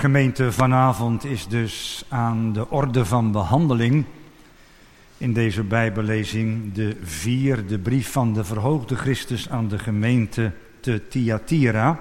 Gemeente, 0.00 0.52
vanavond 0.52 1.24
is 1.24 1.46
dus 1.46 2.04
aan 2.08 2.52
de 2.52 2.70
orde 2.70 3.04
van 3.04 3.32
behandeling 3.32 4.04
in 5.16 5.32
deze 5.32 5.62
Bijbellezing 5.62 6.72
de 6.72 6.96
vierde 7.02 7.78
brief 7.78 8.12
van 8.12 8.34
de 8.34 8.44
verhoogde 8.44 8.96
Christus 8.96 9.50
aan 9.50 9.68
de 9.68 9.78
gemeente 9.78 10.52
te 10.80 11.08
Thyatira. 11.08 12.00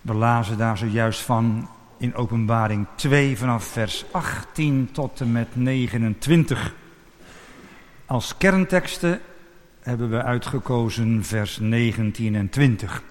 We 0.00 0.14
lazen 0.14 0.58
daar 0.58 0.78
zojuist 0.78 1.20
van 1.20 1.68
in 1.96 2.14
Openbaring 2.14 2.86
2 2.94 3.38
vanaf 3.38 3.64
vers 3.64 4.04
18 4.10 4.88
tot 4.92 5.20
en 5.20 5.32
met 5.32 5.48
29. 5.52 6.74
Als 8.06 8.36
kernteksten 8.36 9.20
hebben 9.80 10.10
we 10.10 10.22
uitgekozen 10.22 11.24
vers 11.24 11.58
19 11.58 12.34
en 12.34 12.48
20. 12.48 13.02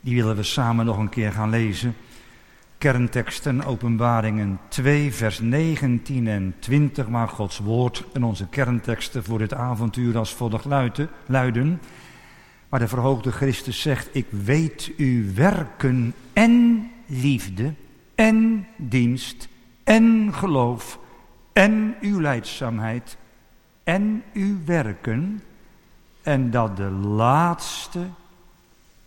Die 0.00 0.14
willen 0.14 0.36
we 0.36 0.42
samen 0.42 0.86
nog 0.86 0.98
een 0.98 1.08
keer 1.08 1.32
gaan 1.32 1.50
lezen. 1.50 1.94
Kernteksten, 2.84 3.64
openbaringen 3.64 4.60
2, 4.68 5.12
vers 5.12 5.40
19 5.40 6.26
en 6.26 6.54
20, 6.58 7.08
maar 7.08 7.28
Gods 7.28 7.58
woord 7.58 8.04
en 8.12 8.24
onze 8.24 8.46
kernteksten 8.48 9.24
voor 9.24 9.38
dit 9.38 9.54
avontuur 9.54 10.18
als 10.18 10.34
volgt 10.34 10.64
luiden. 11.26 11.80
Waar 12.68 12.80
de 12.80 12.88
verhoogde 12.88 13.32
Christus 13.32 13.80
zegt, 13.80 14.08
ik 14.12 14.26
weet 14.30 14.92
uw 14.96 15.34
werken 15.34 16.14
en 16.32 16.86
liefde 17.06 17.74
en 18.14 18.66
dienst 18.76 19.48
en 19.84 20.34
geloof 20.34 20.98
en 21.52 21.94
uw 22.00 22.20
leidzaamheid 22.20 23.16
en 23.84 24.22
uw 24.32 24.56
werken 24.64 25.42
en 26.22 26.50
dat 26.50 26.76
de 26.76 26.90
laatste 26.90 28.06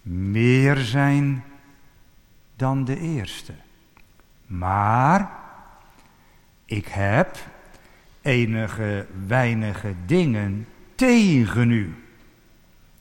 meer 0.02 0.78
zijn 0.78 1.44
dan 2.56 2.86
de 2.86 3.00
eerste. 3.00 3.54
Maar 4.48 5.32
ik 6.66 6.88
heb 6.88 7.38
enige 8.22 9.08
weinige 9.28 9.94
dingen 10.06 10.67
tegen 10.95 11.72
u. 11.72 11.95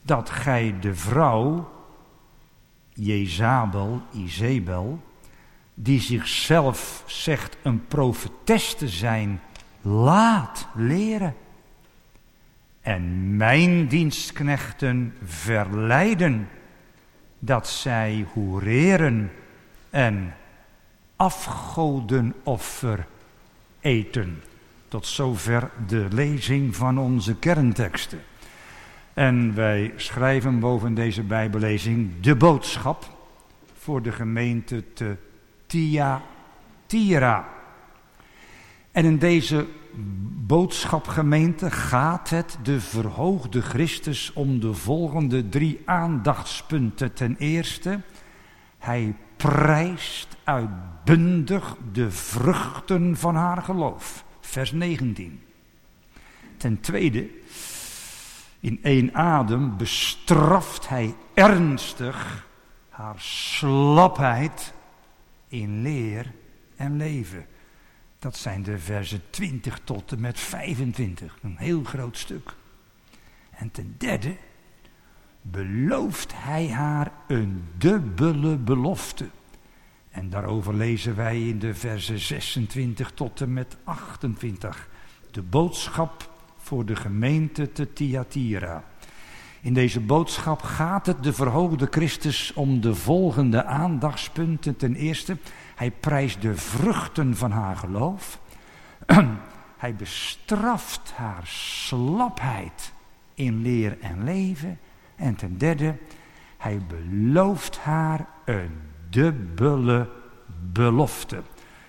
Dat 0.01 0.29
gij 0.29 0.75
de 0.79 0.95
vrouw, 0.95 1.71
Jezabel, 2.93 4.01
Izebel, 4.11 5.01
die 5.73 6.01
zichzelf 6.01 7.03
zegt 7.05 7.57
een 7.61 7.87
profetes 7.87 8.75
te 8.75 8.87
zijn, 8.87 9.41
laat 9.81 10.67
leren. 10.75 11.35
En 12.81 13.35
mijn 13.35 13.87
dienstknechten 13.87 15.13
verleiden 15.23 16.49
dat 17.39 17.67
zij 17.67 18.25
hoereren 18.33 19.31
en 19.89 20.33
afgodenoffer 21.17 23.07
eten. 23.79 24.43
Tot 24.87 25.05
zover 25.05 25.71
de 25.87 26.07
lezing 26.09 26.75
van 26.75 26.97
onze 26.97 27.35
kernteksten. 27.35 28.19
En 29.13 29.55
wij 29.55 29.93
schrijven 29.95 30.59
boven 30.59 30.93
deze 30.93 31.23
Bijbellezing 31.23 32.19
de 32.21 32.35
boodschap 32.35 33.15
voor 33.77 34.01
de 34.01 34.11
gemeente 34.11 34.93
te 34.93 35.15
Thyatira. 35.65 37.47
En 38.91 39.05
in 39.05 39.17
deze 39.17 39.67
boodschapgemeente 40.47 41.71
gaat 41.71 42.29
het 42.29 42.57
de 42.63 42.81
verhoogde 42.81 43.61
Christus 43.61 44.33
om 44.33 44.59
de 44.59 44.73
volgende 44.73 45.49
drie 45.49 45.81
aandachtspunten. 45.85 47.13
Ten 47.13 47.35
eerste, 47.37 48.01
hij 48.77 49.15
prijst 49.37 50.37
uitbundig 50.43 51.75
de 51.91 52.11
vruchten 52.11 53.17
van 53.17 53.35
haar 53.35 53.61
geloof. 53.61 54.23
Vers 54.39 54.71
19. 54.71 55.41
Ten 56.57 56.79
tweede, 56.79 57.29
in 58.59 58.79
één 58.83 59.13
adem 59.13 59.77
bestraft 59.77 60.87
hij 60.87 61.15
ernstig 61.33 62.45
haar 62.89 63.19
slapheid 63.21 64.73
in 65.47 65.81
leer 65.81 66.33
en 66.75 66.97
leven. 66.97 67.45
Dat 68.19 68.37
zijn 68.37 68.63
de 68.63 68.79
versen 68.79 69.21
20 69.29 69.79
tot 69.83 70.11
en 70.11 70.19
met 70.19 70.39
25, 70.39 71.37
een 71.41 71.57
heel 71.57 71.83
groot 71.83 72.17
stuk. 72.17 72.53
En 73.49 73.71
ten 73.71 73.95
derde 73.97 74.35
belooft 75.51 76.33
hij 76.35 76.69
haar 76.69 77.11
een 77.27 77.63
dubbele 77.77 78.57
belofte. 78.57 79.25
En 80.09 80.29
daarover 80.29 80.73
lezen 80.73 81.15
wij 81.15 81.47
in 81.47 81.59
de 81.59 81.73
versen 81.73 82.19
26 82.19 83.11
tot 83.11 83.41
en 83.41 83.53
met 83.53 83.77
28. 83.83 84.89
De 85.31 85.41
boodschap 85.41 86.31
voor 86.57 86.85
de 86.85 86.95
gemeente 86.95 87.71
te 87.71 87.93
Thyatira. 87.93 88.83
In 89.61 89.73
deze 89.73 89.99
boodschap 89.99 90.61
gaat 90.61 91.05
het 91.05 91.23
de 91.23 91.33
verhoogde 91.33 91.87
Christus 91.89 92.53
om 92.53 92.81
de 92.81 92.95
volgende 92.95 93.63
aandachtspunten. 93.63 94.77
Ten 94.77 94.95
eerste, 94.95 95.37
hij 95.75 95.91
prijst 95.91 96.41
de 96.41 96.55
vruchten 96.55 97.35
van 97.35 97.51
haar 97.51 97.75
geloof. 97.75 98.39
hij 99.77 99.95
bestraft 99.95 101.11
haar 101.15 101.47
slapheid 101.47 102.91
in 103.33 103.61
leer 103.61 103.97
en 103.99 104.23
leven. 104.23 104.79
En 105.17 105.35
ten 105.35 105.57
derde, 105.57 105.95
hij 106.57 106.81
belooft 106.87 107.77
haar 107.77 108.27
een 108.45 108.79
dubbele 109.09 110.09
belofte. 110.71 111.41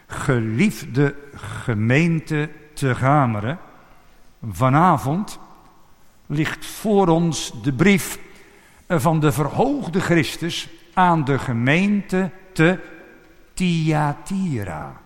Geliefde 0.07 1.15
gemeente 1.35 2.51
te 2.73 2.95
Gameren, 2.95 3.59
vanavond 4.51 5.39
ligt 6.27 6.67
voor 6.67 7.09
ons 7.09 7.63
de 7.63 7.73
brief 7.73 8.19
van 8.89 9.21
de 9.21 9.33
verhoogde 9.33 10.01
Christus 10.01 10.69
aan 10.95 11.25
de 11.25 11.39
gemeente 11.39 12.31
te 12.53 12.79
Thyatira. 13.55 15.01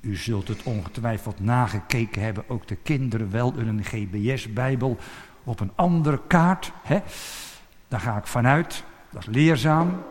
U 0.00 0.16
zult 0.16 0.48
het 0.48 0.62
ongetwijfeld 0.62 1.40
nagekeken 1.40 2.22
hebben, 2.22 2.44
ook 2.48 2.68
de 2.68 2.76
kinderen 2.76 3.30
wel 3.30 3.54
in 3.58 3.66
een 3.66 3.84
GBS-bijbel 3.84 4.98
op 5.44 5.60
een 5.60 5.72
andere 5.74 6.20
kaart. 6.26 6.72
Hè? 6.82 6.98
Daar 7.88 8.00
ga 8.00 8.16
ik 8.16 8.26
vanuit, 8.26 8.84
dat 9.10 9.22
is 9.22 9.34
leerzaam. 9.34 10.02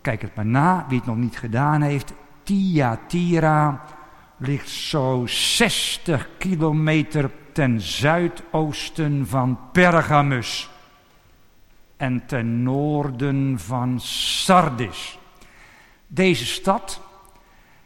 Kijk 0.00 0.22
het 0.22 0.34
maar 0.34 0.46
na, 0.46 0.84
wie 0.88 0.98
het 0.98 1.06
nog 1.06 1.16
niet 1.16 1.38
gedaan 1.38 1.82
heeft. 1.82 2.12
Thyatira 2.42 3.82
ligt 4.36 4.68
zo 4.68 5.22
60 5.26 6.28
kilometer 6.38 7.30
ten 7.52 7.80
zuidoosten 7.80 9.26
van 9.26 9.58
Pergamus 9.72 10.70
en 11.96 12.26
ten 12.26 12.62
noorden 12.62 13.58
van 13.58 14.00
Sardis. 14.00 15.18
Deze 16.06 16.46
stad 16.46 17.00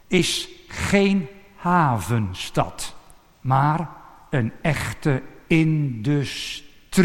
is 0.07 0.49
geen 0.67 1.27
havenstad, 1.55 2.95
maar 3.41 3.89
een 4.29 4.51
echte 4.61 5.21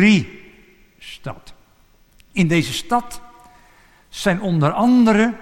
industriestad. 0.01 1.55
In 2.33 2.49
deze 2.49 2.73
stad 2.73 3.21
zijn 4.09 4.41
onder 4.41 4.73
andere 4.73 5.35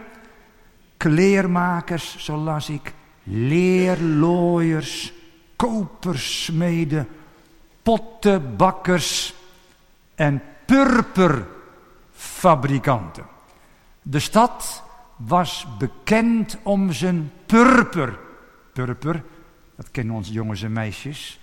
kleermakers, 0.97 2.17
zoals 2.19 2.69
ik, 2.69 2.93
leerlooiers, 3.23 5.13
kopersmeden, 5.57 7.09
pottenbakkers 7.83 9.35
en 10.15 10.43
purperfabrikanten. 10.67 13.27
De 14.03 14.19
stad 14.19 14.83
was 15.17 15.67
bekend 15.79 16.59
om 16.63 16.93
zijn 16.93 17.33
purper. 17.47 18.19
Purper, 18.73 19.23
dat 19.77 19.91
kennen 19.91 20.15
onze 20.15 20.33
jongens 20.33 20.63
en 20.63 20.73
meisjes. 20.73 21.41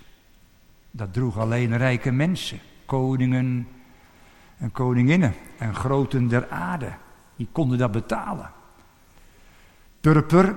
Dat 0.92 1.14
droeg 1.14 1.38
alleen 1.38 1.78
rijke 1.78 2.12
mensen, 2.12 2.60
koningen 2.90 3.68
en 4.58 4.72
koninginnen 4.72 5.34
en 5.58 5.76
groten 5.76 6.28
der 6.28 6.50
aarde. 6.50 6.92
Die 7.36 7.48
konden 7.52 7.78
dat 7.78 7.92
betalen. 7.92 8.52
Purper, 10.02 10.56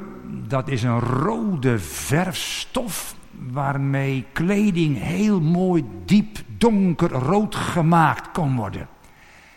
dat 0.49 0.69
is 0.69 0.83
een 0.83 1.01
rode 1.01 1.79
verfstof 1.79 3.15
waarmee 3.53 4.25
kleding 4.33 4.99
heel 4.99 5.41
mooi 5.41 5.85
diep 6.05 6.39
donkerrood 6.57 7.55
gemaakt 7.55 8.31
kon 8.33 8.57
worden. 8.57 8.89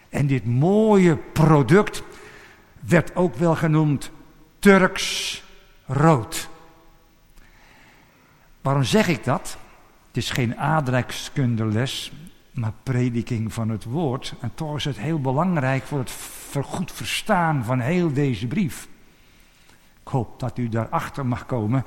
En 0.10 0.28
dit 0.28 0.46
mooie 0.46 1.18
product 1.18 2.04
werd 2.80 3.16
ook 3.16 3.36
wel 3.36 3.56
genoemd 3.56 4.12
Turks 4.60 5.44
rood. 5.86 6.50
Waarom 8.62 8.84
zeg 8.84 9.08
ik 9.08 9.24
dat? 9.24 9.58
Het 10.08 10.18
is 10.18 10.30
geen 10.30 10.58
aardrijkskundeles, 10.58 12.12
maar 12.56 12.74
prediking 12.84 13.54
van 13.54 13.70
het 13.70 13.84
woord. 13.84 14.34
En 14.42 14.52
toch 14.56 14.76
is 14.76 14.86
het 14.86 14.98
heel 14.98 15.22
belangrijk 15.22 15.84
voor 15.84 16.00
het 16.00 16.12
goed 16.64 16.92
verstaan 16.92 17.64
van 17.64 17.80
heel 17.80 18.14
deze 18.14 18.48
brief. 18.48 18.88
hoop 20.04 20.40
dat 20.40 20.58
u 20.58 20.70
daarachter 20.70 21.26
mag 21.26 21.46
komen 21.46 21.86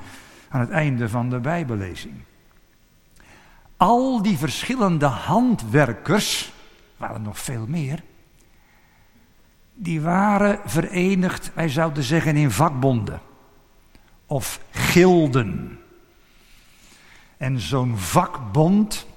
aan 0.49 0.59
het 0.59 0.69
einde 0.69 1.09
van 1.09 1.29
de 1.29 1.39
Bijbellezing. 1.39 2.13
Al 3.77 4.21
die 4.21 4.37
verschillende 4.37 5.05
handwerkers, 5.05 6.53
waren 6.97 7.21
nog 7.21 7.39
veel 7.39 7.65
meer, 7.67 8.03
die 9.73 10.01
waren 10.01 10.59
verenigd, 10.65 11.51
wij 11.53 11.69
zouden 11.69 12.03
zeggen, 12.03 12.35
in 12.35 12.51
vakbonden 12.51 13.21
of 14.25 14.61
gilden. 14.71 15.79
En 17.37 17.59
zo'n 17.59 17.97
vakbond 17.97 19.07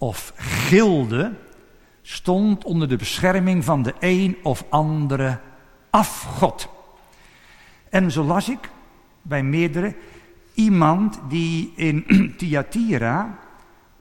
of 0.00 0.32
gilde 0.36 1.32
stond 2.02 2.64
onder 2.64 2.88
de 2.88 2.96
bescherming 2.96 3.64
van 3.64 3.82
de 3.82 3.94
een 3.98 4.36
of 4.42 4.64
andere 4.68 5.40
afgod. 5.90 6.68
En 7.90 8.10
zo 8.10 8.24
las 8.24 8.48
ik 8.48 8.70
bij 9.22 9.42
meerdere 9.42 9.94
iemand 10.54 11.20
die 11.28 11.72
in 11.76 12.04
Thyatira 12.38 13.38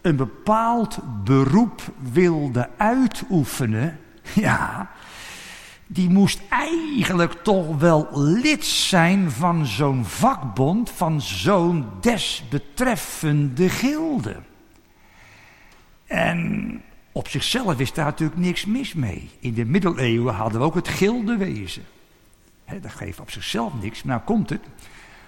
een 0.02 0.16
bepaald 0.16 1.00
beroep 1.24 1.82
wilde 2.12 2.70
uitoefenen, 2.78 4.00
ja, 4.34 4.90
die 5.88 6.10
moest 6.10 6.42
eigenlijk 6.50 7.34
toch 7.34 7.78
wel 7.78 8.08
lid 8.12 8.66
zijn 8.66 9.32
van 9.32 9.66
zo'n 9.66 10.06
vakbond, 10.06 10.90
van 10.90 11.22
zo'n 11.22 11.86
desbetreffende 12.02 13.70
gilde. 13.70 14.36
En 16.20 16.82
op 17.12 17.28
zichzelf 17.28 17.80
is 17.80 17.94
daar 17.94 18.06
natuurlijk 18.06 18.40
niks 18.40 18.66
mis 18.66 18.94
mee. 18.94 19.30
In 19.40 19.54
de 19.54 19.66
middeleeuwen 19.66 20.34
hadden 20.34 20.60
we 20.60 20.66
ook 20.66 20.76
het 20.76 20.88
gildewezen. 20.88 21.84
dat 22.82 22.92
geeft 22.92 23.20
op 23.20 23.32
zichzelf 23.32 23.74
niks, 23.82 24.04
nou 24.04 24.22
komt 24.22 24.50
het. 24.50 24.62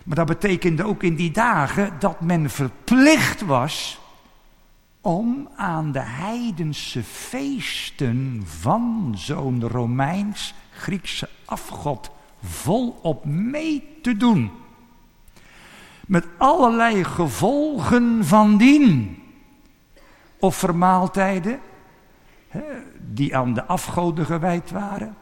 Maar 0.04 0.16
dat 0.16 0.26
betekende 0.26 0.84
ook 0.84 1.04
in 1.04 1.16
die 1.16 1.32
dagen 1.32 1.94
dat 2.00 2.22
men 2.22 2.50
verplicht 2.50 3.42
was 3.42 4.00
om 5.02 5.50
aan 5.56 5.92
de 5.92 6.00
heidense 6.00 7.04
feesten 7.04 8.44
van 8.46 9.14
zo'n 9.18 9.68
Romeins-Griekse 9.68 11.30
afgod 11.46 12.12
volop 12.44 13.26
mee 13.26 13.98
te 14.02 14.18
doen. 14.18 14.52
Met 16.08 16.26
allerlei 16.38 17.04
gevolgen 17.04 18.26
van 18.26 18.58
dien. 18.58 19.21
Offermaaltijden, 20.42 21.60
die 23.00 23.36
aan 23.36 23.54
de 23.54 23.66
afgoden 23.66 24.26
gewijd 24.26 24.72
waren. 24.72 25.16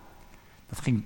Dat 0.67 0.79
ging 0.79 1.03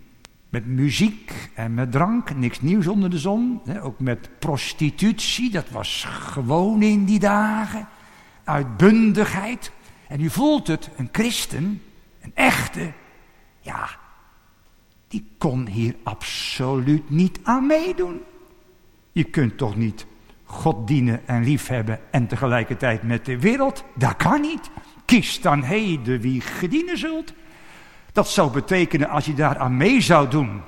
met 0.49 0.65
muziek 0.65 1.49
en 1.53 1.73
met 1.73 1.91
drank, 1.91 2.35
niks 2.35 2.61
nieuws 2.61 2.87
onder 2.87 3.09
de 3.09 3.19
zon. 3.19 3.61
Ook 3.81 3.99
met 3.99 4.29
prostitutie, 4.39 5.51
dat 5.51 5.69
was 5.69 6.03
gewoon 6.03 6.81
in 6.81 7.05
die 7.05 7.19
dagen 7.19 7.87
uitbundigheid. 8.43 9.71
En 10.07 10.21
u 10.21 10.29
voelt 10.29 10.67
het, 10.67 10.89
een 10.95 11.09
christen, 11.11 11.81
een 12.21 12.31
echte, 12.33 12.91
ja, 13.61 13.89
die 15.07 15.25
kon 15.37 15.67
hier 15.67 15.95
absoluut 16.03 17.09
niet 17.09 17.39
aan 17.43 17.67
meedoen. 17.67 18.21
Je 19.11 19.23
kunt 19.23 19.57
toch 19.57 19.75
niet 19.75 20.05
God 20.53 20.87
dienen 20.87 21.27
en 21.27 21.43
liefhebben 21.43 21.99
en 22.11 22.27
tegelijkertijd 22.27 23.03
met 23.03 23.25
de 23.25 23.39
wereld? 23.39 23.83
Dat 23.95 24.15
kan 24.15 24.41
niet. 24.41 24.69
Kies 25.05 25.41
dan 25.41 25.63
heden 25.63 26.19
wie 26.19 26.41
gedienen 26.41 26.97
zult. 26.97 27.33
Dat 28.11 28.29
zou 28.29 28.51
betekenen 28.51 29.09
als 29.09 29.25
je 29.25 29.33
daar 29.33 29.57
aan 29.57 29.77
mee 29.77 30.01
zou 30.01 30.29
doen, 30.29 30.61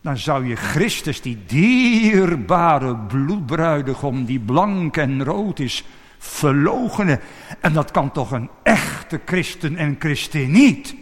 dan 0.00 0.16
zou 0.16 0.46
je 0.46 0.56
Christus, 0.56 1.22
die 1.22 1.44
dierbare 1.46 2.96
bloedbruidegom, 2.96 4.24
die 4.24 4.40
blank 4.40 4.96
en 4.96 5.24
rood 5.24 5.58
is, 5.58 5.84
verlogenen. 6.18 7.20
En 7.60 7.72
dat 7.72 7.90
kan 7.90 8.12
toch 8.12 8.30
een 8.30 8.50
echte 8.62 9.20
christen 9.24 9.76
en 9.76 9.96
christen 9.98 10.50
niet. 10.50 10.94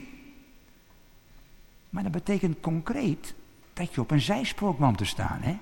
Maar 1.91 2.03
dat 2.03 2.13
betekent 2.13 2.61
concreet 2.61 3.35
dat 3.73 3.95
je 3.95 4.01
op 4.01 4.11
een 4.11 4.21
zijspoor 4.21 4.77
kwam 4.77 4.97
te 4.97 5.05
staan. 5.05 5.39
Hè? 5.41 5.59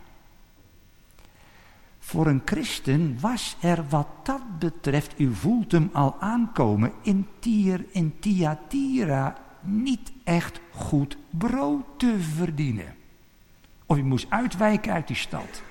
Voor 2.08 2.26
een 2.26 2.42
christen 2.44 3.18
was 3.20 3.56
er 3.60 3.84
wat 3.88 4.06
dat 4.22 4.58
betreft, 4.58 5.14
u 5.16 5.34
voelt 5.34 5.72
hem 5.72 5.90
al 5.92 6.16
aankomen, 6.20 6.92
in 7.02 7.26
Tier, 7.38 7.84
in 7.90 8.14
Thyatira 8.20 9.36
niet 9.60 10.12
echt 10.24 10.60
goed 10.70 11.16
brood 11.30 11.84
te 11.96 12.16
verdienen. 12.36 12.94
Of 13.86 13.96
je 13.96 14.02
moest 14.02 14.26
uitwijken 14.28 14.92
uit 14.92 15.06
die 15.06 15.16
stad. 15.16 15.62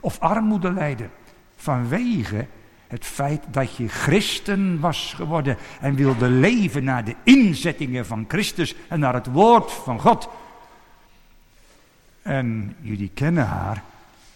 Of 0.00 0.18
armoede 0.18 0.72
lijden 0.72 1.10
vanwege 1.56 2.46
het 2.86 3.04
feit 3.04 3.42
dat 3.50 3.76
je 3.76 3.88
christen 3.88 4.80
was 4.80 5.14
geworden 5.14 5.56
en 5.80 5.94
wilde 5.94 6.28
leven 6.28 6.84
naar 6.84 7.04
de 7.04 7.14
inzettingen 7.22 8.06
van 8.06 8.24
Christus 8.28 8.74
en 8.88 9.00
naar 9.00 9.14
het 9.14 9.26
woord 9.26 9.72
van 9.72 10.00
God. 10.00 10.28
En 12.22 12.76
jullie 12.80 13.10
kennen 13.14 13.46
haar, 13.46 13.82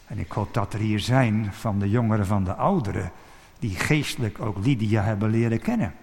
en 0.08 0.19
ik 0.19 0.32
hoop 0.32 0.55
dat 0.55 0.72
er 0.72 0.81
hier 0.81 1.00
zijn 1.00 1.49
van 1.52 1.78
de 1.78 1.90
jongeren 1.90 2.26
van 2.26 2.44
de 2.44 2.55
ouderen, 2.55 3.12
die 3.58 3.75
geestelijk 3.75 4.40
ook 4.40 4.64
Lydia 4.64 5.02
hebben 5.02 5.31
leren 5.31 5.60
kennen. 5.60 5.94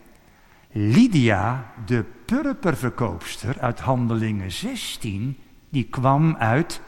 Lydia, 0.72 1.72
de 1.86 2.06
purperverkoopster 2.26 3.60
uit 3.60 3.80
Handelingen 3.80 4.52
16, 4.52 5.38
die 5.70 5.84
kwam 5.84 6.36
uit 6.36 6.82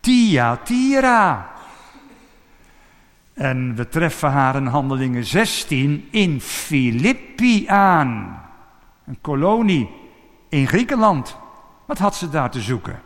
Thyatira. 0.00 1.50
En 3.34 3.74
we 3.74 3.88
treffen 3.88 4.30
haar 4.30 4.56
in 4.56 4.66
Handelingen 4.66 5.24
16 5.24 6.08
in 6.10 6.40
Filippi 6.40 7.66
aan. 7.66 8.42
Een 9.06 9.18
kolonie 9.20 9.90
in 10.48 10.66
Griekenland. 10.66 11.36
Wat 11.86 11.98
had 11.98 12.16
ze 12.16 12.28
daar 12.28 12.50
te 12.50 12.60
zoeken? 12.60 13.00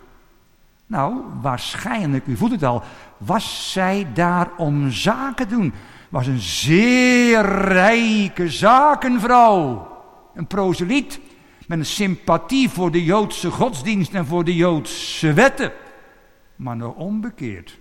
Nou, 0.86 1.22
waarschijnlijk, 1.40 2.26
u 2.26 2.36
voelt 2.36 2.50
het 2.50 2.62
al, 2.62 2.82
was 3.19 3.72
zij 3.72 4.06
daar 4.14 4.50
om 4.56 4.90
zaken 4.90 5.48
te 5.48 5.54
doen. 5.54 5.72
Was 6.08 6.26
een 6.26 6.40
zeer 6.40 7.42
rijke 7.60 8.50
zakenvrouw. 8.50 9.92
Een 10.34 10.46
proseliet 10.46 11.20
met 11.66 11.78
een 11.78 11.86
sympathie 11.86 12.69
voor 12.69 12.90
de 12.90 13.04
Joodse 13.04 13.50
godsdienst 13.50 14.14
en 14.14 14.26
voor 14.26 14.44
de 14.44 14.54
Joodse 14.54 15.32
wetten. 15.32 15.72
Maar 16.56 16.76
nog 16.76 16.94
onbekeerd. 16.94 17.78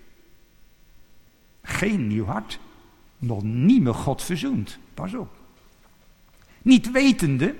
Geen 1.61 2.07
nieuw 2.07 2.25
hart. 2.25 2.59
Nog 3.17 3.43
niet 3.43 3.83
met 3.83 3.95
God 3.95 4.23
verzoend. 4.23 4.77
Pas 4.93 5.13
op. 5.13 5.35
Niet 6.61 6.91
wetende 6.91 7.55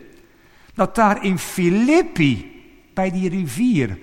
dat 0.73 0.95
daar 0.95 1.23
in 1.23 1.37
Filippi, 1.37 2.61
bij 2.93 3.11
die 3.11 3.29
rivier, 3.29 3.97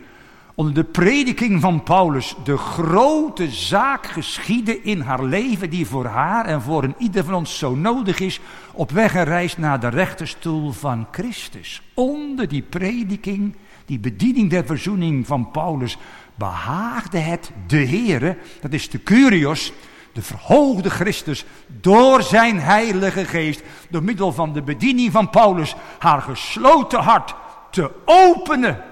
onder 0.60 0.74
de 0.74 0.84
prediking 0.84 1.60
van 1.60 1.82
Paulus, 1.82 2.34
de 2.44 2.56
grote 2.56 3.50
zaak 3.50 4.06
geschiedde 4.06 4.82
in 4.82 5.00
haar 5.00 5.24
leven, 5.24 5.70
die 5.70 5.86
voor 5.86 6.04
haar 6.04 6.46
en 6.46 6.62
voor 6.62 6.84
een 6.84 6.94
ieder 6.98 7.24
van 7.24 7.34
ons 7.34 7.58
zo 7.58 7.74
nodig 7.74 8.20
is, 8.20 8.40
op 8.72 8.90
weg 8.90 9.14
en 9.14 9.24
reis 9.24 9.56
naar 9.56 9.80
de 9.80 9.88
rechterstoel 9.88 10.72
van 10.72 11.06
Christus. 11.10 11.82
Onder 11.94 12.48
die 12.48 12.62
prediking, 12.62 13.56
die 13.84 13.98
bediening 13.98 14.50
der 14.50 14.66
verzoening 14.66 15.26
van 15.26 15.50
Paulus, 15.50 15.96
behaagde 16.34 17.18
het 17.18 17.50
de 17.66 17.86
Heere, 17.86 18.36
dat 18.60 18.72
is 18.72 18.90
de 18.90 19.02
Curios, 19.02 19.72
de 20.12 20.22
verhoogde 20.22 20.90
Christus, 20.90 21.44
door 21.66 22.22
zijn 22.22 22.58
heilige 22.58 23.24
geest, 23.24 23.62
door 23.90 24.02
middel 24.02 24.32
van 24.32 24.52
de 24.52 24.62
bediening 24.62 25.12
van 25.12 25.30
Paulus, 25.30 25.74
haar 25.98 26.22
gesloten 26.22 27.00
hart 27.00 27.34
te 27.70 27.90
openen. 28.04 28.89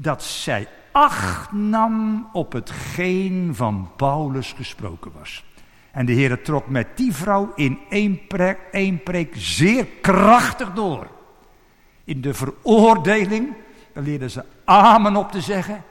Dat 0.00 0.22
zij 0.22 0.68
acht 0.92 1.52
nam 1.52 2.28
op 2.32 2.52
hetgeen 2.52 3.54
van 3.54 3.90
Paulus 3.96 4.52
gesproken 4.52 5.12
was. 5.18 5.44
En 5.90 6.06
de 6.06 6.12
Heer 6.12 6.42
trok 6.42 6.68
met 6.68 6.86
die 6.96 7.14
vrouw 7.14 7.52
in 7.54 7.78
één 7.88 8.26
preek, 8.26 8.58
één 8.70 9.02
preek 9.02 9.34
zeer 9.36 9.86
krachtig 10.00 10.72
door. 10.72 11.10
In 12.04 12.20
de 12.20 12.34
veroordeling, 12.34 13.54
daar 13.92 14.02
leerden 14.02 14.30
ze 14.30 14.44
amen 14.64 15.16
op 15.16 15.32
te 15.32 15.40
zeggen 15.40 15.84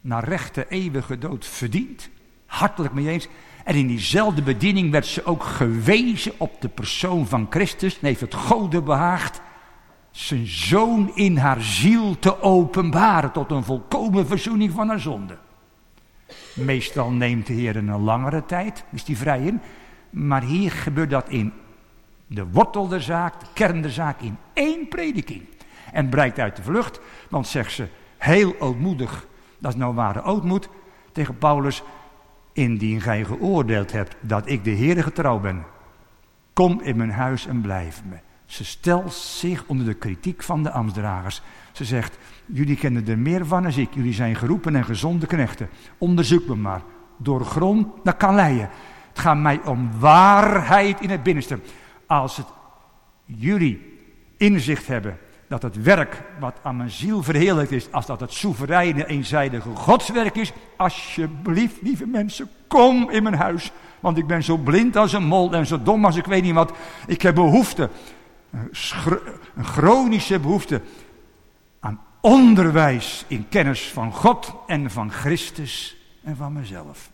naar 0.00 0.24
rechte 0.24 0.66
eeuwige 0.68 1.18
dood 1.18 1.46
verdient. 1.46 2.08
Hartelijk 2.46 2.94
mee 2.94 3.08
eens. 3.08 3.28
En 3.64 3.74
in 3.74 3.86
diezelfde 3.86 4.42
bediening 4.42 4.90
werd 4.90 5.06
ze 5.06 5.24
ook 5.24 5.42
gewezen 5.42 6.32
op 6.36 6.60
de 6.60 6.68
persoon 6.68 7.26
van 7.26 7.46
Christus. 7.50 7.98
En 8.00 8.06
heeft 8.06 8.20
het 8.20 8.34
Gode 8.34 8.82
behaagd 8.82 9.40
zijn 10.18 10.46
zoon 10.46 11.10
in 11.14 11.36
haar 11.36 11.60
ziel 11.60 12.18
te 12.18 12.42
openbaren 12.42 13.32
tot 13.32 13.50
een 13.50 13.64
volkomen 13.64 14.26
verzoening 14.26 14.72
van 14.72 14.88
haar 14.88 15.00
zonde. 15.00 15.36
Meestal 16.54 17.10
neemt 17.10 17.46
de 17.46 17.52
Heer 17.52 17.76
een 17.76 18.00
langere 18.00 18.44
tijd, 18.44 18.84
is 18.90 19.04
die 19.04 19.16
vrij 19.16 19.40
in. 19.40 19.60
Maar 20.10 20.42
hier 20.42 20.70
gebeurt 20.70 21.10
dat 21.10 21.28
in 21.28 21.52
de 22.26 22.46
wortel 22.46 22.88
der 22.88 23.02
zaak, 23.02 23.40
de 23.40 23.46
kern 23.52 23.82
der 23.82 23.90
zaak, 23.90 24.20
in 24.20 24.36
één 24.52 24.88
prediking. 24.88 25.42
En 25.92 26.10
bereikt 26.10 26.38
uit 26.38 26.56
de 26.56 26.62
vlucht, 26.62 27.00
want 27.28 27.46
zegt 27.46 27.72
ze 27.72 27.88
heel 28.16 28.54
ootmoedig 28.60 29.26
Dat 29.58 29.72
is 29.72 29.78
nou 29.78 29.94
ware 29.94 30.22
ootmoed 30.22 30.68
tegen 31.12 31.38
Paulus. 31.38 31.82
Indien 32.52 33.00
gij 33.00 33.24
geoordeeld 33.24 33.92
hebt 33.92 34.16
dat 34.20 34.48
ik 34.48 34.64
de 34.64 34.76
Heere 34.76 35.02
getrouw 35.02 35.38
ben, 35.38 35.64
kom 36.52 36.80
in 36.80 36.96
mijn 36.96 37.12
huis 37.12 37.46
en 37.46 37.60
blijf 37.60 38.02
me. 38.04 38.16
Ze 38.48 38.64
stelt 38.64 39.12
zich 39.12 39.64
onder 39.66 39.86
de 39.86 39.94
kritiek 39.94 40.42
van 40.42 40.62
de 40.62 40.70
ambtsdragers. 40.70 41.42
Ze 41.72 41.84
zegt, 41.84 42.18
jullie 42.46 42.76
kennen 42.76 43.08
er 43.08 43.18
meer 43.18 43.46
van 43.46 43.64
als 43.64 43.76
ik. 43.76 43.88
Jullie 43.94 44.12
zijn 44.12 44.36
geroepen 44.36 44.76
en 44.76 44.84
gezonde 44.84 45.26
knechten. 45.26 45.68
Onderzoek 45.98 46.46
me 46.46 46.54
maar. 46.54 46.82
Door 47.16 47.44
grond 47.44 48.04
naar 48.04 48.16
kan 48.16 48.34
leiden. 48.34 48.70
Het 49.08 49.18
gaat 49.18 49.36
mij 49.36 49.60
om 49.64 49.90
waarheid 49.98 51.00
in 51.00 51.10
het 51.10 51.22
binnenste. 51.22 51.58
Als 52.06 52.36
het 52.36 52.46
jullie 53.24 53.98
inzicht 54.36 54.86
hebben 54.86 55.18
dat 55.48 55.62
het 55.62 55.82
werk 55.82 56.22
wat 56.40 56.56
aan 56.62 56.76
mijn 56.76 56.90
ziel 56.90 57.22
verheerlijkt 57.22 57.72
is, 57.72 57.92
als 57.92 58.06
dat 58.06 58.20
het 58.20 58.32
soevereine, 58.32 59.06
eenzijdige 59.06 59.68
godswerk 59.74 60.36
is, 60.36 60.52
alsjeblieft, 60.76 61.82
lieve 61.82 62.06
mensen, 62.06 62.48
kom 62.68 63.10
in 63.10 63.22
mijn 63.22 63.34
huis. 63.34 63.72
Want 64.00 64.18
ik 64.18 64.26
ben 64.26 64.42
zo 64.42 64.56
blind 64.56 64.96
als 64.96 65.12
een 65.12 65.26
mol 65.26 65.52
en 65.52 65.66
zo 65.66 65.82
dom 65.82 66.04
als 66.04 66.16
ik 66.16 66.24
weet 66.24 66.42
niet 66.42 66.54
wat. 66.54 66.72
Ik 67.06 67.22
heb 67.22 67.34
behoefte, 67.34 67.90
een 68.50 69.64
chronische 69.64 70.38
behoefte 70.38 70.82
aan 71.80 72.00
onderwijs 72.20 73.24
in 73.28 73.48
kennis 73.48 73.92
van 73.92 74.12
God 74.12 74.54
en 74.66 74.90
van 74.90 75.10
Christus 75.10 75.96
en 76.22 76.36
van 76.36 76.52
mezelf. 76.52 77.10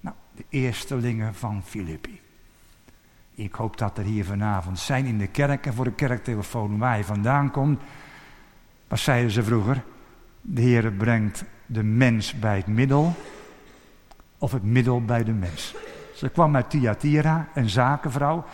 Nou, 0.00 0.16
de 0.34 0.44
eerstelingen 0.48 1.34
van 1.34 1.62
Filippi. 1.64 2.20
Ik 3.34 3.54
hoop 3.54 3.78
dat 3.78 3.98
er 3.98 4.04
hier 4.04 4.24
vanavond 4.24 4.78
zijn 4.78 5.06
in 5.06 5.18
de 5.18 5.26
kerk 5.26 5.66
en 5.66 5.74
voor 5.74 5.84
de 5.84 5.92
kerktelefoon 5.92 6.78
waar 6.78 6.96
je 6.96 7.04
vandaan 7.04 7.50
komt. 7.50 7.80
Wat 8.88 8.98
zeiden 8.98 9.30
ze 9.30 9.42
vroeger? 9.42 9.82
De 10.40 10.60
Heer 10.60 10.92
brengt 10.92 11.44
de 11.66 11.82
mens 11.82 12.38
bij 12.38 12.56
het 12.56 12.66
middel 12.66 13.14
of 14.38 14.52
het 14.52 14.62
middel 14.62 15.04
bij 15.04 15.24
de 15.24 15.32
mens. 15.32 15.74
Ze 16.14 16.28
kwam 16.28 16.56
uit 16.56 16.70
Thyatira, 16.70 17.48
een 17.54 17.70
zakenvrouw. 17.70 18.44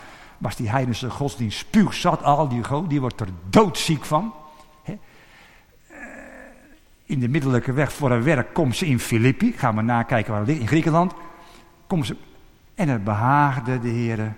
Was 0.43 0.55
die 0.55 0.69
heidense 0.69 1.09
godsdienst 1.09 1.57
spuugzat 1.57 2.23
al, 2.23 2.47
die, 2.47 2.61
die 2.87 2.99
wordt 2.99 3.19
er 3.19 3.27
doodziek 3.49 4.05
van. 4.05 4.33
Eh, 4.83 4.95
in 7.05 7.19
de 7.19 7.27
middelijke 7.27 7.73
weg 7.73 7.93
voor 7.93 8.09
haar 8.09 8.23
werk 8.23 8.53
komt 8.53 8.75
ze 8.75 8.85
in 8.85 8.99
Filippi. 8.99 9.51
Gaan 9.51 9.75
we 9.75 9.81
nakijken 9.81 10.33
waar 10.33 10.49
in 10.49 10.67
Griekenland. 10.67 11.13
Komt 11.87 12.05
ze, 12.05 12.15
en 12.75 12.89
het 12.89 13.03
behaagde 13.03 13.79
de 13.79 13.89
Heer 13.89 14.35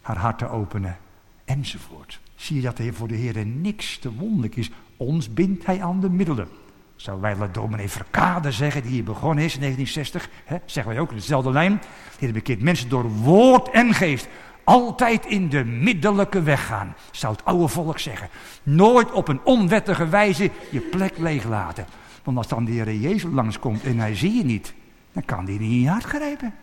haar 0.00 0.18
hart 0.18 0.38
te 0.38 0.48
openen, 0.48 0.98
enzovoort. 1.44 2.20
Zie 2.34 2.56
je 2.56 2.62
dat 2.62 2.78
er 2.78 2.94
voor 2.94 3.08
de 3.08 3.14
Heer 3.14 3.46
niks 3.46 3.98
te 3.98 4.14
wonderlijk 4.14 4.56
is. 4.56 4.70
Ons 4.96 5.34
bindt 5.34 5.66
hij 5.66 5.82
aan 5.82 6.00
de 6.00 6.10
middelen. 6.10 6.48
Zou 6.96 7.20
wij 7.20 7.34
dat 7.34 7.54
dominee 7.54 7.88
Verkade 7.88 8.52
zeggen, 8.52 8.82
die 8.82 8.90
hier 8.90 9.04
begonnen 9.04 9.44
is 9.44 9.54
in 9.54 9.60
1960. 9.60 10.28
Hè, 10.44 10.56
zeggen 10.64 10.92
wij 10.92 11.00
ook 11.00 11.10
in 11.10 11.16
dezelfde 11.16 11.50
lijn. 11.50 11.82
Die 12.18 12.32
bekend 12.32 12.62
mensen 12.62 12.88
door 12.88 13.10
woord 13.10 13.70
en 13.70 13.94
geest 13.94 14.28
altijd 14.64 15.26
in 15.26 15.48
de 15.48 15.64
middelijke 15.64 16.42
weg 16.42 16.66
gaan. 16.66 16.94
Zou 17.10 17.32
het 17.32 17.44
oude 17.44 17.68
volk 17.68 17.98
zeggen. 17.98 18.28
Nooit 18.62 19.12
op 19.12 19.28
een 19.28 19.40
onwettige 19.44 20.08
wijze 20.08 20.50
je 20.70 20.80
plek 20.80 21.18
leeglaten. 21.18 21.86
Want 22.22 22.36
als 22.36 22.48
dan 22.48 22.64
de 22.64 22.72
Heer 22.72 22.94
Jezus 22.94 23.30
langskomt 23.32 23.82
en 23.82 23.98
hij 23.98 24.14
zie 24.14 24.32
je 24.32 24.44
niet, 24.44 24.74
dan 25.12 25.24
kan 25.24 25.44
hij 25.44 25.52
niet 25.52 25.60
in 25.60 25.80
je 25.80 25.88
hart 25.88 26.04
grijpen. 26.04 26.54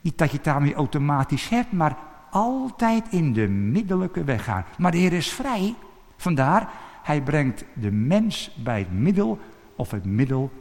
Niet 0.00 0.18
dat 0.18 0.30
je 0.30 0.36
het 0.36 0.44
daarmee 0.44 0.74
automatisch 0.74 1.48
hebt, 1.48 1.72
maar 1.72 1.96
altijd 2.30 3.04
in 3.10 3.32
de 3.32 3.48
middelijke 3.48 4.24
weg 4.24 4.44
gaan. 4.44 4.64
Maar 4.78 4.90
de 4.90 4.98
Heer 4.98 5.12
is 5.12 5.32
vrij. 5.32 5.74
Vandaar, 6.16 6.68
hij 7.02 7.22
brengt 7.22 7.64
de 7.72 7.90
mens 7.90 8.56
bij 8.64 8.78
het 8.78 8.92
middel 8.92 9.38
of 9.76 9.90
het 9.90 10.04
middel 10.04 10.52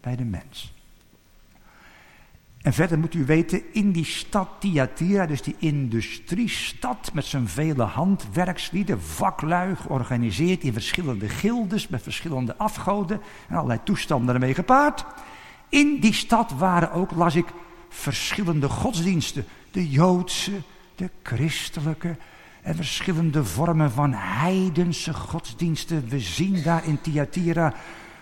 bij 0.00 0.16
de 0.16 0.24
mens. 0.24 0.74
En 2.66 2.72
verder 2.72 2.98
moet 2.98 3.14
u 3.14 3.24
weten, 3.24 3.62
in 3.72 3.92
die 3.92 4.04
stad 4.04 4.48
Thyatira, 4.58 5.26
dus 5.26 5.42
die 5.42 5.56
industriestad 5.58 7.10
met 7.12 7.24
zijn 7.24 7.48
vele 7.48 7.82
handwerkslieden, 7.82 9.02
vaklui, 9.02 9.76
georganiseerd 9.76 10.62
in 10.62 10.72
verschillende 10.72 11.28
gildes 11.28 11.88
met 11.88 12.02
verschillende 12.02 12.56
afgoden 12.56 13.20
en 13.48 13.56
allerlei 13.56 13.80
toestanden 13.84 14.34
ermee 14.34 14.54
gepaard. 14.54 15.04
In 15.68 16.00
die 16.00 16.12
stad 16.12 16.52
waren 16.52 16.92
ook, 16.92 17.10
las 17.10 17.34
ik, 17.34 17.46
verschillende 17.88 18.68
godsdiensten. 18.68 19.44
De 19.70 19.88
Joodse, 19.88 20.62
de 20.94 21.10
christelijke 21.22 22.16
en 22.66 22.74
verschillende 22.74 23.44
vormen 23.44 23.90
van 23.90 24.12
heidense 24.12 25.14
godsdiensten. 25.14 26.08
We 26.08 26.20
zien 26.20 26.62
daar 26.62 26.86
in 26.86 27.00
Thyatira 27.00 27.72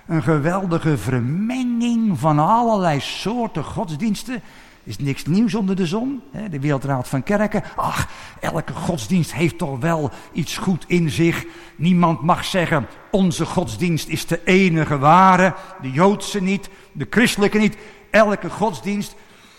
een 0.07 0.23
geweldige 0.23 0.99
vermenging 0.99 2.19
van 2.19 2.39
allerlei 2.39 3.01
soorten 3.01 3.65
godsdiensten. 3.65 4.43
Is 4.83 4.99
niks 4.99 5.25
nieuws 5.25 5.55
onder 5.55 5.77
de 5.77 5.87
zon. 5.87 6.23
De 6.51 6.61
Wereldraad 6.61 7.09
van 7.09 7.23
Kerken. 7.23 7.63
Ach, 7.77 8.09
elke 8.41 8.73
godsdienst 8.73 9.33
heeft 9.33 9.59
toch 9.59 9.81
wel 9.81 10.11
iets 10.33 10.57
goed 10.57 10.85
in 10.87 11.11
zich. 11.11 11.45
Niemand 11.77 12.21
mag 12.21 12.45
zeggen, 12.45 12.87
onze 13.11 13.47
godsdienst 13.47 14.09
is 14.09 14.27
de 14.27 14.41
enige 14.45 14.99
ware. 14.99 15.55
De 15.83 15.91
Joodse 15.91 16.43
niet, 16.43 16.71
de 16.93 17.07
christelijke 17.11 17.59
niet. 17.59 17.77
Elke 18.11 18.51
godsdienst 18.51 19.17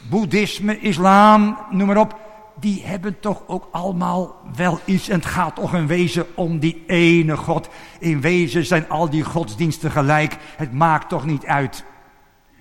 boeddhisme, 0.09 0.79
islam, 0.79 1.57
noem 1.71 1.87
maar 1.87 1.97
op, 1.97 2.24
die 2.59 2.83
hebben 2.83 3.19
toch 3.19 3.43
ook 3.47 3.67
allemaal 3.71 4.35
wel 4.55 4.79
iets. 4.85 5.09
En 5.09 5.15
het 5.15 5.25
gaat 5.25 5.55
toch 5.55 5.73
in 5.73 5.87
wezen 5.87 6.25
om 6.35 6.59
die 6.59 6.83
ene 6.87 7.37
God. 7.37 7.69
In 7.99 8.21
wezen 8.21 8.65
zijn 8.65 8.89
al 8.89 9.09
die 9.09 9.23
godsdiensten 9.23 9.91
gelijk. 9.91 10.37
Het 10.57 10.73
maakt 10.73 11.09
toch 11.09 11.25
niet 11.25 11.45
uit. 11.45 11.85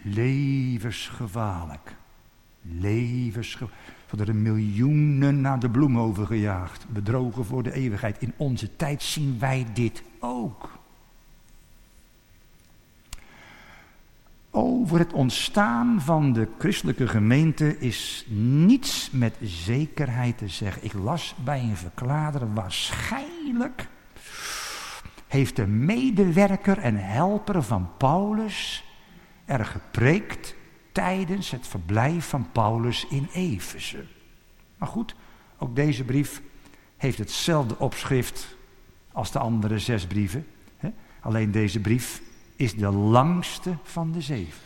Levensgevaarlijk. 0.03 1.97
Levensgevaarlijk. 2.63 3.93
Er 4.19 4.35
miljoenen 4.35 5.41
naar 5.41 5.59
de 5.59 5.71
bloem 5.71 5.99
gejaagd. 6.27 6.87
Bedrogen 6.89 7.45
voor 7.45 7.63
de 7.63 7.73
eeuwigheid. 7.73 8.17
In 8.19 8.33
onze 8.37 8.77
tijd 8.77 9.03
zien 9.03 9.37
wij 9.39 9.67
dit 9.73 10.03
ook. 10.21 10.74
Over 14.57 14.99
het 14.99 15.13
ontstaan 15.13 16.01
van 16.01 16.33
de 16.33 16.49
christelijke 16.59 17.09
gemeente 17.09 17.79
is 17.79 18.27
niets 18.29 19.11
met 19.11 19.37
zekerheid 19.43 20.39
te 20.39 20.49
zeggen. 20.49 20.85
Ik 20.85 20.93
las 20.93 21.35
bij 21.45 21.61
een 21.61 21.77
verklader 21.77 22.55
waarschijnlijk 22.55 23.89
heeft 25.27 25.57
de 25.57 25.67
medewerker 25.67 26.79
en 26.79 26.97
helper 26.97 27.63
van 27.63 27.91
Paulus 27.97 28.85
er 29.45 29.65
gepreekt 29.65 30.55
tijdens 30.93 31.51
het 31.51 31.67
verblijf 31.67 32.29
van 32.29 32.49
Paulus 32.53 33.07
in 33.11 33.29
Efeze. 33.33 34.05
Maar 34.77 34.89
goed, 34.89 35.15
ook 35.59 35.77
deze 35.77 36.05
brief 36.05 36.43
heeft 36.97 37.19
hetzelfde 37.19 37.79
opschrift 37.79 38.57
als 39.13 39.33
de 39.33 39.39
andere 39.39 39.79
zes 39.79 40.07
brieven. 40.07 40.47
Alleen 41.21 41.51
deze 41.51 41.81
brief 41.81 42.23
is 42.65 42.75
de 42.75 42.91
langste 42.91 43.77
van 43.83 44.13
de 44.13 44.21
zeven. 44.21 44.63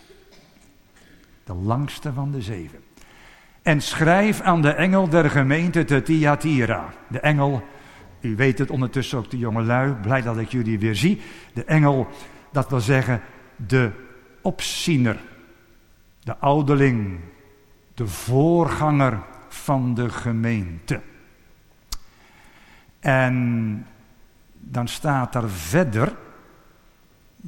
De 1.44 1.54
langste 1.54 2.12
van 2.12 2.30
de 2.30 2.42
zeven. 2.42 2.78
En 3.62 3.80
schrijf 3.80 4.40
aan 4.40 4.62
de 4.62 4.72
engel 4.72 5.08
der 5.08 5.30
gemeente 5.30 5.84
te 5.84 6.02
Thyatira. 6.02 6.92
De 7.08 7.20
engel, 7.20 7.62
u 8.20 8.36
weet 8.36 8.58
het 8.58 8.70
ondertussen 8.70 9.18
ook 9.18 9.30
de 9.30 9.38
jonge 9.38 9.62
lui, 9.62 9.92
blij 9.92 10.22
dat 10.22 10.38
ik 10.38 10.50
jullie 10.50 10.78
weer 10.78 10.96
zie. 10.96 11.20
De 11.52 11.64
engel, 11.64 12.08
dat 12.52 12.68
wil 12.68 12.80
zeggen 12.80 13.20
de 13.56 13.90
opziener, 14.42 15.16
de 16.20 16.36
ouderling, 16.36 17.20
de 17.94 18.06
voorganger 18.06 19.22
van 19.48 19.94
de 19.94 20.08
gemeente. 20.08 21.00
En 23.00 23.86
dan 24.52 24.88
staat 24.88 25.34
er 25.34 25.50
verder 25.50 26.16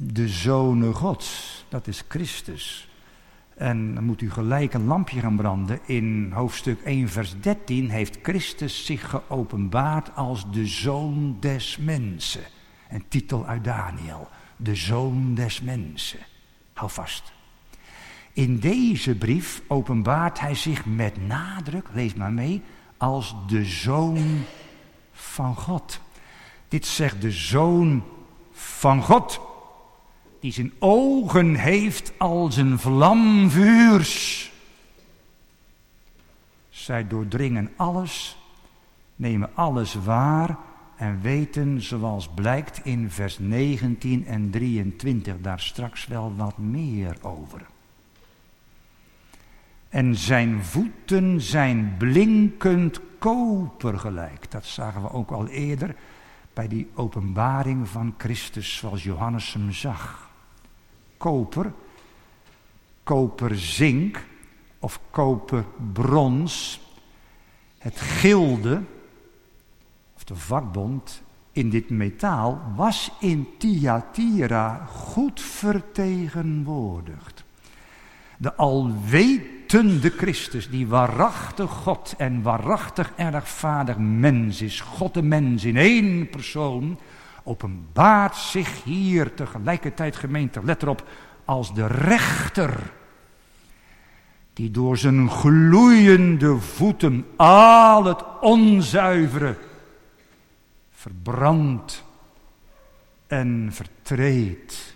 de 0.03 0.27
Zonen 0.27 0.93
Gods. 0.93 1.65
Dat 1.69 1.87
is 1.87 2.03
Christus. 2.07 2.89
En 3.55 3.95
dan 3.95 4.03
moet 4.03 4.21
u 4.21 4.31
gelijk 4.31 4.73
een 4.73 4.85
lampje 4.85 5.19
gaan 5.19 5.35
branden. 5.35 5.79
In 5.85 6.31
hoofdstuk 6.33 6.81
1, 6.81 7.09
vers 7.09 7.39
13 7.39 7.89
heeft 7.89 8.17
Christus 8.21 8.85
zich 8.85 9.09
geopenbaard 9.09 10.15
als 10.15 10.51
de 10.51 10.65
Zoon 10.65 11.37
des 11.39 11.77
Mensen. 11.77 12.41
Een 12.89 13.05
titel 13.07 13.45
uit 13.45 13.63
Daniel. 13.63 14.29
De 14.57 14.75
Zoon 14.75 15.33
des 15.35 15.61
Mensen. 15.61 16.19
Hou 16.73 16.91
vast. 16.91 17.33
In 18.33 18.59
deze 18.59 19.15
brief 19.15 19.61
openbaart 19.67 20.39
hij 20.39 20.55
zich 20.55 20.85
met 20.85 21.27
nadruk, 21.27 21.87
lees 21.93 22.13
maar 22.13 22.33
mee, 22.33 22.61
als 22.97 23.35
de 23.47 23.65
Zoon 23.65 24.43
van 25.11 25.55
God. 25.55 25.99
Dit 26.67 26.85
zegt 26.85 27.21
de 27.21 27.31
Zoon 27.31 28.03
van 28.51 29.01
God 29.01 29.50
die 30.41 30.51
zijn 30.51 30.73
ogen 30.79 31.55
heeft 31.55 32.13
als 32.17 32.57
een 32.57 32.79
vlam 32.79 33.49
vuurs. 33.49 34.51
Zij 36.69 37.07
doordringen 37.07 37.71
alles, 37.75 38.37
nemen 39.15 39.49
alles 39.53 39.93
waar 39.93 40.57
en 40.95 41.21
weten, 41.21 41.81
zoals 41.81 42.29
blijkt 42.29 42.79
in 42.83 43.11
vers 43.11 43.39
19 43.39 44.25
en 44.25 44.49
23, 44.49 45.35
daar 45.41 45.59
straks 45.59 46.07
wel 46.07 46.35
wat 46.35 46.57
meer 46.57 47.17
over. 47.21 47.65
En 49.89 50.15
zijn 50.15 50.63
voeten 50.63 51.41
zijn 51.41 51.95
blinkend 51.97 52.99
koper 53.19 53.99
gelijk. 53.99 54.51
Dat 54.51 54.65
zagen 54.65 55.01
we 55.01 55.11
ook 55.11 55.31
al 55.31 55.47
eerder 55.47 55.95
bij 56.53 56.67
die 56.67 56.89
openbaring 56.95 57.89
van 57.89 58.13
Christus 58.17 58.77
zoals 58.77 59.03
Johannes 59.03 59.53
hem 59.53 59.71
zag. 59.71 60.30
Koper, 61.21 61.71
koperzink 63.03 64.25
of 64.79 64.99
koperbrons. 65.11 66.81
Het 67.77 67.99
gilde, 67.99 68.81
of 70.15 70.23
de 70.23 70.35
vakbond 70.35 71.21
in 71.51 71.69
dit 71.69 71.89
metaal, 71.89 72.61
was 72.75 73.11
in 73.19 73.47
Thyatira 73.57 74.85
goed 74.85 75.41
vertegenwoordigd. 75.41 77.43
De 78.37 78.55
alwetende 78.55 80.09
Christus, 80.09 80.69
die 80.69 80.87
waarachtig 80.87 81.71
God 81.71 82.13
en 82.17 82.41
waarachtig 82.41 83.13
ergvaardig 83.15 83.97
mens 83.97 84.61
is, 84.61 84.81
God 84.81 85.13
de 85.13 85.21
mens 85.21 85.63
in 85.63 85.77
één 85.77 86.29
persoon, 86.29 86.97
openbaart 87.43 88.35
zich 88.35 88.83
hier 88.83 89.33
tegelijkertijd 89.33 90.15
gemeente, 90.15 90.63
let 90.63 90.81
erop, 90.81 91.07
als 91.45 91.73
de 91.73 91.87
rechter 91.87 92.91
die 94.53 94.71
door 94.71 94.97
zijn 94.97 95.29
gloeiende 95.29 96.57
voeten 96.57 97.25
al 97.35 98.03
het 98.03 98.23
onzuivere 98.41 99.57
verbrandt 100.91 102.03
en 103.27 103.69
vertreedt. 103.71 104.95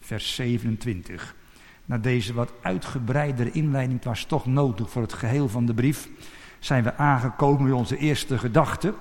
Vers 0.00 0.34
27. 0.34 1.34
Na 1.84 1.98
deze 1.98 2.34
wat 2.34 2.52
uitgebreidere 2.62 3.50
inleiding, 3.50 3.98
het 3.98 4.08
was 4.08 4.24
toch 4.24 4.46
nodig 4.46 4.90
voor 4.90 5.02
het 5.02 5.12
geheel 5.12 5.48
van 5.48 5.66
de 5.66 5.74
brief, 5.74 6.08
zijn 6.58 6.82
we 6.82 6.96
aangekomen 6.96 7.64
bij 7.64 7.72
onze 7.72 7.96
eerste 7.96 8.38
gedachte. 8.38 8.94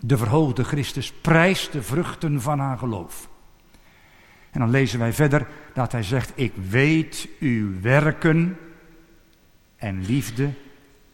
De 0.00 0.16
verhoogde 0.16 0.64
Christus 0.64 1.12
prijst 1.12 1.72
de 1.72 1.82
vruchten 1.82 2.40
van 2.40 2.58
haar 2.58 2.78
geloof. 2.78 3.28
En 4.50 4.60
dan 4.60 4.70
lezen 4.70 4.98
wij 4.98 5.12
verder 5.12 5.46
dat 5.74 5.92
hij 5.92 6.02
zegt, 6.02 6.32
ik 6.34 6.52
weet 6.68 7.28
uw 7.40 7.80
werken 7.80 8.58
en 9.76 10.04
liefde 10.04 10.50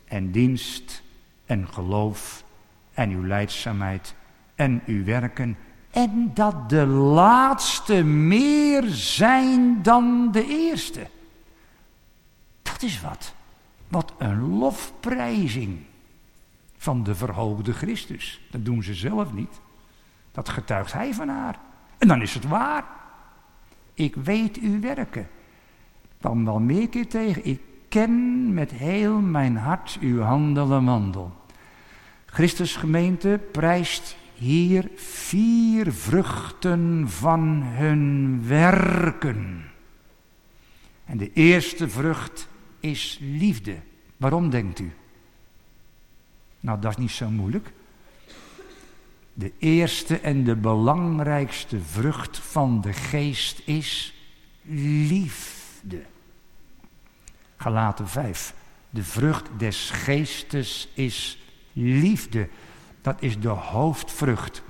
en 0.05 0.31
dienst 0.31 1.03
en 1.47 1.69
geloof 1.69 2.45
en 2.93 3.11
uw 3.11 3.27
leidzaamheid 3.27 4.15
en 4.55 4.83
uw 4.87 5.05
werken 5.05 5.57
en 5.97 6.31
dat 6.35 6.69
de 6.69 6.87
laatste 6.87 8.05
meer 8.05 8.85
zijn 8.89 9.83
dan 9.83 10.29
de 10.33 10.47
eerste. 10.47 11.07
Dat 12.63 12.83
is 12.83 13.01
wat. 13.01 13.35
Wat 13.89 14.13
een 14.19 14.59
lofprijzing 14.59 15.79
van 16.77 17.03
de 17.03 17.15
verhoogde 17.15 17.73
Christus. 17.73 18.41
Dat 18.51 18.65
doen 18.65 18.83
ze 18.83 18.95
zelf 18.95 19.33
niet. 19.33 19.61
Dat 20.33 20.49
getuigt 20.49 20.93
hij 20.93 21.15
van 21.15 21.29
haar. 21.29 21.59
En 21.99 22.09
dan 22.09 22.23
is 22.23 22.35
het 22.35 22.45
waar. 22.49 22.85
Ik 23.95 24.15
weet 24.15 24.59
uw 24.59 24.81
werken. 24.81 25.29
Dan 26.21 26.45
wel 26.45 26.59
meer 26.59 26.89
keer 26.89 27.09
tegen. 27.09 27.45
Ik 27.45 27.61
ken 27.89 28.55
met 28.55 28.71
heel 28.71 29.21
mijn 29.21 29.57
hart 29.57 29.99
uw 30.01 30.21
handel 30.21 30.73
en 30.73 30.85
wandel. 30.85 31.37
Christus 32.27 32.77
gemeente 32.77 33.41
prijst 33.53 34.17
hier 34.35 34.91
vier 34.95 35.93
vruchten 35.93 37.09
van 37.09 37.63
hun 37.63 38.43
werken. 38.47 39.65
En 41.05 41.17
de 41.17 41.33
eerste 41.33 41.89
vrucht 41.89 42.49
is 42.81 43.19
liefde. 43.21 43.77
Waarom 44.17 44.51
denkt 44.51 44.79
u? 44.79 44.93
Nou, 46.67 46.81
dat 46.81 46.91
is 46.91 46.97
niet 46.97 47.11
zo 47.11 47.31
moeilijk. 47.31 47.73
De 49.33 49.53
eerste 49.59 50.21
en 50.21 50.45
de 50.45 50.57
belangrijkste 50.57 51.81
vrucht 51.81 52.39
van 52.39 52.81
de 52.81 52.93
geest 52.93 53.63
is 53.65 54.15
liefde. 55.09 56.03
Galaten 57.57 58.09
5. 58.09 58.55
De 58.91 59.05
vrucht 59.05 59.49
des 59.59 59.91
geestes 59.91 60.89
is 60.95 61.39
liefde. 61.73 62.49
Dat 63.03 63.17
is 63.23 63.41
de 63.41 63.49
hoofdvrucht. 63.49 64.63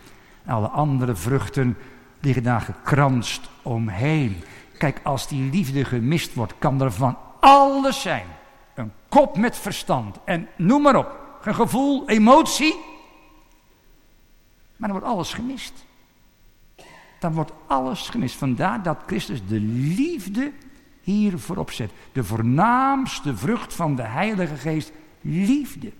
Alle 0.46 0.68
andere 0.68 1.16
vruchten 1.16 1.76
liggen 2.20 2.42
daar 2.42 2.60
gekranst 2.60 3.48
omheen. 3.62 4.36
Kijk, 4.78 5.00
als 5.02 5.28
die 5.28 5.50
liefde 5.50 5.84
gemist 5.84 6.34
wordt, 6.34 6.54
kan 6.58 6.80
er 6.80 6.92
van 6.92 7.18
alles 7.40 8.00
zijn. 8.00 8.26
Een 8.74 8.92
kop 9.08 9.36
met 9.36 9.56
verstand 9.56 10.18
en 10.24 10.48
noem 10.56 10.82
maar 10.82 10.96
op. 10.96 11.24
Gevoel, 11.40 12.08
emotie. 12.08 12.74
Maar 14.76 14.88
dan 14.88 14.98
wordt 14.98 15.14
alles 15.14 15.32
gemist. 15.32 15.84
Dan 17.20 17.32
wordt 17.32 17.52
alles 17.66 18.08
gemist. 18.08 18.36
Vandaar 18.36 18.82
dat 18.82 18.98
Christus 19.06 19.46
de 19.46 19.60
liefde 19.60 20.52
hier 21.00 21.38
voorop 21.38 21.70
zet. 21.70 21.90
De 22.12 22.24
voornaamste 22.24 23.36
vrucht 23.36 23.74
van 23.74 23.96
de 23.96 24.02
Heilige 24.02 24.56
Geest, 24.56 24.92
liefde. 25.20 25.92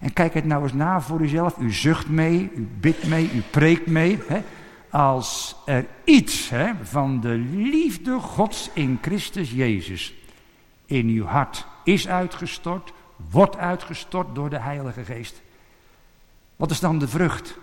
En 0.00 0.12
kijk 0.12 0.34
het 0.34 0.44
nou 0.44 0.62
eens 0.62 0.72
na 0.72 1.00
voor 1.00 1.20
uzelf. 1.20 1.58
U 1.58 1.72
zucht 1.72 2.08
mee, 2.08 2.50
u 2.54 2.68
bidt 2.80 3.06
mee, 3.06 3.30
u 3.34 3.42
preekt 3.50 3.86
mee. 3.86 4.18
Hè? 4.26 4.42
Als 4.90 5.56
er 5.64 5.86
iets 6.04 6.48
hè, 6.48 6.70
van 6.82 7.20
de 7.20 7.34
liefde 7.54 8.18
Gods 8.18 8.70
in 8.72 8.98
Christus 9.02 9.50
Jezus 9.50 10.14
in 10.86 11.08
uw 11.08 11.24
hart 11.24 11.66
is 11.84 12.08
uitgestort, 12.08 12.92
wordt 13.30 13.56
uitgestort 13.56 14.34
door 14.34 14.50
de 14.50 14.58
Heilige 14.58 15.04
Geest. 15.04 15.42
Wat 16.56 16.70
is 16.70 16.80
dan 16.80 16.98
de 16.98 17.08
vrucht? 17.08 17.58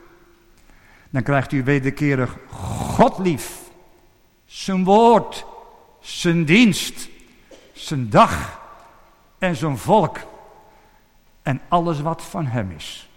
Dan 1.10 1.24
krijgt 1.24 1.52
u 1.52 1.63
wederkerig 1.63 2.38
God 2.50 3.17
lief, 3.17 3.60
zijn 4.45 4.84
woord, 4.84 5.45
zijn 6.00 6.45
dienst, 6.45 7.10
zijn 7.74 8.10
dag 8.10 8.62
en 9.38 9.56
zijn 9.56 9.78
volk 9.78 10.17
en 11.41 11.62
alles 11.67 12.02
wat 12.02 12.24
van 12.24 12.45
hem 12.45 12.71
is. 12.71 13.10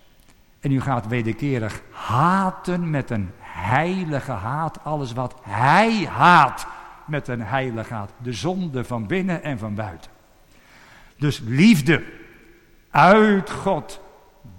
En 0.61 0.73
u 0.73 0.81
gaat 0.81 1.07
wederkerig 1.07 1.83
haten 1.91 2.91
met 2.91 3.11
een 3.11 3.31
heilige 3.41 4.33
haat, 4.33 4.85
alles 4.85 5.13
wat 5.13 5.35
hij 5.43 6.07
haat 6.07 6.67
met 7.07 7.29
een 7.29 7.43
heilige 7.43 7.95
haat. 7.95 8.11
De 8.23 8.33
zonde 8.33 8.85
van 8.85 9.07
binnen 9.07 9.43
en 9.43 9.59
van 9.59 9.75
buiten. 9.75 10.11
Dus 11.17 11.41
liefde 11.45 12.05
uit 12.95 13.51
God, 13.51 14.01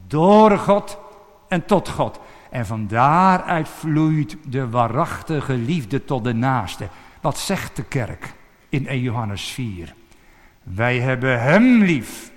door 0.07 0.57
God 0.57 0.99
en 1.47 1.65
tot 1.65 1.89
God. 1.89 2.19
En 2.49 2.65
van 2.65 2.87
daaruit 2.87 3.69
vloeit 3.69 4.37
de 4.47 4.69
waarachtige 4.69 5.53
liefde 5.53 6.05
tot 6.05 6.23
de 6.23 6.33
naaste. 6.33 6.87
Wat 7.21 7.37
zegt 7.37 7.75
de 7.75 7.83
kerk 7.83 8.33
in 8.69 8.87
1 8.87 8.99
Johannes 8.99 9.51
4? 9.51 9.93
Wij 10.63 10.99
hebben 10.99 11.41
hem 11.41 11.83
lief 11.83 12.33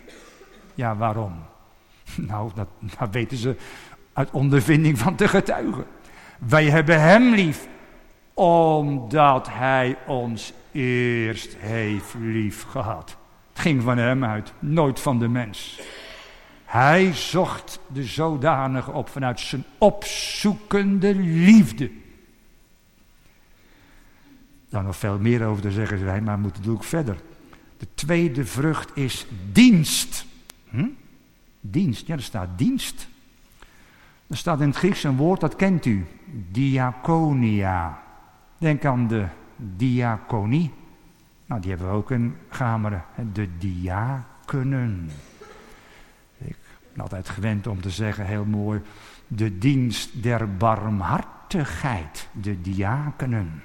ja, 0.79 0.97
waarom? 0.97 1.33
Nou, 2.17 2.51
dat, 2.55 2.69
dat 2.99 3.09
weten 3.11 3.37
ze 3.37 3.57
uit 4.13 4.31
ondervinding 4.31 4.99
van 4.99 5.17
de 5.17 5.29
getuigen. 5.29 5.85
Wij 6.39 6.65
hebben 6.65 7.01
Hem 7.01 7.35
lief, 7.35 7.69
omdat 8.35 9.49
Hij 9.51 9.97
ons 10.07 10.53
eerst 10.73 11.57
heeft 11.57 12.15
lief 12.19 12.63
gehad. 12.63 13.17
Ging 13.59 13.83
van 13.83 13.99
Hem 13.99 14.25
uit, 14.25 14.53
nooit 14.59 15.01
van 15.01 15.19
de 15.19 15.29
mens. 15.29 15.81
Hij 16.65 17.13
zocht 17.13 17.81
de 17.93 18.05
zodanige 18.05 18.91
op 18.91 19.09
vanuit 19.09 19.41
zijn 19.41 19.65
opzoekende 19.79 21.15
liefde. 21.15 21.91
Daar 24.69 24.83
nog 24.83 24.97
veel 24.97 25.19
meer 25.19 25.47
over 25.47 25.63
te 25.63 25.71
zeggen 25.71 25.99
zijn, 25.99 26.25
maar 26.25 26.37
we 26.37 26.43
moeten 26.43 26.73
ook 26.73 26.85
verder. 26.85 27.17
De 27.79 27.87
tweede 27.95 28.45
vrucht 28.45 28.97
is 28.97 29.27
dienst. 29.53 30.27
Hm? 30.69 30.89
Dienst, 31.61 32.07
ja, 32.07 32.15
er 32.15 32.23
staat 32.23 32.59
dienst. 32.59 33.09
Er 34.27 34.37
staat 34.37 34.61
in 34.61 34.69
het 34.69 34.77
Grieks 34.77 35.05
een 35.05 35.17
woord, 35.17 35.41
dat 35.41 35.57
kent 35.57 35.85
u. 35.85 36.07
Diaconia. 36.51 38.03
Denk 38.59 38.85
aan 38.85 39.09
de 39.09 39.27
diaconie. 39.57 40.71
Nou, 41.49 41.61
die 41.61 41.71
hebben 41.71 41.89
we 41.89 41.95
ook 41.95 42.11
in 42.11 42.37
Gameren. 42.49 43.05
De 43.33 43.49
diakenen. 43.59 45.11
Ik 46.39 46.57
ben 46.93 47.03
altijd 47.03 47.29
gewend 47.29 47.67
om 47.67 47.81
te 47.81 47.91
zeggen, 47.91 48.27
heel 48.27 48.45
mooi, 48.45 48.81
de 49.27 49.59
dienst 49.59 50.23
der 50.23 50.57
barmhartigheid. 50.57 52.29
De 52.33 52.61
diakenen. 52.61 53.63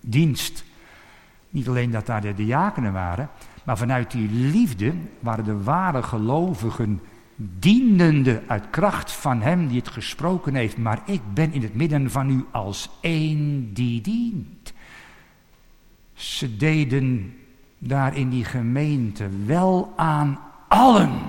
Dienst. 0.00 0.64
Niet 1.50 1.68
alleen 1.68 1.90
dat 1.90 2.06
daar 2.06 2.20
de 2.20 2.34
diakenen 2.34 2.92
waren, 2.92 3.30
maar 3.64 3.78
vanuit 3.78 4.10
die 4.10 4.30
liefde 4.30 4.94
waren 5.20 5.44
de 5.44 5.62
ware 5.62 6.02
gelovigen 6.02 7.00
dienende 7.58 8.42
uit 8.46 8.70
kracht 8.70 9.12
van 9.12 9.42
hem 9.42 9.68
die 9.68 9.78
het 9.78 9.88
gesproken 9.88 10.54
heeft, 10.54 10.76
maar 10.76 11.02
ik 11.06 11.20
ben 11.34 11.52
in 11.52 11.62
het 11.62 11.74
midden 11.74 12.10
van 12.10 12.30
u 12.30 12.44
als 12.50 12.90
één 13.00 13.72
die 13.72 14.00
dient. 14.00 14.72
Ze 16.18 16.56
deden 16.56 17.36
daar 17.78 18.16
in 18.16 18.28
die 18.28 18.44
gemeente 18.44 19.28
wel 19.46 19.92
aan 19.96 20.38
allen, 20.68 21.20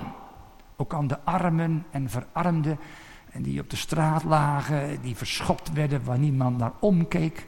ook 0.76 0.94
aan 0.94 1.06
de 1.06 1.20
armen 1.24 1.84
en 1.90 2.10
verarmden, 2.10 2.78
en 3.30 3.42
die 3.42 3.60
op 3.60 3.70
de 3.70 3.76
straat 3.76 4.24
lagen, 4.24 5.02
die 5.02 5.16
verschopt 5.16 5.72
werden 5.72 6.04
waar 6.04 6.18
niemand 6.18 6.58
naar 6.58 6.72
omkeek, 6.80 7.46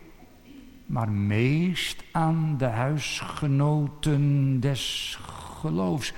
maar 0.87 1.11
meest 1.11 2.03
aan 2.13 2.55
de 2.59 2.65
huisgenoten 2.65 4.61
des 4.61 5.19
geloofs. 5.61 6.13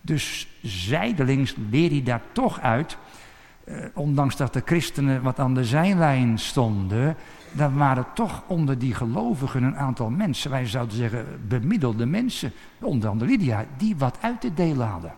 Dus 0.00 0.48
zijdelings 0.62 1.54
leer 1.70 1.90
hij 1.90 2.02
daar 2.02 2.22
toch 2.32 2.60
uit, 2.60 2.98
eh, 3.64 3.84
ondanks 3.94 4.36
dat 4.36 4.52
de 4.52 4.62
christenen 4.64 5.22
wat 5.22 5.38
aan 5.38 5.54
de 5.54 5.64
zijlijn 5.64 6.38
stonden, 6.38 7.16
dan 7.56 7.76
waren 7.76 8.06
toch 8.14 8.42
onder 8.46 8.78
die 8.78 8.94
gelovigen 8.94 9.62
een 9.62 9.76
aantal 9.76 10.10
mensen, 10.10 10.50
wij 10.50 10.66
zouden 10.66 10.96
zeggen 10.96 11.26
bemiddelde 11.48 12.06
mensen, 12.06 12.52
onder 12.80 13.10
andere 13.10 13.30
Lydia, 13.30 13.64
die 13.76 13.96
wat 13.96 14.18
uit 14.20 14.40
te 14.40 14.54
delen 14.54 14.86
hadden. 14.86 15.14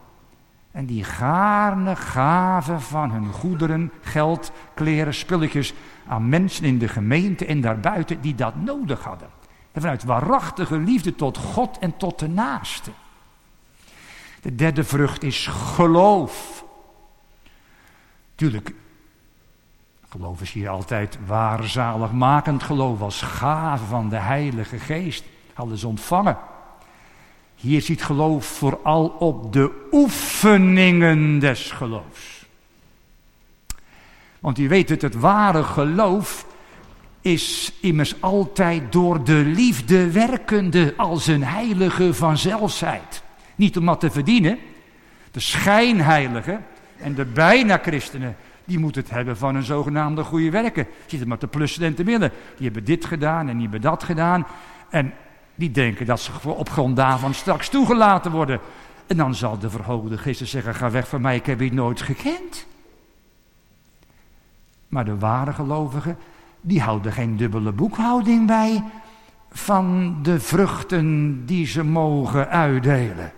En 0.70 0.87
die 0.87 1.05
gaarne 1.05 1.96
gaven 1.96 2.81
van 2.81 3.11
hun 3.11 3.33
goederen, 3.33 3.92
geld, 4.01 4.53
kleren, 4.74 5.14
spulletjes 5.14 5.74
aan 6.07 6.29
mensen 6.29 6.64
in 6.64 6.79
de 6.79 6.88
gemeente 6.88 7.46
en 7.46 7.61
daarbuiten 7.61 8.20
die 8.20 8.35
dat 8.35 8.57
nodig 8.57 9.05
hadden. 9.05 9.29
En 9.72 9.81
vanuit 9.81 10.05
waarachtige 10.05 10.79
liefde 10.79 11.14
tot 11.14 11.38
God 11.38 11.79
en 11.79 11.96
tot 11.96 12.18
de 12.18 12.29
naaste. 12.29 12.90
De 14.40 14.55
derde 14.55 14.85
vrucht 14.85 15.22
is 15.22 15.46
geloof. 15.46 16.64
Tuurlijk, 18.35 18.74
geloof 20.09 20.40
is 20.40 20.53
hier 20.53 20.68
altijd 20.68 21.18
waarzaligmakend 21.27 22.62
geloof 22.62 23.01
als 23.01 23.23
gave 23.23 23.85
van 23.85 24.09
de 24.09 24.16
Heilige 24.16 24.79
Geest. 24.79 25.25
Hadden 25.53 25.79
ze 25.79 25.88
ontvangen. 25.88 26.37
Hier 27.55 27.83
ziet 27.83 28.05
geloof 28.05 28.47
vooral 28.47 29.07
op 29.09 29.53
de 29.53 29.88
oefeningen 29.92 31.38
des 31.38 31.71
geloofs. 31.71 32.47
Want 34.40 34.59
u 34.59 34.68
weet 34.68 34.88
het, 34.88 35.03
het 35.03 35.14
ware 35.14 35.62
geloof 35.62 36.47
is 37.21 37.73
immers 37.81 38.21
altijd 38.21 38.92
door 38.92 39.25
de 39.25 39.42
liefde 39.55 40.11
werkende 40.11 40.94
als 40.97 41.27
een 41.27 41.44
heilige 41.44 42.14
vanzelfsheid. 42.14 43.23
Niet 43.55 43.77
om 43.77 43.85
wat 43.85 44.01
te 44.01 44.11
verdienen. 44.11 44.59
De 45.31 45.40
schijnheiligen 45.40 46.64
en 46.97 47.14
de 47.14 47.25
bijna 47.25 47.79
christenen, 47.83 48.37
die 48.68 48.78
moeten 48.78 49.02
het 49.02 49.11
hebben 49.11 49.37
van 49.37 49.54
een 49.54 49.62
zogenaamde 49.62 50.24
goede 50.24 50.50
werken. 50.50 50.87
Zitten 51.07 51.28
maar 51.28 51.38
te 51.38 51.46
plussen 51.46 51.83
en 51.83 51.94
te 51.94 52.04
willen. 52.04 52.33
Die 52.57 52.64
hebben 52.64 52.85
dit 52.85 53.04
gedaan 53.04 53.48
en 53.48 53.52
die 53.52 53.62
hebben 53.62 53.81
dat 53.81 54.02
gedaan. 54.02 54.46
En 54.90 55.12
die 55.54 55.70
denken 55.70 56.07
dat 56.07 56.20
ze 56.20 56.33
op 56.44 56.70
grond 56.70 56.96
daarvan 56.96 57.35
straks 57.35 57.68
toegelaten 57.68 58.31
worden. 58.31 58.61
En 59.07 59.16
dan 59.16 59.35
zal 59.35 59.59
de 59.59 59.70
verhoogde 59.70 60.18
gisteren 60.18 60.52
zeggen, 60.52 60.74
ga 60.74 60.90
weg 60.90 61.09
van 61.09 61.20
mij, 61.20 61.37
ik 61.37 61.46
heb 61.46 61.61
je 61.61 61.72
nooit 61.72 62.00
gekend. 62.00 62.66
Maar 64.88 65.04
de 65.04 65.18
ware 65.18 65.52
gelovigen, 65.52 66.16
die 66.61 66.81
houden 66.81 67.12
geen 67.12 67.37
dubbele 67.37 67.72
boekhouding 67.72 68.46
bij 68.46 68.85
van 69.50 70.16
de 70.22 70.40
vruchten 70.40 71.42
die 71.46 71.66
ze 71.66 71.85
mogen 71.85 72.48
uitdelen. 72.48 73.33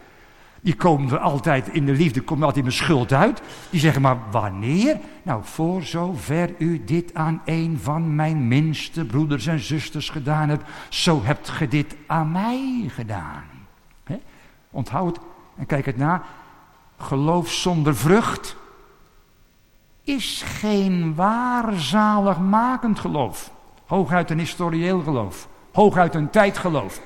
Die 0.60 0.74
komen 0.74 1.20
altijd 1.20 1.68
in 1.68 1.86
de 1.86 1.92
liefde, 1.92 2.20
komt 2.20 2.42
altijd 2.42 2.64
mijn 2.64 2.76
schuld 2.76 3.12
uit. 3.12 3.42
Die 3.70 3.80
zeggen 3.80 4.02
maar 4.02 4.18
wanneer? 4.30 4.98
Nou, 5.22 5.40
voor 5.44 5.82
zover 5.82 6.50
u 6.58 6.84
dit 6.84 7.14
aan 7.14 7.42
een 7.44 7.78
van 7.82 8.14
mijn 8.14 8.48
minste 8.48 9.04
broeders 9.04 9.46
en 9.46 9.60
zusters 9.60 10.08
gedaan 10.08 10.48
hebt, 10.48 10.64
zo 10.88 11.20
hebt 11.24 11.48
ge 11.48 11.68
dit 11.68 11.96
aan 12.06 12.32
mij 12.32 12.84
gedaan. 12.88 13.44
He? 14.04 14.18
Onthoud 14.70 15.18
en 15.56 15.66
kijk 15.66 15.86
het 15.86 15.96
na. 15.96 16.22
Geloof 16.98 17.50
zonder 17.50 17.96
vrucht 17.96 18.56
is 20.04 20.42
geen 20.46 21.14
waarzaligmakend 21.14 22.98
geloof. 22.98 23.50
Hooguit 23.86 24.30
een 24.30 24.38
historieel 24.38 25.00
geloof. 25.00 25.48
Hooguit 25.72 26.14
een 26.14 26.30
tijdgeloof. 26.30 27.00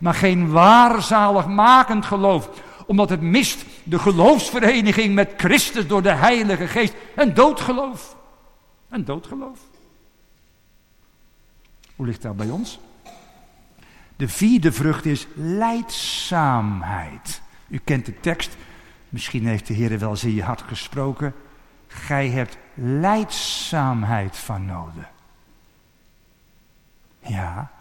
Maar 0.00 0.14
geen 0.14 0.50
waarzaligmakend 0.50 2.04
geloof 2.04 2.48
omdat 2.92 3.10
het 3.10 3.20
mist 3.20 3.64
de 3.84 3.98
geloofsvereniging 3.98 5.14
met 5.14 5.32
Christus 5.36 5.86
door 5.86 6.02
de 6.02 6.12
Heilige 6.12 6.66
Geest. 6.66 6.94
Een 7.14 7.34
doodgeloof. 7.34 8.16
Een 8.88 9.04
doodgeloof. 9.04 9.60
Hoe 11.96 12.06
ligt 12.06 12.22
dat 12.22 12.36
bij 12.36 12.50
ons? 12.50 12.80
De 14.16 14.28
vierde 14.28 14.72
vrucht 14.72 15.04
is 15.04 15.26
leidzaamheid. 15.34 17.42
U 17.68 17.80
kent 17.84 18.06
de 18.06 18.20
tekst. 18.20 18.56
Misschien 19.08 19.46
heeft 19.46 19.66
de 19.66 19.74
Heer 19.74 19.98
wel 19.98 20.10
eens 20.10 20.24
in 20.24 20.34
je 20.34 20.42
hart 20.42 20.62
gesproken. 20.62 21.34
Gij 21.86 22.28
hebt 22.28 22.58
leidzaamheid 22.74 24.36
van 24.36 24.66
nodig. 24.66 25.10
Ja, 27.20 27.71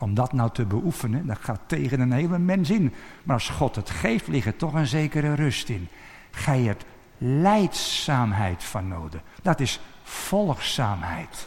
om 0.00 0.14
dat 0.14 0.32
nou 0.32 0.50
te 0.50 0.64
beoefenen, 0.64 1.26
dat 1.26 1.38
gaat 1.40 1.60
tegen 1.66 2.00
een 2.00 2.12
hele 2.12 2.38
mens 2.38 2.70
in. 2.70 2.92
Maar 3.22 3.34
als 3.34 3.48
God 3.48 3.76
het 3.76 3.90
geeft, 3.90 4.28
ligt 4.28 4.46
er 4.46 4.56
toch 4.56 4.74
een 4.74 4.86
zekere 4.86 5.34
rust 5.34 5.68
in. 5.68 5.88
Gij 6.30 6.60
hebt 6.60 6.84
leidzaamheid 7.18 8.64
van 8.64 8.88
nodig. 8.88 9.20
Dat 9.42 9.60
is 9.60 9.80
volgzaamheid. 10.02 11.46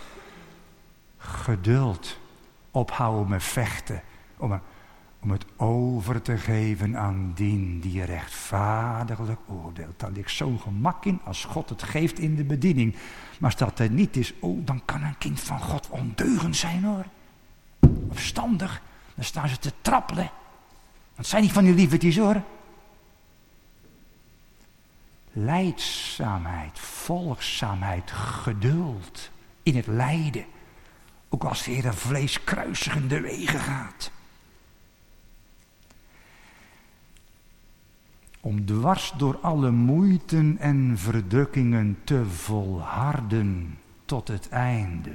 Geduld. 1.18 2.20
Ophouden 2.72 3.30
met 3.30 3.44
vechten. 3.44 4.02
Om, 4.38 4.60
om 5.20 5.32
het 5.32 5.46
over 5.56 6.22
te 6.22 6.38
geven 6.38 6.98
aan 6.98 7.32
dien 7.36 7.80
die 7.80 8.04
rechtvaardiglijk 8.04 9.40
oordeelt. 9.48 10.00
Daar 10.00 10.12
ligt 10.12 10.32
zo'n 10.32 10.60
gemak 10.60 11.06
in 11.06 11.20
als 11.24 11.46
God 11.46 11.70
het 11.70 11.84
geeft 11.84 12.20
in 12.20 12.36
de 12.36 12.44
bediening. 12.44 12.94
Maar 13.40 13.50
als 13.50 13.60
dat 13.60 13.80
er 13.80 13.90
niet 13.90 14.18
is, 14.18 14.34
oh, 14.40 14.66
dan 14.66 14.82
kan 14.86 15.04
een 15.04 15.18
kind 15.18 15.40
van 15.40 15.60
God 15.60 15.90
ondeugend 15.90 16.56
zijn 16.56 16.84
hoor 16.84 17.06
dan 19.16 19.26
staan 19.26 19.50
ze 19.50 19.60
te 19.60 19.72
trappelen. 19.82 20.32
Want 21.16 21.28
zijn 21.28 21.42
niet 21.42 21.52
van 21.52 21.64
die 21.64 21.74
lievertjes 21.74 22.18
hoor. 22.18 22.42
Leidzaamheid, 25.32 26.80
volgzaamheid, 26.80 28.12
geduld 28.12 29.30
in 29.64 29.76
het 29.76 29.88
lijden. 29.88 30.46
Ook 31.30 31.44
als 31.44 31.66
het 31.66 31.86
een 31.86 31.94
vlees 31.94 32.44
kruisigende 32.44 33.22
wegen 33.22 33.60
gaat. 33.60 34.12
Om 38.40 38.66
dwars 38.66 39.14
door 39.18 39.40
alle 39.42 39.72
moeiten 39.72 40.58
en 40.58 40.98
verdrukkingen 40.98 42.00
te 42.04 42.26
volharden 42.26 43.80
tot 44.06 44.28
het 44.28 44.50
einde 44.50 45.12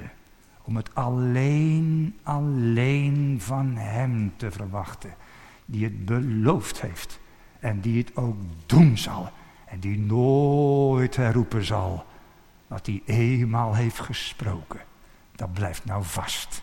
om 0.69 0.75
het 0.75 0.95
alleen, 0.95 2.17
alleen 2.23 3.37
van 3.41 3.75
Hem 3.75 4.33
te 4.35 4.51
verwachten, 4.51 5.13
die 5.65 5.83
het 5.83 6.05
beloofd 6.05 6.81
heeft 6.81 7.19
en 7.59 7.79
die 7.79 7.97
het 7.97 8.15
ook 8.15 8.35
doen 8.65 8.97
zal 8.97 9.31
en 9.65 9.79
die 9.79 9.99
nooit 9.99 11.15
herroepen 11.15 11.65
zal 11.65 12.05
wat 12.67 12.85
hij 12.85 13.01
eenmaal 13.05 13.75
heeft 13.75 13.99
gesproken. 13.99 14.79
Dat 15.35 15.53
blijft 15.53 15.85
nou 15.85 16.03
vast 16.03 16.61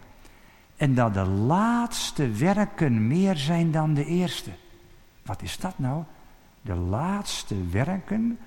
En 0.82 0.96
dat 0.96 1.13
de 1.13 1.26
laatste 1.26 2.32
werken 2.32 3.08
meer 3.08 3.38
zijn 3.38 3.72
dan 3.72 3.94
de 3.94 4.06
eerste. 4.06 4.52
Wat 5.22 5.41
is 5.41 5.58
dat 5.58 5.80
nou? 5.80 6.04
De 6.62 6.76
laatste 6.76 7.67
werken 7.70 8.39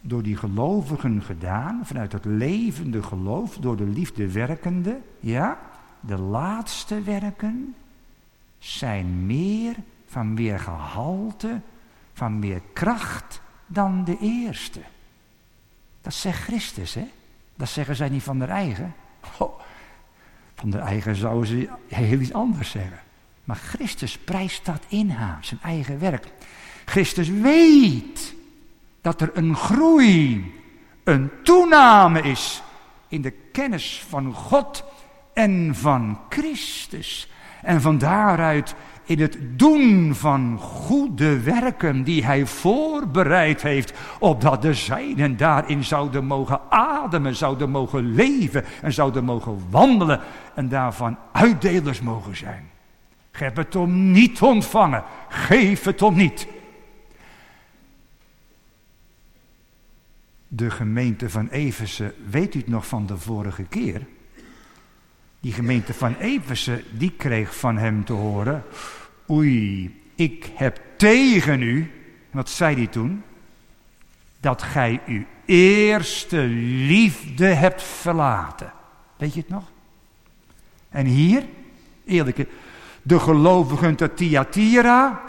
door 0.00 0.22
die 0.22 0.36
gelovigen 0.36 1.22
gedaan, 1.22 1.80
vanuit 1.84 2.12
het 2.12 2.24
levende 2.24 3.02
geloof, 3.02 3.56
door 3.56 3.76
de 3.76 3.86
liefde 3.86 4.32
werkende, 4.32 5.00
ja, 5.20 5.58
de 6.00 6.18
laatste 6.18 7.02
werken 7.02 7.74
zijn 8.58 9.26
meer 9.26 9.76
van 10.06 10.34
meer 10.34 10.58
gehalte, 10.58 11.60
van 12.12 12.38
meer 12.38 12.60
kracht 12.72 13.40
dan 13.66 14.04
de 14.04 14.18
eerste. 14.20 14.80
Dat 16.00 16.14
zegt 16.14 16.42
Christus, 16.42 16.94
hè? 16.94 17.08
Dat 17.54 17.68
zeggen 17.68 17.96
zij 17.96 18.08
niet 18.08 18.22
van 18.22 18.38
de 18.38 18.44
eigen. 18.44 18.94
Van 20.58 20.70
de 20.70 20.78
eigen 20.78 21.16
zouden 21.16 21.46
ze 21.46 21.68
heel 21.86 22.20
iets 22.20 22.32
anders 22.32 22.70
zeggen. 22.70 22.98
Maar 23.44 23.56
Christus 23.56 24.18
prijst 24.18 24.64
dat 24.64 24.84
in 24.88 25.10
haar, 25.10 25.38
zijn 25.40 25.60
eigen 25.62 25.98
werk. 25.98 26.32
Christus 26.84 27.28
weet 27.28 28.34
dat 29.00 29.20
er 29.20 29.30
een 29.34 29.56
groei, 29.56 30.52
een 31.04 31.30
toename 31.42 32.20
is 32.22 32.62
in 33.08 33.22
de 33.22 33.30
kennis 33.30 34.04
van 34.08 34.32
God 34.34 34.84
en 35.34 35.74
van 35.74 36.18
Christus. 36.28 37.30
En 37.62 37.80
van 37.80 37.98
daaruit 37.98 38.74
in 39.08 39.20
het 39.20 39.38
doen 39.40 40.14
van 40.14 40.58
goede 40.58 41.40
werken 41.40 42.02
die 42.02 42.24
hij 42.24 42.46
voorbereid 42.46 43.62
heeft, 43.62 43.92
opdat 44.18 44.62
de 44.62 44.74
zijnen 44.74 45.36
daarin 45.36 45.84
zouden 45.84 46.24
mogen 46.24 46.60
ademen, 46.68 47.36
zouden 47.36 47.70
mogen 47.70 48.14
leven 48.14 48.64
en 48.82 48.92
zouden 48.92 49.24
mogen 49.24 49.70
wandelen 49.70 50.20
en 50.54 50.68
daarvan 50.68 51.16
uitdelers 51.32 52.00
mogen 52.00 52.36
zijn. 52.36 52.70
Geef 53.30 53.56
het 53.56 53.76
om 53.76 54.10
niet 54.10 54.40
ontvangen, 54.40 55.04
geef 55.28 55.84
het 55.84 56.02
om 56.02 56.16
niet. 56.16 56.46
De 60.48 60.70
gemeente 60.70 61.30
van 61.30 61.48
Eversen, 61.48 62.12
weet 62.30 62.54
u 62.54 62.58
het 62.58 62.68
nog 62.68 62.86
van 62.86 63.06
de 63.06 63.16
vorige 63.16 63.62
keer? 63.62 64.06
Die 65.40 65.52
gemeente 65.52 65.94
van 65.94 66.16
Eversen, 66.16 66.82
die 66.90 67.12
kreeg 67.16 67.56
van 67.56 67.78
hem 67.78 68.04
te 68.04 68.12
horen, 68.12 68.64
Oei, 69.30 69.94
ik 70.14 70.50
heb 70.54 70.80
tegen 70.96 71.62
u, 71.62 71.90
wat 72.30 72.48
zei 72.48 72.76
hij 72.76 72.86
toen? 72.86 73.22
Dat 74.40 74.62
gij 74.62 75.00
uw 75.06 75.24
eerste 75.44 76.38
liefde 76.86 77.46
hebt 77.46 77.82
verlaten. 77.82 78.72
Weet 79.16 79.34
je 79.34 79.40
het 79.40 79.48
nog? 79.48 79.64
En 80.88 81.06
hier, 81.06 81.44
eerlijke, 82.04 82.46
de 83.02 83.18
gelovigen 83.18 83.94
te 83.94 84.14
Thyatira 84.14 85.20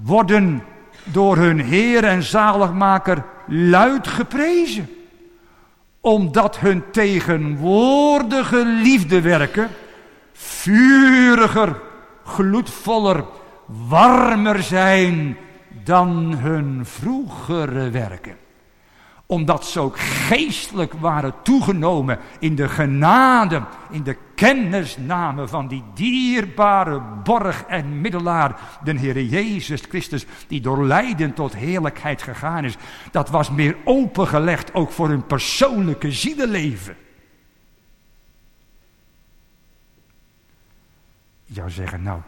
worden 0.00 0.62
door 1.04 1.36
hun 1.36 1.60
Heer 1.60 2.04
en 2.04 2.22
Zaligmaker 2.22 3.24
luid 3.46 4.08
geprezen. 4.08 4.88
Omdat 6.00 6.58
hun 6.58 6.82
tegenwoordige 6.90 8.64
liefdewerken 8.64 9.68
vuriger 10.32 11.80
gloedvoller, 12.24 13.24
warmer 13.88 14.62
zijn 14.62 15.36
dan 15.84 16.34
hun 16.36 16.86
vroegere 16.86 17.90
werken. 17.90 18.39
Omdat 19.30 19.66
ze 19.66 19.80
ook 19.80 19.98
geestelijk 19.98 20.92
waren 20.92 21.34
toegenomen 21.42 22.18
in 22.38 22.54
de 22.54 22.68
genade, 22.68 23.62
in 23.90 24.02
de 24.02 24.16
kennisname 24.34 25.48
van 25.48 25.68
die 25.68 25.84
dierbare 25.94 27.00
borg 27.00 27.64
en 27.64 28.00
middelaar, 28.00 28.60
de 28.84 28.98
Heer 28.98 29.22
Jezus 29.22 29.80
Christus, 29.80 30.26
die 30.46 30.60
door 30.60 30.84
lijden 30.84 31.34
tot 31.34 31.54
heerlijkheid 31.54 32.22
gegaan 32.22 32.64
is. 32.64 32.76
Dat 33.10 33.28
was 33.28 33.50
meer 33.50 33.76
opengelegd 33.84 34.74
ook 34.74 34.90
voor 34.90 35.08
hun 35.08 35.26
persoonlijke 35.26 36.12
zielenleven. 36.12 36.96
Je 41.44 41.54
zou 41.54 41.70
zeggen, 41.70 42.02
nou, 42.02 42.20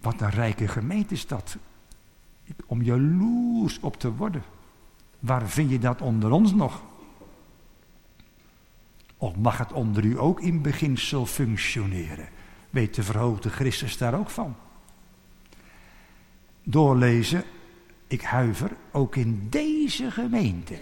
wat 0.00 0.20
een 0.20 0.30
rijke 0.30 0.68
gemeente 0.68 1.14
is 1.14 1.26
dat. 1.26 1.56
Om 2.66 2.82
jaloers 2.82 3.80
op 3.80 3.96
te 3.96 4.14
worden. 4.14 4.42
Waar 5.18 5.48
vind 5.48 5.70
je 5.70 5.78
dat 5.78 6.00
onder 6.00 6.30
ons 6.30 6.54
nog? 6.54 6.82
Of 9.16 9.36
mag 9.36 9.58
het 9.58 9.72
onder 9.72 10.04
u 10.04 10.18
ook 10.18 10.40
in 10.40 10.62
beginsel 10.62 11.26
functioneren? 11.26 12.28
Weet 12.70 12.94
de 12.94 13.02
verhoogde 13.02 13.50
Christus 13.50 13.96
daar 13.96 14.18
ook 14.18 14.30
van? 14.30 14.56
Doorlezen, 16.62 17.44
ik 18.06 18.22
huiver, 18.22 18.70
ook 18.92 19.16
in 19.16 19.46
deze 19.50 20.10
gemeente. 20.10 20.78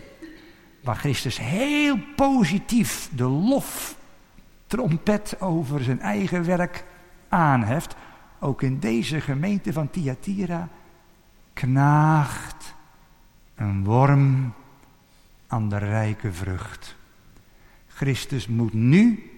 Waar 0.83 0.96
Christus 0.96 1.38
heel 1.38 1.98
positief 2.16 3.11
de 3.14 3.24
lof 3.24 3.96
trompet 4.66 5.40
over 5.40 5.83
zijn 5.83 6.00
eigen 6.00 6.44
werk 6.44 6.85
aanheft, 7.29 7.96
ook 8.40 8.62
in 8.62 8.79
deze 8.79 9.20
gemeente 9.20 9.72
van 9.72 9.90
Thyatira, 9.90 10.68
knaagt 11.55 12.75
een 13.55 13.85
worm 13.85 14.53
aan 15.47 15.69
de 15.69 15.79
rijke 15.79 16.33
vrucht. 16.33 16.97
Christus 17.88 18.49
moet 18.49 18.73
nu 18.73 19.31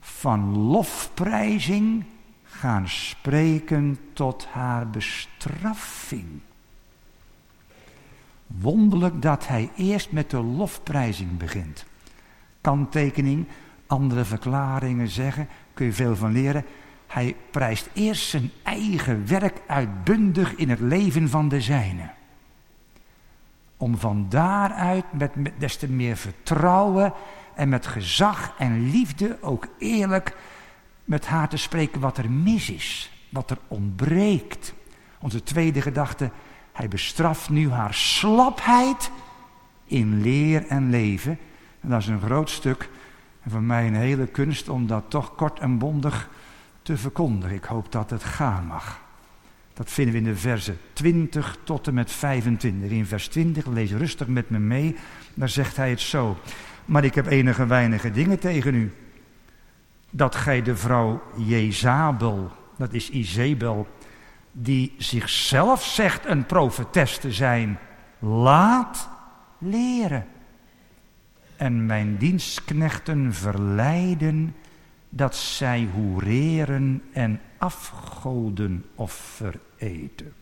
van 0.00 0.56
lofprijzing 0.56 2.04
gaan 2.42 2.88
spreken 2.88 3.98
tot 4.12 4.46
haar 4.46 4.90
bestraffing. 4.90 6.40
Wonderlijk 8.46 9.22
dat 9.22 9.46
hij 9.46 9.70
eerst 9.76 10.12
met 10.12 10.30
de 10.30 10.42
lofprijzing 10.42 11.36
begint. 11.36 11.86
Kanttekening, 12.60 13.46
andere 13.86 14.24
verklaringen 14.24 15.08
zeggen, 15.08 15.48
kun 15.74 15.86
je 15.86 15.92
veel 15.92 16.16
van 16.16 16.32
leren. 16.32 16.64
Hij 17.08 17.36
prijst 17.50 17.90
eerst 17.92 18.28
zijn 18.28 18.50
eigen 18.62 19.26
werk 19.26 19.60
uitbundig 19.66 20.54
in 20.54 20.70
het 20.70 20.80
leven 20.80 21.28
van 21.28 21.48
de 21.48 21.60
zijne. 21.60 22.10
Om 23.76 23.96
van 23.96 24.26
daaruit 24.28 25.04
met, 25.12 25.32
des 25.58 25.76
te 25.76 25.90
meer 25.90 26.16
vertrouwen 26.16 27.12
en 27.54 27.68
met 27.68 27.86
gezag 27.86 28.54
en 28.58 28.90
liefde 28.90 29.38
ook 29.40 29.66
eerlijk 29.78 30.36
met 31.04 31.26
haar 31.26 31.48
te 31.48 31.56
spreken 31.56 32.00
wat 32.00 32.18
er 32.18 32.30
mis 32.30 32.70
is, 32.70 33.12
wat 33.28 33.50
er 33.50 33.58
ontbreekt. 33.68 34.74
Onze 35.18 35.42
tweede 35.42 35.82
gedachte, 35.82 36.30
hij 36.72 36.88
bestraft 36.88 37.48
nu 37.48 37.70
haar 37.70 37.94
slapheid 37.94 39.10
in 39.84 40.20
leer 40.20 40.66
en 40.66 40.90
leven. 40.90 41.38
En 41.80 41.88
dat 41.88 42.00
is 42.00 42.06
een 42.06 42.20
groot 42.20 42.50
stuk 42.50 42.88
en 43.42 43.50
voor 43.50 43.62
mij 43.62 43.86
een 43.86 43.94
hele 43.94 44.26
kunst 44.26 44.68
om 44.68 44.86
dat 44.86 45.04
toch 45.08 45.34
kort 45.34 45.58
en 45.58 45.78
bondig 45.78 46.28
te 46.88 46.96
verkondigen. 46.96 47.56
Ik 47.56 47.64
hoop 47.64 47.92
dat 47.92 48.10
het 48.10 48.24
gaan 48.24 48.66
mag. 48.66 49.00
Dat 49.74 49.90
vinden 49.90 50.12
we 50.12 50.20
in 50.20 50.26
de 50.26 50.36
versen 50.36 50.78
20 50.92 51.58
tot 51.64 51.86
en 51.86 51.94
met 51.94 52.12
25. 52.12 52.90
In 52.90 53.06
vers 53.06 53.28
20, 53.28 53.66
lees 53.66 53.92
rustig 53.92 54.26
met 54.26 54.50
me 54.50 54.58
mee, 54.58 54.96
daar 55.34 55.48
zegt 55.48 55.76
hij 55.76 55.90
het 55.90 56.00
zo. 56.00 56.38
Maar 56.84 57.04
ik 57.04 57.14
heb 57.14 57.26
enige 57.26 57.66
weinige 57.66 58.10
dingen 58.10 58.38
tegen 58.38 58.74
u. 58.74 58.92
Dat 60.10 60.34
gij 60.34 60.62
de 60.62 60.76
vrouw 60.76 61.22
Jezabel, 61.36 62.50
dat 62.76 62.92
is 62.92 63.10
Izebel, 63.10 63.88
die 64.52 64.94
zichzelf 64.98 65.84
zegt 65.84 66.26
een 66.26 66.46
profetes 66.46 67.18
te 67.18 67.32
zijn, 67.32 67.78
laat 68.18 69.08
leren 69.58 70.26
en 71.56 71.86
mijn 71.86 72.16
dienstknechten 72.16 73.34
verleiden 73.34 74.54
dat 75.08 75.36
zij 75.36 75.88
hoereren 75.94 77.02
en 77.12 77.40
afgoden 77.58 78.84
of 78.94 79.42
eten. 79.76 80.32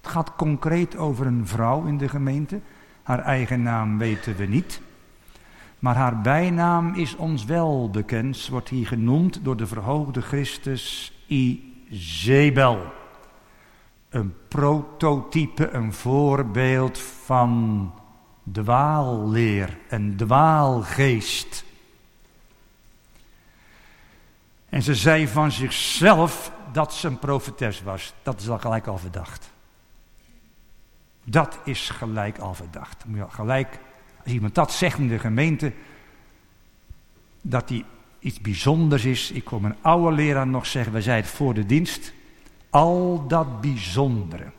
Het 0.00 0.10
gaat 0.10 0.36
concreet 0.36 0.96
over 0.96 1.26
een 1.26 1.46
vrouw 1.46 1.84
in 1.84 1.98
de 1.98 2.08
gemeente. 2.08 2.60
Haar 3.02 3.18
eigen 3.18 3.62
naam 3.62 3.98
weten 3.98 4.36
we 4.36 4.44
niet. 4.44 4.80
Maar 5.78 5.96
haar 5.96 6.20
bijnaam 6.20 6.94
is 6.94 7.16
ons 7.16 7.44
wel 7.44 7.90
bekend. 7.90 8.48
Wordt 8.48 8.68
hier 8.68 8.86
genoemd 8.86 9.44
door 9.44 9.56
de 9.56 9.66
verhoogde 9.66 10.20
Christus 10.20 11.12
Izebel. 11.26 12.92
Een 14.08 14.34
prototype, 14.48 15.70
een 15.70 15.92
voorbeeld 15.92 16.98
van 16.98 17.92
dwaalleer 18.52 19.78
en 19.88 20.16
dwaalgeest. 20.16 21.64
En 24.72 24.82
ze 24.82 24.94
zei 24.94 25.28
van 25.28 25.52
zichzelf 25.52 26.52
dat 26.72 26.94
ze 26.94 27.06
een 27.06 27.18
profetes 27.18 27.82
was. 27.82 28.14
Dat 28.22 28.40
is 28.40 28.48
al 28.48 28.58
gelijk 28.58 28.86
al 28.86 28.98
verdacht. 28.98 29.50
Dat 31.24 31.58
is 31.64 31.90
gelijk 31.90 32.38
al 32.38 32.54
verdacht. 32.54 33.04
Je 33.14 33.24
gelijk, 33.28 33.78
als 34.24 34.32
iemand 34.32 34.54
dat 34.54 34.72
zegt 34.72 34.98
in 34.98 35.08
de 35.08 35.18
gemeente, 35.18 35.72
dat 37.40 37.68
hij 37.68 37.84
iets 38.18 38.40
bijzonders 38.40 39.04
is. 39.04 39.30
Ik 39.30 39.44
kom 39.44 39.64
een 39.64 39.76
oude 39.80 40.16
leraar 40.16 40.46
nog 40.46 40.66
zeggen, 40.66 40.92
we 40.92 41.02
zeiden 41.02 41.26
het 41.26 41.36
voor 41.36 41.54
de 41.54 41.66
dienst. 41.66 42.12
Al 42.70 43.24
dat 43.28 43.60
bijzondere, 43.60 44.50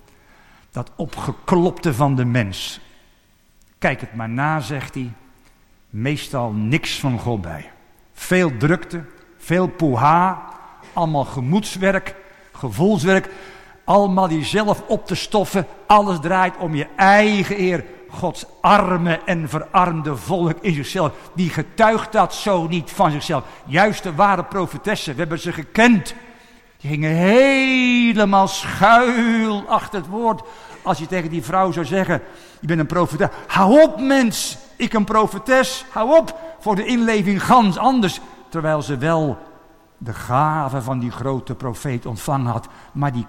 dat 0.71 0.91
opgeklopte 0.95 1.93
van 1.93 2.15
de 2.15 2.25
mens, 2.25 2.79
Kijk 3.77 4.01
het 4.01 4.15
maar 4.15 4.29
na, 4.29 4.59
zegt 4.59 4.93
hij. 4.93 5.13
Meestal 5.89 6.51
niks 6.51 6.99
van 6.99 7.19
God 7.19 7.41
bij. 7.41 7.71
Veel 8.13 8.57
drukte, 8.57 9.03
veel 9.43 9.67
poeha, 9.67 10.41
allemaal 10.93 11.25
gemoedswerk, 11.25 12.15
gevoelswerk. 12.51 13.29
Allemaal 13.83 14.29
jezelf 14.29 14.83
op 14.87 15.07
te 15.07 15.15
stoffen. 15.15 15.67
Alles 15.87 16.19
draait 16.19 16.57
om 16.57 16.75
je 16.75 16.87
eigen 16.95 17.59
eer. 17.59 17.85
Gods 18.09 18.45
arme 18.61 19.19
en 19.25 19.49
verarmde 19.49 20.15
volk 20.15 20.57
in 20.61 20.73
zichzelf. 20.73 21.11
Die 21.33 21.49
getuigt 21.49 22.11
dat 22.11 22.33
zo 22.33 22.67
niet 22.67 22.91
van 22.91 23.11
zichzelf. 23.11 23.43
Juist 23.65 24.03
de 24.03 24.15
ware 24.15 24.43
profetessen, 24.43 25.13
we 25.13 25.19
hebben 25.19 25.39
ze 25.39 25.53
gekend. 25.53 26.13
Die 26.77 26.89
gingen 26.89 27.11
helemaal 27.11 28.47
schuil 28.47 29.63
achter 29.67 29.99
het 29.99 30.09
woord 30.09 30.43
als 30.83 30.97
je 30.97 31.07
tegen 31.07 31.29
die 31.29 31.43
vrouw 31.43 31.71
zou 31.71 31.85
zeggen, 31.85 32.21
je 32.59 32.67
bent 32.67 32.79
een 32.79 32.85
profetes. 32.85 33.27
Hou 33.47 33.81
op 33.81 33.99
mens, 33.99 34.57
ik 34.75 34.93
een 34.93 35.03
profetes, 35.03 35.85
hou 35.89 36.17
op. 36.17 36.39
Voor 36.59 36.75
de 36.75 36.85
inleving 36.85 37.43
gans 37.43 37.77
anders. 37.77 38.19
Terwijl 38.53 38.81
ze 38.81 38.97
wel 38.97 39.37
de 39.97 40.13
gave 40.13 40.81
van 40.81 40.99
die 40.99 41.11
grote 41.11 41.55
profeet 41.55 42.05
ontvangen 42.05 42.51
had. 42.51 42.67
Maar 42.91 43.11
die 43.11 43.25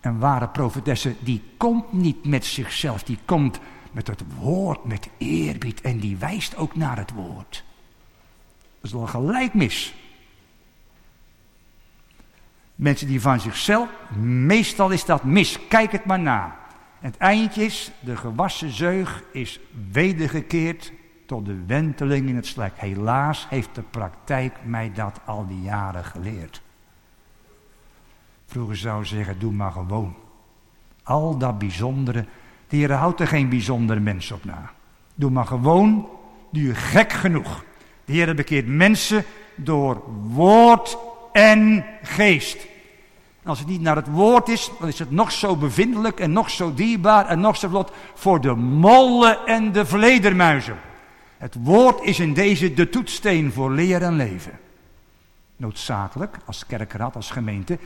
een 0.00 0.18
ware 0.18 0.48
profetesse, 0.48 1.14
die 1.20 1.42
komt 1.56 1.92
niet 1.92 2.26
met 2.26 2.44
zichzelf. 2.44 3.02
Die 3.02 3.18
komt 3.24 3.58
met 3.92 4.06
het 4.06 4.22
woord, 4.38 4.84
met 4.84 5.08
eerbied. 5.18 5.80
En 5.80 5.98
die 5.98 6.16
wijst 6.16 6.56
ook 6.56 6.76
naar 6.76 6.96
het 6.96 7.12
woord. 7.12 7.64
Dat 8.80 8.90
is 8.90 8.92
wel 8.92 9.06
gelijk 9.06 9.54
mis. 9.54 9.94
Mensen 12.74 13.06
die 13.06 13.20
van 13.20 13.40
zichzelf, 13.40 13.88
meestal 14.18 14.90
is 14.90 15.04
dat 15.04 15.24
mis. 15.24 15.58
Kijk 15.68 15.92
het 15.92 16.04
maar 16.04 16.20
na. 16.20 16.56
Het 16.98 17.16
eindje 17.16 17.64
is, 17.64 17.90
de 18.00 18.16
gewassen 18.16 18.70
zeug 18.70 19.22
is 19.32 19.60
wedergekeerd 19.90 20.92
tot 21.34 21.46
de 21.46 21.64
wenteling 21.66 22.28
in 22.28 22.36
het 22.36 22.46
slek. 22.46 22.72
Helaas 22.76 23.46
heeft 23.48 23.74
de 23.74 23.82
praktijk 23.82 24.54
mij 24.64 24.92
dat 24.94 25.20
al 25.24 25.46
die 25.46 25.62
jaren 25.62 26.04
geleerd. 26.04 26.62
Vroeger 28.46 28.76
zou 28.76 29.00
ik 29.00 29.06
zeggen, 29.06 29.38
doe 29.38 29.52
maar 29.52 29.72
gewoon. 29.72 30.14
Al 31.02 31.38
dat 31.38 31.58
bijzondere, 31.58 32.24
de 32.68 32.76
Heer 32.76 32.92
houdt 32.92 33.20
er 33.20 33.26
geen 33.26 33.48
bijzondere 33.48 34.00
mens 34.00 34.30
op 34.30 34.44
na. 34.44 34.70
Doe 35.14 35.30
maar 35.30 35.46
gewoon, 35.46 36.08
je 36.50 36.74
gek 36.74 37.12
genoeg. 37.12 37.64
De 38.04 38.12
Heer 38.12 38.34
bekeert 38.34 38.66
mensen 38.66 39.24
door 39.54 40.02
woord 40.22 40.98
en 41.32 41.84
geest. 42.02 42.66
als 43.44 43.58
het 43.58 43.68
niet 43.68 43.80
naar 43.80 43.96
het 43.96 44.10
woord 44.10 44.48
is, 44.48 44.70
dan 44.78 44.88
is 44.88 44.98
het 44.98 45.10
nog 45.10 45.32
zo 45.32 45.56
bevindelijk 45.56 46.20
en 46.20 46.32
nog 46.32 46.50
zo 46.50 46.74
dierbaar 46.74 47.26
en 47.26 47.40
nog 47.40 47.56
zo 47.56 47.68
vlot 47.68 47.92
voor 48.14 48.40
de 48.40 48.54
mollen 48.54 49.46
en 49.46 49.72
de 49.72 49.86
vledermuizen. 49.86 50.76
Het 51.44 51.56
woord 51.62 52.02
is 52.02 52.20
in 52.20 52.34
deze 52.34 52.74
de 52.74 52.88
toetsteen 52.88 53.52
voor 53.52 53.72
leer 53.72 54.02
en 54.02 54.16
leven. 54.16 54.52
Noodzakelijk, 55.56 56.36
als 56.44 56.66
kerkraad, 56.66 57.16
als 57.16 57.30
gemeente, 57.30 57.78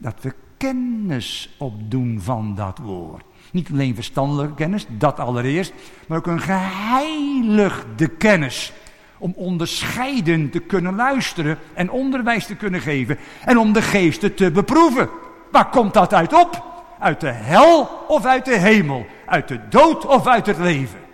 dat 0.00 0.14
we 0.20 0.34
kennis 0.56 1.54
opdoen 1.58 2.20
van 2.22 2.54
dat 2.54 2.78
woord. 2.78 3.24
Niet 3.50 3.70
alleen 3.72 3.94
verstandelijke 3.94 4.54
kennis, 4.54 4.86
dat 4.88 5.20
allereerst, 5.20 5.72
maar 6.06 6.18
ook 6.18 6.26
een 6.26 6.40
geheiligde 6.40 8.08
kennis. 8.08 8.72
Om 9.18 9.32
onderscheiden 9.36 10.50
te 10.50 10.60
kunnen 10.60 10.94
luisteren 10.94 11.58
en 11.74 11.90
onderwijs 11.90 12.46
te 12.46 12.56
kunnen 12.56 12.80
geven 12.80 13.18
en 13.44 13.58
om 13.58 13.72
de 13.72 13.82
geesten 13.82 14.34
te 14.34 14.50
beproeven. 14.50 15.08
Waar 15.50 15.70
komt 15.70 15.94
dat 15.94 16.14
uit 16.14 16.32
op? 16.32 16.64
Uit 16.98 17.20
de 17.20 17.32
hel 17.32 17.88
of 18.08 18.24
uit 18.24 18.44
de 18.44 18.58
hemel? 18.58 19.06
Uit 19.26 19.48
de 19.48 19.60
dood 19.68 20.06
of 20.06 20.26
uit 20.26 20.46
het 20.46 20.58
leven? 20.58 21.04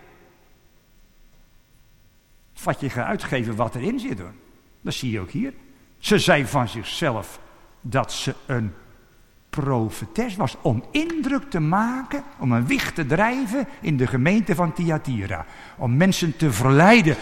Wat 2.62 2.80
je 2.80 2.90
gaat 2.90 3.06
uitgeven 3.06 3.56
wat 3.56 3.74
erin 3.74 4.00
zit 4.00 4.18
hoor. 4.18 4.32
Dat 4.80 4.94
zie 4.94 5.10
je 5.10 5.20
ook 5.20 5.30
hier. 5.30 5.52
Ze 5.98 6.18
zei 6.18 6.46
van 6.46 6.68
zichzelf 6.68 7.40
dat 7.80 8.12
ze 8.12 8.34
een 8.46 8.72
profetes 9.50 10.36
was 10.36 10.56
om 10.62 10.84
indruk 10.90 11.50
te 11.50 11.60
maken, 11.60 12.22
om 12.38 12.52
een 12.52 12.66
wicht 12.66 12.94
te 12.94 13.06
drijven 13.06 13.68
in 13.80 13.96
de 13.96 14.06
gemeente 14.06 14.54
van 14.54 14.72
Thyatira. 14.72 15.46
Om 15.76 15.96
mensen 15.96 16.36
te 16.36 16.52
verleiden. 16.52 17.16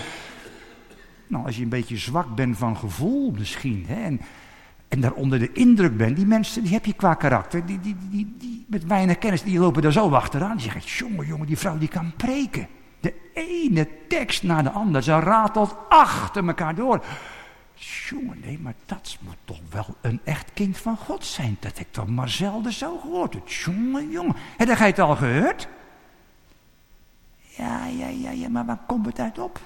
Nou, 1.27 1.47
als 1.47 1.57
je 1.57 1.63
een 1.63 1.69
beetje 1.69 1.97
zwak 1.97 2.35
bent 2.35 2.57
van 2.57 2.77
gevoel 2.77 3.31
misschien, 3.31 3.85
hè, 3.89 4.17
en, 4.89 5.01
daar 5.01 5.13
onder 5.13 5.39
de 5.39 5.53
indruk 5.53 5.97
bent, 5.97 6.17
die 6.17 6.27
mensen, 6.27 6.63
die 6.63 6.73
heb 6.73 6.85
je 6.85 6.93
qua 6.93 7.15
karakter, 7.15 7.67
die, 7.67 7.81
die, 7.81 7.97
die, 8.11 8.35
die 8.39 8.65
met 8.69 8.87
weinig 8.87 9.19
kennis, 9.19 9.43
die 9.43 9.59
lopen 9.59 9.83
daar 9.83 9.93
zo 9.93 10.11
achteraan. 10.11 10.57
Die 10.57 10.71
zeggen, 10.71 10.83
jongen, 10.83 11.27
jongen, 11.27 11.47
die 11.47 11.59
vrouw 11.59 11.79
die 11.79 11.89
kan 11.89 12.13
preken. 12.17 12.69
De 13.01 13.15
ene 13.35 13.89
tekst 14.09 14.43
na 14.43 14.63
de 14.63 14.71
andere, 14.71 15.03
ze 15.03 15.19
ratelt 15.19 15.77
achter 15.89 16.47
elkaar 16.47 16.75
door. 16.75 17.05
Jongen, 17.75 18.41
nee, 18.45 18.59
maar 18.59 18.75
dat 18.87 19.19
moet 19.21 19.37
toch 19.45 19.61
wel 19.71 19.87
een 20.01 20.21
echt 20.25 20.51
kind 20.55 20.79
van 20.79 20.97
God 20.97 21.25
zijn. 21.25 21.57
Dat 21.61 21.79
ik 21.79 21.87
toch 21.91 22.09
maar 22.09 22.29
zelden 22.29 22.73
zo 22.73 22.99
gehoord 22.99 23.35
heb. 23.35 23.49
Jongen, 23.49 24.11
jongen. 24.11 24.37
Heb 24.57 24.79
jij 24.79 24.87
het 24.87 24.99
al 24.99 25.17
gehoord? 25.17 25.69
Ja, 27.57 27.87
ja, 27.87 28.07
ja, 28.09 28.31
ja, 28.31 28.49
maar 28.49 28.67
waar 28.67 28.81
komt 28.87 29.07
het 29.07 29.19
uit 29.19 29.39
op? 29.39 29.61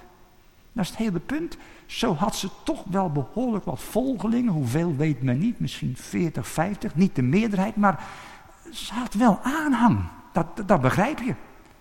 Dat 0.73 0.85
is 0.85 0.91
het 0.91 0.99
hele 0.99 1.21
punt. 1.21 1.57
Zo 1.87 2.15
had 2.15 2.37
ze 2.37 2.49
toch 2.63 2.85
wel 2.91 3.11
behoorlijk 3.11 3.65
wat 3.65 3.81
volgelingen. 3.81 4.53
Hoeveel 4.53 4.97
weet 4.97 5.23
men 5.23 5.39
niet. 5.39 5.61
Misschien 5.61 5.97
40, 5.97 6.49
50. 6.49 6.95
Niet 6.95 7.17
de 7.17 7.23
meerderheid, 7.23 7.77
maar 7.77 8.05
ze 8.73 8.93
had 8.93 9.15
wel 9.15 9.41
aanhang. 9.43 10.05
Dat, 10.33 10.47
dat 10.67 10.81
begrijp 10.81 11.19
je. 11.19 11.35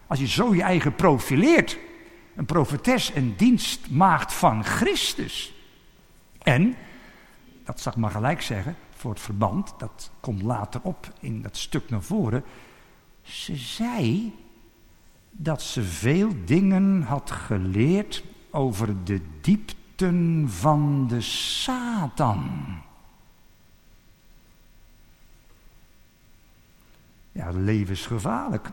Als 0.08 0.20
je 0.20 0.28
zo 0.28 0.56
je 0.56 0.62
eigen 0.62 0.96
profileert. 0.96 1.78
Een 2.36 2.46
profetes, 2.46 3.16
een 3.16 3.34
dienstmaagd 3.38 4.34
van 4.34 4.64
Christus. 4.64 5.54
En, 6.44 6.76
dat 7.66 7.80
zal 7.80 7.92
ik 7.92 7.98
maar 7.98 8.12
gelijk 8.12 8.42
zeggen, 8.42 8.76
voor 8.96 9.12
het 9.12 9.22
verband, 9.22 9.74
dat 9.78 10.12
komt 10.20 10.42
later 10.42 10.82
op 10.84 11.14
in 11.20 11.42
dat 11.42 11.58
stuk 11.58 11.90
naar 11.90 12.02
voren. 12.02 12.44
Ze 13.22 13.56
zei 13.56 14.34
dat 15.32 15.62
ze 15.62 15.84
veel 15.84 16.30
dingen 16.46 17.02
had 17.02 17.32
geleerd 17.32 18.24
over 18.50 19.04
de 19.04 19.22
diepten 19.42 20.46
van 20.50 21.08
de 21.08 21.22
Satan. 21.22 22.52
Ja, 27.32 27.50
levensgevaarlijk. 27.52 28.70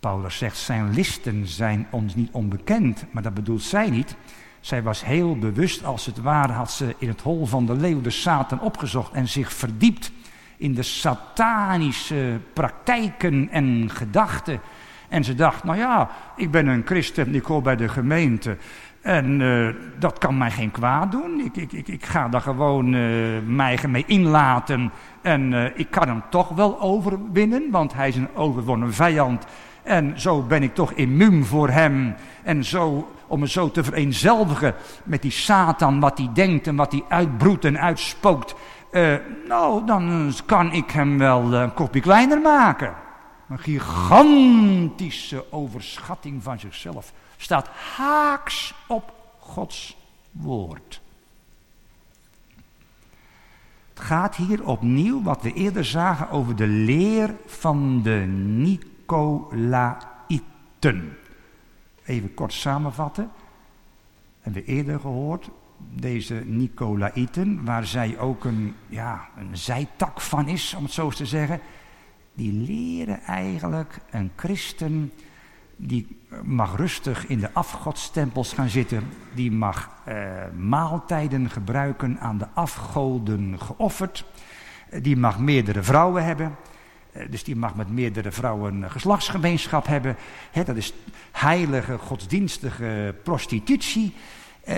Paulus 0.00 0.36
zegt, 0.38 0.56
zijn 0.56 0.94
listen 0.94 1.46
zijn 1.46 1.86
ons 1.90 2.14
niet 2.14 2.30
onbekend, 2.32 3.04
maar 3.10 3.22
dat 3.22 3.34
bedoelt 3.34 3.62
zij 3.62 3.90
niet. 3.90 4.16
Zij 4.60 4.82
was 4.82 5.04
heel 5.04 5.38
bewust, 5.38 5.84
als 5.84 6.06
het 6.06 6.20
ware, 6.20 6.52
had 6.52 6.70
ze 6.70 6.94
in 6.98 7.08
het 7.08 7.20
hol 7.20 7.46
van 7.46 7.66
de 7.66 7.74
leeuw 7.74 8.00
de 8.00 8.10
Satan 8.10 8.60
opgezocht 8.60 9.12
en 9.12 9.28
zich 9.28 9.52
verdiept 9.52 10.12
in 10.56 10.74
de 10.74 10.82
satanische 10.82 12.40
praktijken 12.52 13.48
en 13.50 13.90
gedachten. 13.92 14.60
En 15.08 15.24
ze 15.24 15.34
dacht, 15.34 15.64
nou 15.64 15.78
ja, 15.78 16.10
ik 16.36 16.50
ben 16.50 16.66
een 16.66 16.82
christen, 16.84 17.34
ik 17.34 17.44
hoor 17.44 17.62
bij 17.62 17.76
de 17.76 17.88
gemeente. 17.88 18.56
En 19.00 19.40
uh, 19.40 19.74
dat 19.98 20.18
kan 20.18 20.38
mij 20.38 20.50
geen 20.50 20.70
kwaad 20.70 21.10
doen. 21.10 21.40
Ik, 21.40 21.56
ik, 21.56 21.72
ik, 21.72 21.88
ik 21.88 22.04
ga 22.04 22.28
daar 22.28 22.40
gewoon 22.40 22.92
uh, 22.92 23.38
mij 23.46 23.78
mee 23.88 24.04
inlaten. 24.06 24.92
En 25.22 25.52
uh, 25.52 25.64
ik 25.74 25.90
kan 25.90 26.08
hem 26.08 26.22
toch 26.30 26.48
wel 26.48 26.80
overwinnen, 26.80 27.70
want 27.70 27.94
hij 27.94 28.08
is 28.08 28.16
een 28.16 28.34
overwonnen 28.34 28.94
vijand. 28.94 29.46
En 29.86 30.20
zo 30.20 30.42
ben 30.42 30.62
ik 30.62 30.74
toch 30.74 30.92
immuun 30.92 31.44
voor 31.44 31.68
hem. 31.68 32.14
En 32.42 32.64
zo, 32.64 33.08
om 33.26 33.40
me 33.40 33.48
zo 33.48 33.70
te 33.70 33.84
vereenzelvigen 33.84 34.74
met 35.04 35.22
die 35.22 35.30
Satan, 35.30 36.00
wat 36.00 36.18
hij 36.18 36.30
denkt 36.34 36.66
en 36.66 36.76
wat 36.76 36.92
hij 36.92 37.04
uitbroedt 37.08 37.64
en 37.64 37.80
uitspookt. 37.80 38.54
Uh, 38.90 39.14
nou, 39.48 39.86
dan 39.86 40.32
kan 40.46 40.72
ik 40.72 40.90
hem 40.90 41.18
wel 41.18 41.52
een 41.52 41.74
kopje 41.74 42.00
kleiner 42.00 42.40
maken. 42.40 42.94
Een 43.48 43.58
gigantische 43.58 45.52
overschatting 45.52 46.42
van 46.42 46.58
zichzelf 46.58 47.12
staat 47.36 47.68
haaks 47.96 48.74
op 48.86 49.12
Gods 49.38 49.96
woord. 50.30 51.00
Het 53.94 54.04
gaat 54.04 54.36
hier 54.36 54.66
opnieuw, 54.66 55.22
wat 55.22 55.42
we 55.42 55.52
eerder 55.52 55.84
zagen, 55.84 56.30
over 56.30 56.56
de 56.56 56.66
leer 56.66 57.34
van 57.46 58.02
de 58.02 58.24
Nicolaïten. 59.06 61.16
Even 62.04 62.34
kort 62.34 62.52
samenvatten. 62.52 63.30
Hebben 64.40 64.62
we 64.62 64.68
eerder 64.68 65.00
gehoord, 65.00 65.50
deze 65.94 66.34
Nicolaïten, 66.34 67.64
waar 67.64 67.86
zij 67.86 68.18
ook 68.18 68.44
een, 68.44 68.74
ja, 68.88 69.28
een 69.36 69.56
zijtak 69.56 70.20
van 70.20 70.48
is, 70.48 70.74
om 70.74 70.82
het 70.82 70.92
zo 70.92 71.04
eens 71.04 71.16
te 71.16 71.26
zeggen. 71.26 71.60
Die 72.34 72.52
leren 72.52 73.22
eigenlijk 73.22 73.98
een 74.10 74.30
christen 74.36 75.12
die 75.76 76.18
mag 76.42 76.76
rustig 76.76 77.26
in 77.26 77.38
de 77.38 77.52
afgodstempels 77.52 78.52
gaan 78.52 78.68
zitten. 78.68 79.02
Die 79.34 79.52
mag 79.52 79.90
eh, 80.04 80.26
maaltijden 80.56 81.50
gebruiken 81.50 82.20
aan 82.20 82.38
de 82.38 82.48
afgoden 82.54 83.60
geofferd. 83.60 84.24
Die 85.02 85.16
mag 85.16 85.38
meerdere 85.38 85.82
vrouwen 85.82 86.24
hebben. 86.24 86.56
Eh, 87.16 87.26
dus 87.30 87.44
die 87.44 87.56
mag 87.56 87.74
met 87.74 87.90
meerdere 87.90 88.32
vrouwen 88.32 88.90
geslachtsgemeenschap 88.90 89.86
hebben. 89.86 90.16
dat 90.64 90.76
is 90.76 90.92
heilige, 91.32 91.98
godsdienstige 91.98 93.14
prostitutie. 93.22 94.14
Eh, 94.64 94.76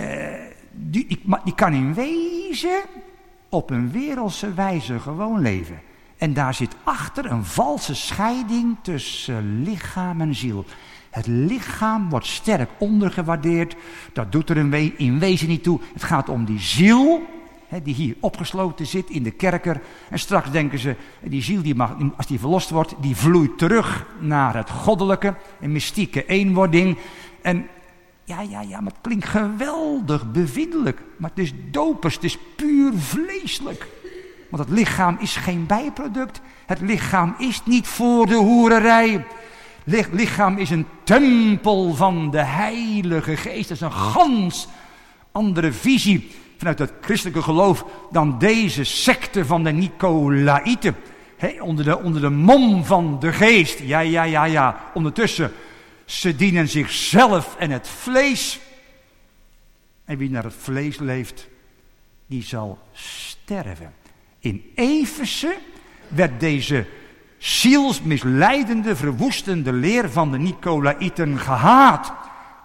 die, 0.71 1.07
die, 1.07 1.21
die 1.45 1.55
kan 1.55 1.73
in 1.73 1.95
wezen 1.95 2.81
op 3.49 3.71
een 3.71 3.91
wereldse 3.91 4.55
wijze 4.55 4.99
gewoon 4.99 5.41
leven. 5.41 5.81
En 6.17 6.33
daar 6.33 6.55
zit 6.55 6.77
achter 6.83 7.31
een 7.31 7.45
valse 7.45 7.95
scheiding 7.95 8.77
tussen 8.83 9.63
lichaam 9.63 10.21
en 10.21 10.35
ziel. 10.35 10.65
Het 11.11 11.27
lichaam 11.27 12.09
wordt 12.09 12.27
sterk 12.27 12.71
ondergewaardeerd. 12.79 13.77
Dat 14.13 14.33
doet 14.33 14.51
er 14.51 14.57
in 14.97 15.19
wezen 15.19 15.49
niet 15.49 15.63
toe. 15.63 15.81
Het 15.93 16.03
gaat 16.03 16.29
om 16.29 16.45
die 16.45 16.61
ziel 16.61 17.23
die 17.83 17.95
hier 17.95 18.17
opgesloten 18.21 18.87
zit 18.87 19.11
in 19.11 19.23
de 19.23 19.31
kerker. 19.31 19.81
En 20.11 20.19
straks 20.19 20.51
denken 20.51 20.79
ze, 20.79 20.97
die 21.23 21.43
ziel 21.43 21.63
die 21.63 21.75
mag, 21.75 21.97
als 22.17 22.27
die 22.27 22.39
verlost 22.39 22.71
wordt, 22.71 22.95
die 23.01 23.17
vloeit 23.17 23.59
terug 23.59 24.07
naar 24.21 24.57
het 24.57 24.71
goddelijke, 24.71 25.35
een 25.61 25.73
mystieke 25.73 26.27
eenwording. 26.27 26.99
En 27.43 27.67
ja, 28.25 28.41
ja, 28.41 28.61
ja, 28.61 28.81
maar 28.81 28.93
het 28.93 29.01
klinkt 29.01 29.27
geweldig 29.27 30.31
bevindelijk. 30.33 31.03
Maar 31.17 31.31
het 31.31 31.39
is 31.39 31.53
dopers, 31.71 32.15
het 32.15 32.25
is 32.25 32.39
puur 32.57 32.93
vleeselijk. 32.97 33.87
Want 34.51 34.69
het 34.69 34.79
lichaam 34.79 35.17
is 35.21 35.37
geen 35.37 35.67
bijproduct. 35.67 36.41
Het 36.67 36.81
lichaam 36.81 37.35
is 37.39 37.63
niet 37.65 37.87
voor 37.87 38.27
de 38.27 38.35
hoererij. 38.35 39.25
Het 39.85 40.09
lichaam 40.13 40.57
is 40.57 40.71
een 40.71 40.87
tempel 41.03 41.95
van 41.95 42.31
de 42.31 42.43
Heilige 42.43 43.37
Geest. 43.37 43.69
Dat 43.69 43.77
is 43.77 43.83
een 43.83 43.93
gans 43.93 44.69
andere 45.33 45.73
visie 45.73 46.31
vanuit 46.59 46.79
het 46.79 46.93
christelijke 47.01 47.43
geloof 47.43 47.85
dan 48.11 48.39
deze 48.39 48.85
secte 48.85 49.45
van 49.45 49.65
de 49.65 49.71
Nicolaïten. 49.71 50.97
onder, 51.61 51.85
de, 51.85 51.99
onder 51.99 52.21
de 52.21 52.31
mom 52.31 52.85
van 52.85 53.21
de 53.21 53.33
geest. 53.33 53.79
Ja, 53.79 54.01
ja, 54.01 54.23
ja, 54.23 54.45
ja. 54.45 54.91
Ondertussen, 54.95 55.53
ze 56.05 56.37
dienen 56.37 56.69
zichzelf 56.69 57.57
en 57.59 57.71
het 57.71 57.89
vlees. 57.89 58.61
En 60.05 60.19
wie 60.19 60.31
naar 60.31 60.45
het 60.45 60.55
vlees 60.59 60.99
leeft, 60.99 61.49
die 62.27 62.43
zal 62.43 62.79
sterven. 62.93 63.95
In 64.39 64.71
Efeze 64.75 65.55
werd 66.09 66.41
deze 66.41 66.87
zielsmisleidende, 67.39 68.97
verwoestende 68.97 69.73
leer 69.73 70.11
van 70.11 70.33
de 70.33 70.39
Nicolaïten 70.39 71.39
gehaat. 71.39 72.13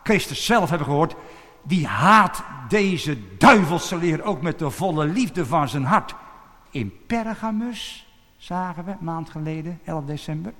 Christus 0.03 0.45
zelf 0.45 0.69
hebben 0.69 0.87
gehoord, 0.87 1.15
die 1.63 1.87
haat 1.87 2.43
deze 2.67 3.17
duivelse 3.37 3.97
leer 3.97 4.23
ook 4.23 4.41
met 4.41 4.59
de 4.59 4.69
volle 4.69 5.05
liefde 5.05 5.45
van 5.45 5.69
zijn 5.69 5.85
hart. 5.85 6.15
In 6.71 6.93
Pergamus, 7.07 8.07
zagen 8.37 8.85
we 8.85 8.95
maand 8.99 9.29
geleden, 9.29 9.79
11 9.83 10.05
december, 10.05 10.53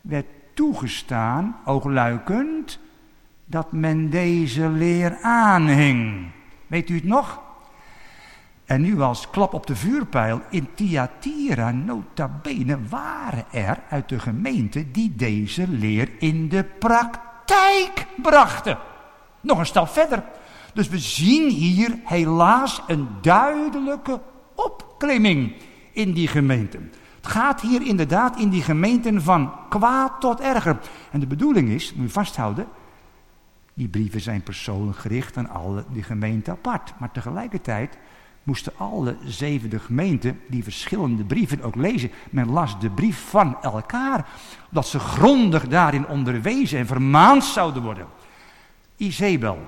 werd 0.00 0.26
toegestaan, 0.54 1.56
oogluikend, 1.64 2.78
dat 3.44 3.72
men 3.72 4.10
deze 4.10 4.68
leer 4.68 5.18
aanhing. 5.22 6.30
Weet 6.66 6.90
u 6.90 6.94
het 6.94 7.04
nog? 7.04 7.40
En 8.64 8.80
nu 8.80 9.00
als 9.00 9.30
klap 9.30 9.54
op 9.54 9.66
de 9.66 9.76
vuurpijl, 9.76 10.40
in 10.50 10.68
Thyatira 10.74 11.70
nota 11.70 12.28
bene 12.42 12.78
waren 12.88 13.44
er 13.52 13.78
uit 13.88 14.08
de 14.08 14.18
gemeente 14.18 14.90
die 14.90 15.16
deze 15.16 15.68
leer 15.68 16.08
in 16.18 16.48
de 16.48 16.64
praktijk 16.64 18.06
brachten. 18.22 18.78
Nog 19.40 19.58
een 19.58 19.66
stap 19.66 19.88
verder. 19.88 20.22
Dus 20.74 20.88
we 20.88 20.98
zien 20.98 21.50
hier 21.50 21.98
helaas 22.04 22.82
een 22.86 23.08
duidelijke 23.20 24.20
opklimming 24.54 25.52
in 25.92 26.12
die 26.12 26.28
gemeenten. 26.28 26.92
Het 27.16 27.26
gaat 27.26 27.60
hier 27.60 27.86
inderdaad 27.86 28.38
in 28.38 28.48
die 28.48 28.62
gemeenten 28.62 29.22
van 29.22 29.52
kwaad 29.68 30.20
tot 30.20 30.40
erger. 30.40 30.78
En 31.10 31.20
de 31.20 31.26
bedoeling 31.26 31.68
is, 31.68 31.94
moet 31.94 32.06
je 32.06 32.12
vasthouden, 32.12 32.66
die 33.74 33.88
brieven 33.88 34.20
zijn 34.20 34.42
persoonlijk 34.42 34.98
gericht 34.98 35.36
aan 35.36 35.48
alle 35.48 35.84
die 35.92 36.02
gemeenten 36.02 36.52
apart. 36.52 36.92
Maar 36.98 37.10
tegelijkertijd 37.10 37.98
moesten 38.42 38.72
alle 38.76 39.16
zevende 39.24 39.78
gemeenten 39.78 40.40
die 40.48 40.62
verschillende 40.62 41.24
brieven 41.24 41.62
ook 41.62 41.74
lezen. 41.74 42.10
Men 42.30 42.50
las 42.50 42.80
de 42.80 42.90
brief 42.90 43.28
van 43.28 43.62
elkaar, 43.62 44.28
dat 44.70 44.86
ze 44.86 44.98
grondig 44.98 45.68
daarin 45.68 46.06
onderwezen 46.06 46.78
en 46.78 46.86
vermaand 46.86 47.44
zouden 47.44 47.82
worden. 47.82 48.06
Izebel, 49.00 49.58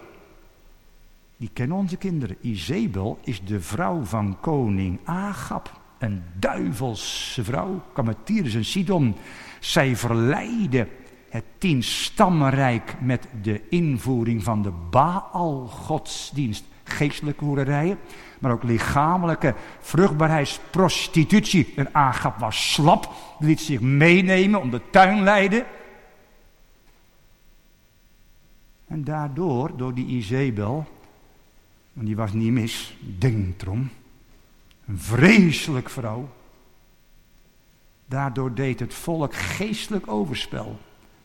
die 1.37 1.51
kennen 1.53 1.77
onze 1.77 1.97
kinderen. 1.97 2.37
Izebel 2.41 3.19
is 3.25 3.45
de 3.45 3.61
vrouw 3.61 4.05
van 4.05 4.37
koning 4.41 5.01
Agab. 5.05 5.81
Een 5.99 6.23
duivelse 6.39 7.45
vrouw, 7.45 7.83
kwam 7.93 8.07
uit 8.07 8.17
Tyrus 8.25 8.55
en 8.55 8.65
Sidon. 8.65 9.17
Zij 9.61 9.97
verleidde 9.97 10.89
het 11.29 11.45
tienstammenrijk 11.59 12.95
met 13.01 13.29
de 13.43 13.61
invoering 13.69 14.43
van 14.43 14.63
de 14.63 14.73
Baal-godsdienst. 14.91 16.65
Geestelijke 16.85 17.45
hoererijen, 17.45 17.99
maar 18.39 18.53
ook 18.53 18.63
lichamelijke 18.63 19.55
vruchtbaarheidsprostitutie. 19.81 21.73
Een 21.77 21.95
Agap 21.95 22.39
was 22.39 22.73
slap, 22.73 23.13
liet 23.39 23.61
zich 23.61 23.81
meenemen 23.81 24.61
om 24.61 24.71
de 24.71 24.81
tuin 24.91 25.23
leiden. 25.23 25.65
En 28.93 29.05
daardoor, 29.05 29.77
door 29.77 29.95
die 29.95 30.07
Izebel, 30.07 30.87
want 31.93 32.07
die 32.07 32.17
was 32.17 32.33
niet 32.33 32.53
mis, 32.53 32.97
denk 33.19 33.63
erom, 33.63 33.91
een 34.87 34.99
vreselijk 34.99 35.91
vrouw. 35.91 36.29
Daardoor 38.07 38.55
deed 38.55 38.81
het 38.81 38.95
volk 38.95 39.35
geestelijk 39.35 40.09
overspel. 40.09 40.79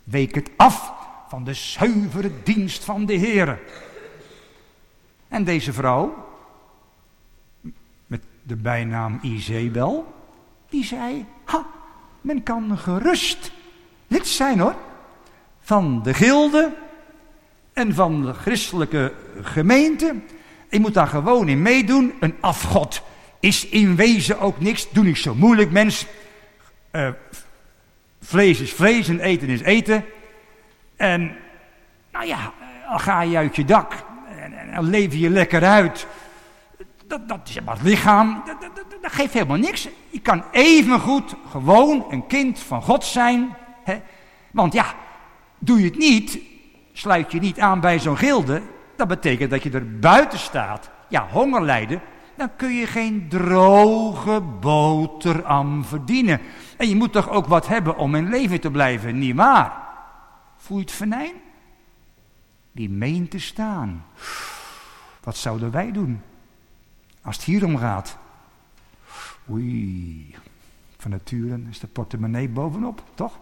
Week 0.04 0.36
het 0.36 0.50
af 0.56 0.94
van 1.30 1.44
de 1.44 1.54
zuivere 1.54 2.32
dienst 2.44 2.84
van 2.84 3.06
de 3.06 3.14
Heer. 3.14 3.60
En 5.28 5.44
deze 5.44 5.74
vrouw, 5.74 6.28
met 8.06 8.24
de 8.44 8.56
bijnaam 8.56 9.20
Izebel, 9.22 10.14
die 10.70 10.84
zei, 10.84 11.26
ha, 11.46 11.66
men 12.22 12.44
kan 12.44 12.78
gerust 12.78 13.52
lid 14.08 14.28
zijn 14.28 14.60
hoor, 14.60 14.76
van 15.60 16.04
de 16.04 16.14
gilde 16.14 16.86
en 17.78 17.94
van 17.94 18.22
de 18.22 18.34
christelijke 18.34 19.14
gemeente. 19.42 20.16
Je 20.70 20.80
moet 20.80 20.94
daar 20.94 21.08
gewoon 21.08 21.48
in 21.48 21.62
meedoen. 21.62 22.14
Een 22.20 22.36
afgod 22.40 23.02
is 23.40 23.68
in 23.68 23.96
wezen 23.96 24.40
ook 24.40 24.60
niks. 24.60 24.90
Doe 24.92 25.04
niet 25.04 25.18
zo 25.18 25.36
moeilijk, 25.36 25.72
mens. 25.72 26.06
Uh, 26.92 27.10
vlees 28.22 28.60
is 28.60 28.74
vlees 28.74 29.08
en 29.08 29.20
eten 29.20 29.48
is 29.48 29.62
eten. 29.62 30.06
En 30.96 31.36
nou 32.12 32.26
ja, 32.26 32.54
al 32.88 33.00
ga 33.00 33.22
je 33.22 33.38
uit 33.38 33.56
je 33.56 33.66
dak 33.66 33.94
en, 34.38 34.72
dan 34.74 34.90
leef 34.90 35.14
je 35.14 35.30
lekker 35.30 35.64
uit. 35.64 36.08
Dat, 37.08 37.30
dat 37.30 37.40
is 37.50 37.62
maar 37.62 37.76
het 37.76 37.84
lichaam, 37.84 38.44
dat, 39.02 39.12
geeft 39.12 39.34
helemaal 39.34 39.58
niks. 39.58 39.88
Je 40.10 40.20
kan 40.20 40.44
evengoed 40.52 41.36
gewoon 41.50 42.06
een 42.10 42.28
kind 42.28 42.60
van 42.60 42.82
God 42.82 43.04
zijn. 43.04 43.56
Hè? 43.84 44.02
Want 44.52 44.74
ja, 44.74 44.94
doe 45.60 45.80
je 45.80 45.86
het 45.86 45.98
niet, 45.98 46.40
sluit 46.98 47.32
je 47.32 47.40
niet 47.40 47.60
aan 47.60 47.80
bij 47.80 48.00
zo'n 48.00 48.18
gilde, 48.18 48.62
dat 48.96 49.08
betekent 49.08 49.50
dat 49.50 49.64
je 49.64 49.72
er 49.72 50.00
buiten 50.00 50.40
staat. 50.40 50.90
Ja, 51.08 51.28
honger 51.28 51.62
lijden, 51.62 52.02
dan 52.36 52.56
kun 52.56 52.74
je 52.74 52.88
geen 52.88 53.30
droge 53.30 54.42
boterham 54.42 55.86
verdienen. 55.86 56.40
En 56.78 56.90
je 56.90 56.96
moet 56.96 57.12
toch 57.12 57.30
ook 57.30 57.46
wat 57.46 57.68
hebben 57.68 57.98
om 57.98 58.16
in 58.16 58.30
leven 58.30 58.62
te 58.62 58.72
blijven, 58.72 59.20
niet 59.20 59.36
waar? 59.36 59.74
Voel 60.58 60.78
je 60.78 60.84
het 60.84 60.94
venijn? 60.94 61.34
Die 62.72 62.90
meent 62.90 63.32
te 63.32 63.40
staan. 63.40 64.06
Wat 65.24 65.38
zouden 65.38 65.72
wij 65.72 65.92
doen 65.92 66.22
als 67.22 67.36
het 67.36 67.46
hier 67.46 67.66
om 67.66 67.78
gaat? 67.78 68.18
Oei, 69.52 70.36
van 70.98 71.12
nature 71.12 71.60
is 71.70 71.80
de 71.80 71.88
portemonnee 71.88 72.50
bovenop, 72.50 73.04
toch? 73.14 73.40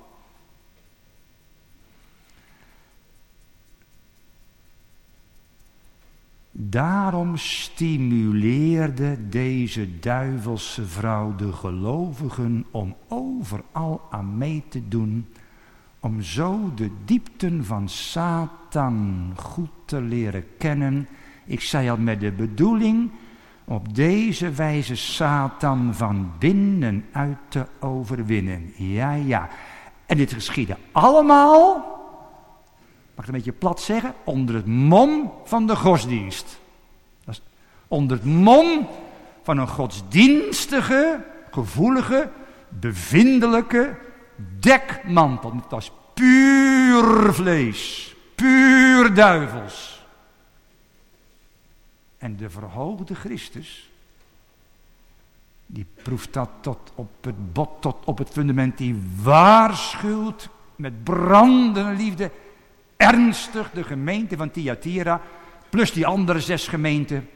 Daarom 6.57 7.37
stimuleerde 7.37 9.29
deze 9.29 9.99
duivelse 9.99 10.85
vrouw 10.85 11.35
de 11.35 11.51
gelovigen 11.51 12.65
om 12.71 12.95
overal 13.07 14.01
aan 14.09 14.37
mee 14.37 14.63
te 14.69 14.87
doen, 14.87 15.27
om 15.99 16.21
zo 16.21 16.71
de 16.75 16.89
diepten 17.05 17.65
van 17.65 17.89
Satan 17.89 19.31
goed 19.35 19.69
te 19.85 20.01
leren 20.01 20.45
kennen. 20.57 21.07
Ik 21.45 21.61
zei 21.61 21.89
al 21.89 21.97
met 21.97 22.19
de 22.19 22.31
bedoeling 22.31 23.11
op 23.65 23.95
deze 23.95 24.51
wijze 24.51 24.95
Satan 24.95 25.93
van 25.93 26.31
binnenuit 26.39 27.37
te 27.47 27.65
overwinnen. 27.79 28.71
Ja, 28.75 29.13
ja. 29.13 29.49
En 30.05 30.17
dit 30.17 30.33
geschiedde 30.33 30.77
allemaal 30.91 31.94
mag 33.15 33.25
ik 33.25 33.31
een 33.31 33.37
beetje 33.37 33.51
plat 33.51 33.81
zeggen, 33.81 34.13
onder 34.23 34.55
het 34.55 34.65
mom 34.65 35.33
van 35.43 35.67
de 35.67 35.75
godsdienst. 35.75 36.59
Dat 37.23 37.35
is 37.35 37.41
onder 37.87 38.17
het 38.17 38.25
mom 38.25 38.87
van 39.43 39.57
een 39.57 39.67
godsdienstige, 39.67 41.23
gevoelige, 41.51 42.29
bevindelijke 42.69 43.97
dekmantel. 44.59 45.53
Dat 45.55 45.69
was 45.69 45.91
puur 46.13 47.33
vlees, 47.33 48.15
puur 48.35 49.13
duivels. 49.13 50.05
En 52.17 52.35
de 52.35 52.49
verhoogde 52.49 53.15
Christus, 53.15 53.89
die 55.65 55.85
proeft 56.03 56.33
dat 56.33 56.49
tot 56.61 56.91
op 56.95 57.23
het 57.23 57.53
bot, 57.53 57.69
tot 57.81 57.97
op 58.05 58.17
het 58.17 58.29
fundament, 58.29 58.77
die 58.77 59.01
waarschuwt 59.21 60.49
met 60.75 61.03
brandende 61.03 62.03
liefde 62.03 62.31
ernstig 62.97 63.71
de 63.71 63.83
gemeente 63.83 64.37
van 64.37 64.51
Thyatira, 64.51 65.21
plus 65.69 65.93
die 65.93 66.05
andere 66.05 66.39
zes 66.39 66.67
gemeenten. 66.67 67.29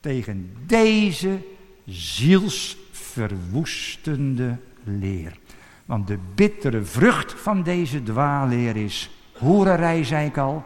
tegen 0.00 0.56
deze 0.66 1.38
zielsverwoestende 1.84 4.58
leer. 4.84 5.38
Want 5.84 6.06
de 6.06 6.18
bittere 6.34 6.82
vrucht 6.82 7.32
van 7.32 7.62
deze 7.62 8.02
dwaalleer 8.02 8.76
is 8.76 9.10
hoererij, 9.38 10.04
zei 10.04 10.26
ik 10.26 10.38
al, 10.38 10.64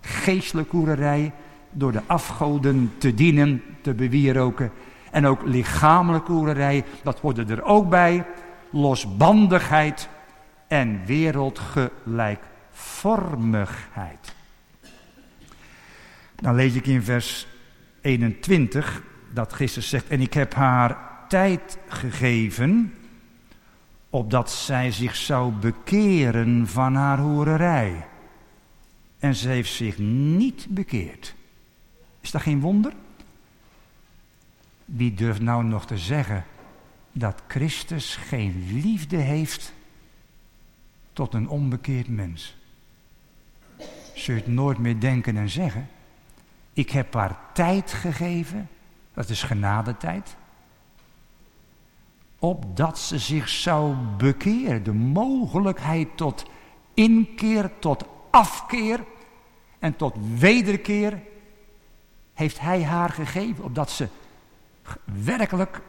geestelijke 0.00 0.76
hoererij, 0.76 1.32
door 1.70 1.92
de 1.92 2.02
afgoden 2.06 2.92
te 2.98 3.14
dienen, 3.14 3.62
te 3.80 3.94
bewieroken. 3.94 4.70
En 5.10 5.26
ook 5.26 5.42
lichamelijke 5.44 6.32
hoererij, 6.32 6.84
dat 7.02 7.20
hoorde 7.20 7.44
er 7.44 7.62
ook 7.62 7.88
bij, 7.88 8.24
losbandigheid 8.70 10.08
en 10.66 11.00
wereldgelijkvormigheid. 12.78 14.34
Dan 16.34 16.54
lees 16.54 16.74
ik 16.74 16.86
in 16.86 17.02
vers 17.02 17.46
21 18.00 19.02
dat 19.32 19.52
Christus 19.52 19.88
zegt, 19.88 20.08
en 20.08 20.20
ik 20.20 20.34
heb 20.34 20.54
haar 20.54 20.98
tijd 21.28 21.78
gegeven, 21.88 22.94
opdat 24.10 24.50
zij 24.50 24.90
zich 24.90 25.16
zou 25.16 25.52
bekeren 25.52 26.66
van 26.68 26.94
haar 26.94 27.18
hoererij. 27.18 28.06
En 29.18 29.34
ze 29.34 29.48
heeft 29.48 29.72
zich 29.72 29.98
niet 29.98 30.66
bekeerd. 30.68 31.34
Is 32.20 32.30
dat 32.30 32.42
geen 32.42 32.60
wonder? 32.60 32.92
Wie 34.84 35.14
durft 35.14 35.40
nou 35.40 35.64
nog 35.64 35.86
te 35.86 35.98
zeggen 35.98 36.44
dat 37.12 37.42
Christus 37.48 38.16
geen 38.16 38.80
liefde 38.82 39.16
heeft 39.16 39.72
tot 41.12 41.34
een 41.34 41.48
onbekeerd 41.48 42.08
mens? 42.08 42.57
Zul 44.18 44.34
je 44.34 44.40
het 44.40 44.50
nooit 44.50 44.78
meer 44.78 45.00
denken 45.00 45.36
en 45.36 45.48
zeggen? 45.48 45.88
Ik 46.72 46.90
heb 46.90 47.14
haar 47.14 47.38
tijd 47.52 47.92
gegeven, 47.92 48.68
dat 49.14 49.28
is 49.28 49.42
genadetijd, 49.42 50.36
opdat 52.38 52.98
ze 52.98 53.18
zich 53.18 53.48
zou 53.48 53.96
bekeren. 54.16 54.82
De 54.82 54.92
mogelijkheid 54.92 56.08
tot 56.16 56.44
inkeer, 56.94 57.70
tot 57.78 58.04
afkeer 58.30 59.04
en 59.78 59.96
tot 59.96 60.14
wederkeer 60.38 61.22
heeft 62.34 62.60
hij 62.60 62.84
haar 62.84 63.10
gegeven, 63.10 63.64
opdat 63.64 63.90
ze 63.90 64.08
werkelijk 65.04 65.80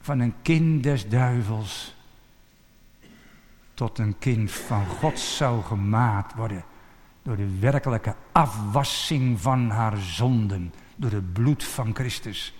van 0.00 0.18
een 0.20 0.34
kind 0.42 0.82
des 0.82 1.08
duivels 1.08 1.94
tot 3.80 3.98
een 3.98 4.18
kind 4.18 4.50
van 4.50 4.86
God 4.86 5.18
zou 5.18 5.62
gemaakt 5.62 6.34
worden. 6.34 6.64
Door 7.22 7.36
de 7.36 7.58
werkelijke 7.58 8.14
afwassing 8.32 9.40
van 9.40 9.70
haar 9.70 9.96
zonden. 9.96 10.72
Door 10.96 11.10
het 11.10 11.32
bloed 11.32 11.64
van 11.64 11.94
Christus. 11.94 12.54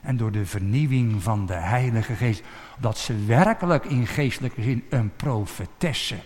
En 0.00 0.16
door 0.16 0.32
de 0.32 0.46
vernieuwing 0.46 1.22
van 1.22 1.46
de 1.46 1.54
Heilige 1.54 2.14
Geest. 2.14 2.42
Dat 2.78 2.98
ze 2.98 3.24
werkelijk 3.24 3.84
in 3.84 4.06
geestelijke 4.06 4.62
zin 4.62 4.84
een 4.90 5.16
profetesse. 5.16 6.16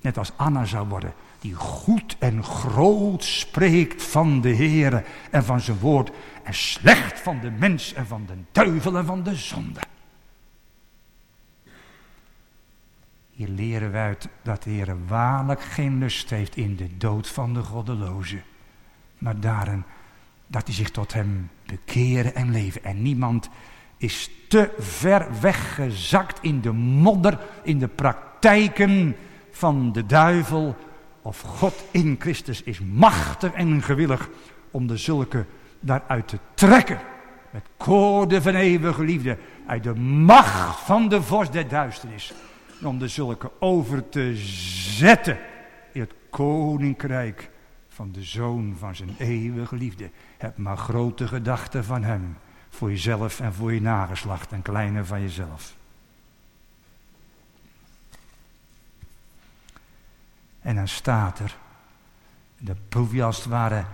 Net 0.00 0.18
als 0.18 0.32
Anna 0.36 0.64
zou 0.64 0.88
worden. 0.88 1.14
Die 1.40 1.54
goed 1.54 2.16
en 2.18 2.44
groot 2.44 3.24
spreekt 3.24 4.02
van 4.02 4.40
de 4.40 4.48
Heer 4.48 5.04
en 5.30 5.44
van 5.44 5.60
zijn 5.60 5.78
woord. 5.78 6.10
En 6.42 6.54
slecht 6.54 7.20
van 7.20 7.40
de 7.40 7.50
mens 7.50 7.92
en 7.92 8.06
van 8.06 8.26
de 8.26 8.34
duivel 8.52 8.96
en 8.96 9.06
van 9.06 9.22
de 9.22 9.34
zonde. 9.34 9.80
Hier 13.36 13.48
leren 13.48 13.92
we 13.92 13.98
uit 13.98 14.28
dat 14.42 14.62
de 14.62 14.70
Heer 14.70 14.96
waarlijk 15.06 15.62
geen 15.62 15.98
lust 15.98 16.30
heeft 16.30 16.56
in 16.56 16.76
de 16.76 16.96
dood 16.96 17.28
van 17.28 17.54
de 17.54 17.62
goddeloze. 17.62 18.40
Maar 19.18 19.40
daarin 19.40 19.84
dat 20.46 20.66
hij 20.66 20.74
zich 20.74 20.90
tot 20.90 21.12
hem 21.12 21.50
bekeren 21.66 22.34
en 22.34 22.50
leven. 22.50 22.84
En 22.84 23.02
niemand 23.02 23.48
is 23.96 24.30
te 24.48 24.74
ver 24.78 25.26
weggezakt 25.40 26.38
in 26.42 26.60
de 26.60 26.72
modder, 26.72 27.38
in 27.62 27.78
de 27.78 27.88
praktijken 27.88 29.16
van 29.50 29.92
de 29.92 30.06
duivel. 30.06 30.76
Of 31.22 31.40
God 31.40 31.84
in 31.90 32.16
Christus 32.18 32.62
is 32.62 32.80
machtig 32.80 33.52
en 33.52 33.82
gewillig 33.82 34.28
om 34.70 34.86
de 34.86 34.96
zulke 34.96 35.44
daaruit 35.80 36.28
te 36.28 36.38
trekken. 36.54 36.98
Met 37.50 37.66
koorden 37.76 38.42
van 38.42 38.54
eeuwige 38.54 39.04
liefde. 39.04 39.38
Uit 39.66 39.82
de 39.82 39.94
macht 39.94 40.80
van 40.80 41.08
de 41.08 41.22
vorst 41.22 41.52
der 41.52 41.68
duisternis 41.68 42.34
om 42.82 42.98
de 42.98 43.08
zulke 43.08 43.50
over 43.58 44.08
te 44.08 44.36
zetten 44.96 45.38
in 45.92 46.00
het 46.00 46.14
koninkrijk 46.30 47.50
van 47.88 48.12
de 48.12 48.22
zoon 48.22 48.76
van 48.78 48.96
zijn 48.96 49.14
eeuwige 49.18 49.76
liefde. 49.76 50.10
Heb 50.38 50.56
maar 50.56 50.76
grote 50.76 51.28
gedachten 51.28 51.84
van 51.84 52.02
hem, 52.02 52.36
voor 52.68 52.90
jezelf 52.90 53.40
en 53.40 53.54
voor 53.54 53.72
je 53.72 53.80
nageslacht 53.80 54.52
en 54.52 54.62
kleine 54.62 55.04
van 55.04 55.20
jezelf. 55.20 55.76
En 60.60 60.74
dan 60.74 60.88
staat 60.88 61.38
er, 61.38 61.56
de 62.58 62.74
proef 62.88 63.12
je 63.12 63.22
als 63.22 63.36
het 63.36 63.46
ware 63.46 63.84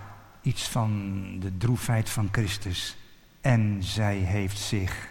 iets 0.42 0.68
van 0.68 1.22
de 1.40 1.56
droefheid 1.56 2.10
van 2.10 2.28
Christus. 2.32 2.96
En 3.40 3.82
zij 3.82 4.16
heeft 4.16 4.58
zich 4.58 5.10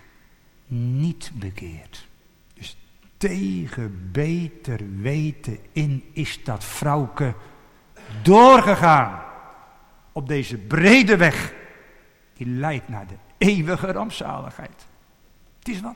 niet 0.67 1.31
bekeerd 1.33 2.09
tegen 3.21 4.09
beter 4.11 4.79
weten 5.01 5.57
in 5.71 6.03
is 6.13 6.43
dat 6.43 6.63
vrouwke 6.63 7.33
doorgegaan 8.21 9.21
op 10.11 10.27
deze 10.27 10.57
brede 10.57 11.17
weg 11.17 11.53
die 12.33 12.47
leidt 12.47 12.89
naar 12.89 13.07
de 13.07 13.15
eeuwige 13.37 13.91
rampzaligheid. 13.91 14.85
Het 15.59 15.67
is 15.67 15.81
wat. 15.81 15.95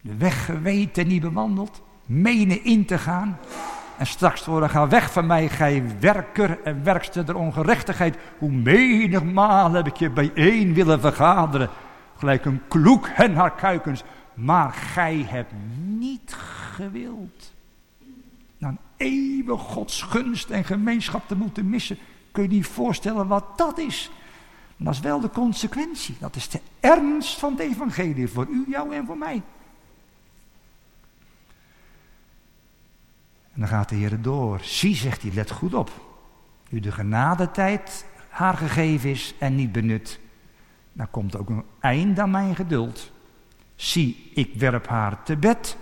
De 0.00 0.16
weg 0.16 0.44
geweten 0.44 1.06
niet 1.06 1.22
bewandeld, 1.22 1.82
menen 2.06 2.64
in 2.64 2.84
te 2.84 2.98
gaan 2.98 3.38
en 3.98 4.06
straks 4.06 4.44
worden 4.44 4.70
ga 4.70 4.88
weg 4.88 5.12
van 5.12 5.26
mij, 5.26 5.48
gij 5.48 5.84
werker 6.00 6.58
en 6.64 6.84
werkster 6.84 7.26
der 7.26 7.36
ongerechtigheid. 7.36 8.16
Hoe 8.38 8.50
menigmaal 8.50 9.72
heb 9.72 9.86
ik 9.86 9.96
je 9.96 10.10
bijeen 10.10 10.74
willen 10.74 11.00
vergaderen, 11.00 11.68
gelijk 12.16 12.44
een 12.44 12.62
kloek 12.68 13.06
en 13.06 13.34
haar 13.34 13.54
kuikens 13.54 14.04
maar 14.34 14.72
gij 14.72 15.16
hebt 15.16 15.52
niet 15.86 16.34
gewild. 16.72 17.52
Nou, 18.58 18.72
een 18.72 18.78
eeuwig 18.96 19.60
Gods 19.60 20.02
gunst 20.02 20.50
en 20.50 20.64
gemeenschap 20.64 21.28
te 21.28 21.36
moeten 21.36 21.68
missen, 21.68 21.98
kun 22.32 22.42
je 22.42 22.48
niet 22.48 22.66
voorstellen 22.66 23.26
wat 23.26 23.58
dat 23.58 23.78
is. 23.78 24.10
Maar 24.76 24.86
dat 24.86 24.94
is 24.94 25.00
wel 25.00 25.20
de 25.20 25.30
consequentie. 25.30 26.16
Dat 26.18 26.36
is 26.36 26.48
de 26.48 26.60
ernst 26.80 27.38
van 27.38 27.52
het 27.52 27.60
evangelie 27.60 28.28
voor 28.28 28.46
u, 28.46 28.64
jou 28.68 28.94
en 28.94 29.06
voor 29.06 29.18
mij. 29.18 29.42
En 33.52 33.60
dan 33.60 33.68
gaat 33.68 33.88
de 33.88 33.94
Heer 33.94 34.22
door. 34.22 34.60
Zie, 34.62 34.94
zegt 34.94 35.22
hij, 35.22 35.32
let 35.34 35.50
goed 35.50 35.74
op. 35.74 35.90
U 36.70 36.80
de 36.80 36.92
genadetijd 36.92 38.06
haar 38.28 38.56
gegeven 38.56 39.10
is 39.10 39.34
en 39.38 39.54
niet 39.54 39.72
benut, 39.72 40.20
dan 40.92 41.10
komt 41.10 41.36
ook 41.36 41.48
een 41.48 41.64
eind 41.80 42.18
aan 42.18 42.30
mijn 42.30 42.54
geduld. 42.54 43.12
Zie, 43.80 44.30
ik 44.34 44.54
werp 44.54 44.88
haar 44.88 45.22
te 45.22 45.36
bed. 45.36 45.76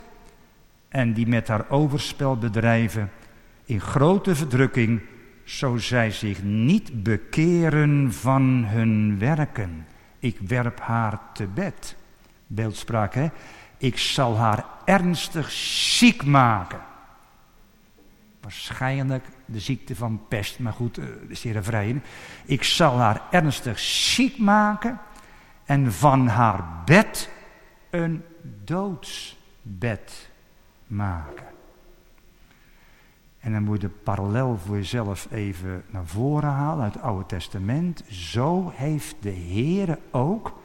En 0.88 1.12
die 1.12 1.26
met 1.26 1.48
haar 1.48 1.70
overspel 1.70 2.36
bedrijven 2.36 3.10
in 3.64 3.80
grote 3.80 4.34
verdrukking, 4.34 5.00
zo 5.44 5.76
zij 5.76 6.10
zich 6.10 6.42
niet 6.42 7.02
bekeren 7.02 8.12
van 8.12 8.64
hun 8.66 9.18
werken. 9.18 9.86
Ik 10.18 10.38
werp 10.46 10.80
haar 10.80 11.18
te 11.32 11.46
bed. 11.46 11.96
Beeldspraak, 12.46 13.14
hè? 13.14 13.28
Ik 13.78 13.98
zal 13.98 14.36
haar 14.36 14.64
ernstig 14.84 15.50
ziek 15.50 16.24
maken. 16.24 16.80
Waarschijnlijk 18.40 19.24
de 19.44 19.60
ziekte 19.60 19.96
van 19.96 20.20
pest, 20.28 20.58
maar 20.58 20.72
goed, 20.72 20.94
de 20.94 21.24
is 21.28 21.42
hier 21.42 21.62
vrij. 21.62 22.00
Ik 22.44 22.62
zal 22.62 22.98
haar 22.98 23.22
ernstig 23.30 23.78
ziek 23.78 24.38
maken 24.38 25.00
en 25.64 25.92
van 25.92 26.28
haar 26.28 26.64
bed 26.84 27.30
een 27.90 28.22
doodsbed 28.64 30.30
maken. 30.86 31.46
En 33.40 33.52
dan 33.52 33.62
moet 33.62 33.80
je 33.80 33.88
de 33.88 33.94
parallel 34.02 34.58
voor 34.58 34.76
jezelf 34.76 35.28
even 35.30 35.84
naar 35.90 36.06
voren 36.06 36.50
halen 36.50 36.84
uit 36.84 36.94
het 36.94 37.02
Oude 37.02 37.26
Testament. 37.26 38.04
Zo 38.08 38.72
heeft 38.74 39.16
de 39.20 39.30
Heer 39.30 39.98
ook 40.10 40.60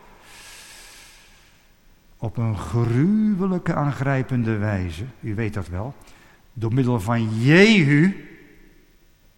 op 2.17 2.37
een 2.37 2.57
gruwelijke 2.57 3.73
aangrijpende 3.73 4.57
wijze, 4.57 5.03
u 5.19 5.35
weet 5.35 5.53
dat 5.53 5.67
wel, 5.67 5.93
door 6.53 6.73
middel 6.73 6.99
van 6.99 7.39
Jehu 7.39 8.27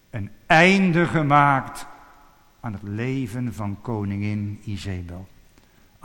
een 0.09 0.29
einde 0.45 1.05
gemaakt 1.05 1.87
aan 2.59 2.73
het 2.73 2.83
leven 2.83 3.53
van 3.53 3.81
koningin 3.81 4.59
Izebel. 4.63 5.27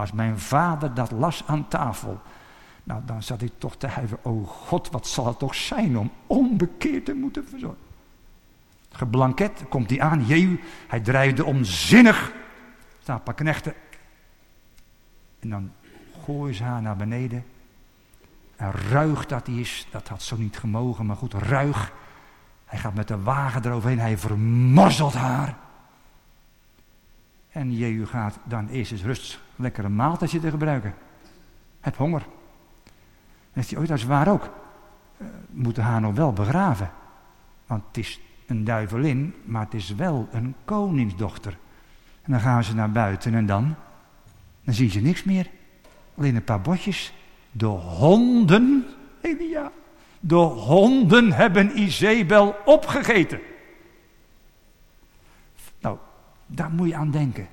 Als 0.00 0.12
mijn 0.12 0.38
vader 0.38 0.94
dat 0.94 1.10
las 1.10 1.42
aan 1.46 1.68
tafel, 1.68 2.20
nou 2.84 3.02
dan 3.06 3.22
zat 3.22 3.42
ik 3.42 3.52
toch 3.58 3.76
te 3.76 3.86
huiven. 3.86 4.18
Oh 4.22 4.48
God, 4.48 4.90
wat 4.90 5.06
zal 5.06 5.26
het 5.26 5.38
toch 5.38 5.54
zijn 5.54 5.98
om 5.98 6.10
onbekeerd 6.26 7.04
te 7.04 7.14
moeten 7.14 7.48
verzorgen. 7.48 7.78
Geblanket, 8.92 9.64
komt 9.68 9.90
hij 9.90 10.00
aan, 10.00 10.24
Jehu, 10.26 10.60
hij 10.88 11.00
dreigde 11.00 11.44
onzinnig. 11.44 12.32
Staan 13.02 13.16
een 13.16 13.22
paar 13.22 13.34
knechten. 13.34 13.74
En 15.40 15.50
dan 15.50 15.72
gooien 16.24 16.54
ze 16.54 16.62
haar 16.62 16.82
naar 16.82 16.96
beneden. 16.96 17.44
En 18.56 18.72
ruig 18.72 19.26
dat 19.26 19.46
hij 19.46 19.56
is, 19.56 19.86
dat 19.90 20.08
had 20.08 20.22
zo 20.22 20.36
niet 20.36 20.58
gemogen, 20.58 21.06
maar 21.06 21.16
goed, 21.16 21.34
ruig. 21.34 21.92
Hij 22.64 22.78
gaat 22.78 22.94
met 22.94 23.08
de 23.08 23.22
wagen 23.22 23.64
eroverheen, 23.64 23.98
hij 23.98 24.18
vermorzelt 24.18 25.14
haar. 25.14 25.56
En 27.60 27.76
Jehu 27.76 28.06
gaat 28.06 28.38
dan 28.44 28.68
eerst 28.68 28.92
eens 28.92 29.02
rust 29.02 29.40
lekker 29.56 29.84
een 29.84 29.94
maaltijd 29.94 30.30
zitten 30.30 30.50
gebruiken. 30.50 30.94
Heb 31.80 31.96
honger. 31.96 32.26
En 33.52 33.64
zegt 33.64 33.70
hij, 33.70 33.86
dat 33.86 33.98
is 33.98 34.04
waar 34.04 34.28
ook. 34.28 34.50
We 35.16 35.26
moeten 35.50 35.82
haar 35.82 36.00
nog 36.00 36.14
wel 36.14 36.32
begraven. 36.32 36.90
Want 37.66 37.82
het 37.88 37.96
is 37.96 38.20
een 38.46 38.64
duivelin, 38.64 39.34
maar 39.44 39.64
het 39.64 39.74
is 39.74 39.94
wel 39.94 40.28
een 40.32 40.54
koningsdochter. 40.64 41.56
En 42.22 42.32
dan 42.32 42.40
gaan 42.40 42.64
ze 42.64 42.74
naar 42.74 42.90
buiten 42.90 43.34
en 43.34 43.46
dan, 43.46 43.74
dan 44.64 44.74
zien 44.74 44.90
ze 44.90 45.00
niks 45.00 45.24
meer. 45.24 45.50
Alleen 46.18 46.36
een 46.36 46.44
paar 46.44 46.60
botjes. 46.60 47.12
De 47.52 47.66
honden, 47.66 48.86
Elia, 49.20 49.70
de 50.20 50.34
honden 50.34 51.32
hebben 51.32 51.78
Izebel 51.78 52.56
opgegeten. 52.64 53.40
Daar 56.52 56.70
moet 56.70 56.88
je 56.88 56.96
aan 56.96 57.10
denken. 57.10 57.48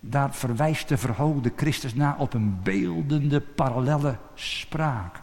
Daar 0.00 0.34
verwijst 0.34 0.88
de 0.88 0.96
verhoogde 0.96 1.52
Christus 1.56 1.94
naar 1.94 2.18
op 2.18 2.34
een 2.34 2.58
beeldende, 2.62 3.40
parallelle 3.40 4.16
spraak. 4.34 5.20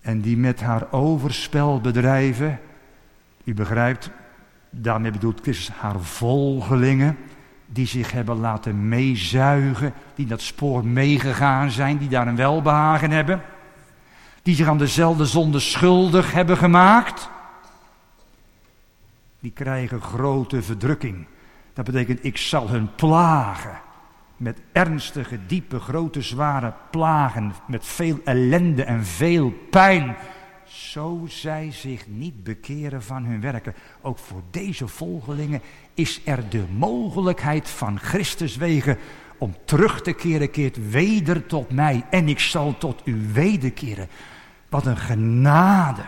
En 0.00 0.20
die 0.20 0.36
met 0.36 0.60
haar 0.60 0.92
overspel 0.92 1.80
bedrijven, 1.80 2.60
u 3.44 3.54
begrijpt, 3.54 4.10
daarmee 4.70 5.10
bedoelt 5.10 5.40
Christus 5.40 5.70
haar 5.76 6.00
volgelingen, 6.00 7.16
die 7.66 7.86
zich 7.86 8.12
hebben 8.12 8.36
laten 8.36 8.88
meezuigen, 8.88 9.92
die 10.14 10.26
dat 10.26 10.40
spoor 10.40 10.84
meegegaan 10.84 11.70
zijn, 11.70 11.98
die 11.98 12.08
daar 12.08 12.26
een 12.26 12.36
welbehagen 12.36 13.10
hebben, 13.10 13.42
die 14.42 14.54
zich 14.54 14.68
aan 14.68 14.78
dezelfde 14.78 15.26
zonde 15.26 15.58
schuldig 15.58 16.32
hebben 16.32 16.56
gemaakt, 16.56 17.30
die 19.40 19.52
krijgen 19.52 20.00
grote 20.00 20.62
verdrukking. 20.62 21.26
Dat 21.72 21.84
betekent, 21.84 22.24
ik 22.24 22.36
zal 22.36 22.68
hun 22.68 22.94
plagen. 22.94 23.80
Met 24.36 24.60
ernstige, 24.72 25.38
diepe, 25.46 25.80
grote, 25.80 26.22
zware 26.22 26.72
plagen. 26.90 27.52
Met 27.66 27.86
veel 27.86 28.18
ellende 28.24 28.84
en 28.84 29.04
veel 29.04 29.50
pijn. 29.70 30.16
Zo 30.64 31.24
zij 31.28 31.72
zich 31.72 32.06
niet 32.08 32.44
bekeren 32.44 33.02
van 33.02 33.24
hun 33.24 33.40
werken. 33.40 33.74
Ook 34.00 34.18
voor 34.18 34.42
deze 34.50 34.88
volgelingen 34.88 35.60
is 35.94 36.20
er 36.24 36.48
de 36.48 36.64
mogelijkheid 36.76 37.68
van 37.68 37.98
Christus 37.98 38.56
wegen 38.56 38.98
om 39.38 39.56
terug 39.64 40.02
te 40.02 40.12
keren, 40.12 40.50
keert 40.50 40.90
weder 40.90 41.46
tot 41.46 41.70
mij 41.70 42.04
en 42.10 42.28
ik 42.28 42.38
zal 42.40 42.78
tot 42.78 43.02
u 43.04 43.28
wederkeren. 43.32 44.08
Wat 44.68 44.86
een 44.86 44.96
genade. 44.96 46.02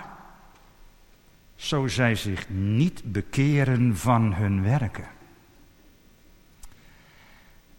Zo 1.63 1.89
zij 1.89 2.15
zich 2.15 2.49
niet 2.49 3.03
bekeren 3.05 3.97
van 3.97 4.35
hun 4.35 4.63
werken. 4.63 5.07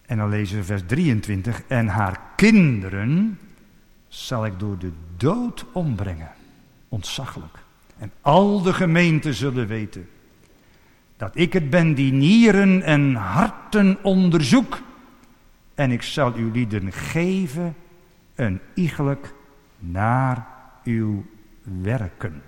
En 0.05 0.17
dan 0.17 0.29
lezen 0.29 0.57
we 0.57 0.63
vers 0.63 0.81
23. 0.85 1.63
En 1.67 1.87
haar 1.87 2.21
kinderen 2.35 3.39
zal 4.07 4.45
ik 4.45 4.59
door 4.59 4.77
de 4.77 4.91
dood 5.17 5.65
ombrengen. 5.71 6.31
Ontzaglijk. 6.89 7.57
En 7.97 8.11
al 8.21 8.61
de 8.61 8.73
gemeenten 8.73 9.33
zullen 9.33 9.67
weten 9.67 10.09
dat 11.17 11.31
ik 11.33 11.53
het 11.53 11.69
ben 11.69 11.93
die 11.93 12.13
nieren 12.13 12.81
en 12.81 13.15
harten 13.15 14.03
onderzoek. 14.03 14.81
En 15.75 15.91
ik 15.91 16.01
zal 16.01 16.33
uw 16.33 16.51
lieden 16.51 16.91
geven 16.91 17.75
een 18.35 18.59
iegelijk 18.73 19.33
naar 19.79 20.47
uw 20.83 21.25
werken. 21.81 22.41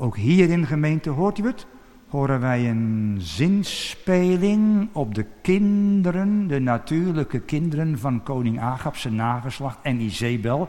Ook 0.00 0.16
hier 0.16 0.50
in 0.50 0.66
gemeente 0.66 1.10
hoort 1.10 1.38
u 1.38 1.46
het 1.46 1.66
horen 2.08 2.40
wij 2.40 2.70
een 2.70 3.16
zinspeling 3.20 4.88
op 4.92 5.14
de 5.14 5.26
kinderen, 5.42 6.46
de 6.46 6.60
natuurlijke 6.60 7.40
kinderen 7.40 7.98
van 7.98 8.22
koning 8.22 8.60
Agab, 8.60 8.96
zijn 8.96 9.14
nageslacht 9.14 9.78
en 9.82 10.00
Izebel, 10.00 10.68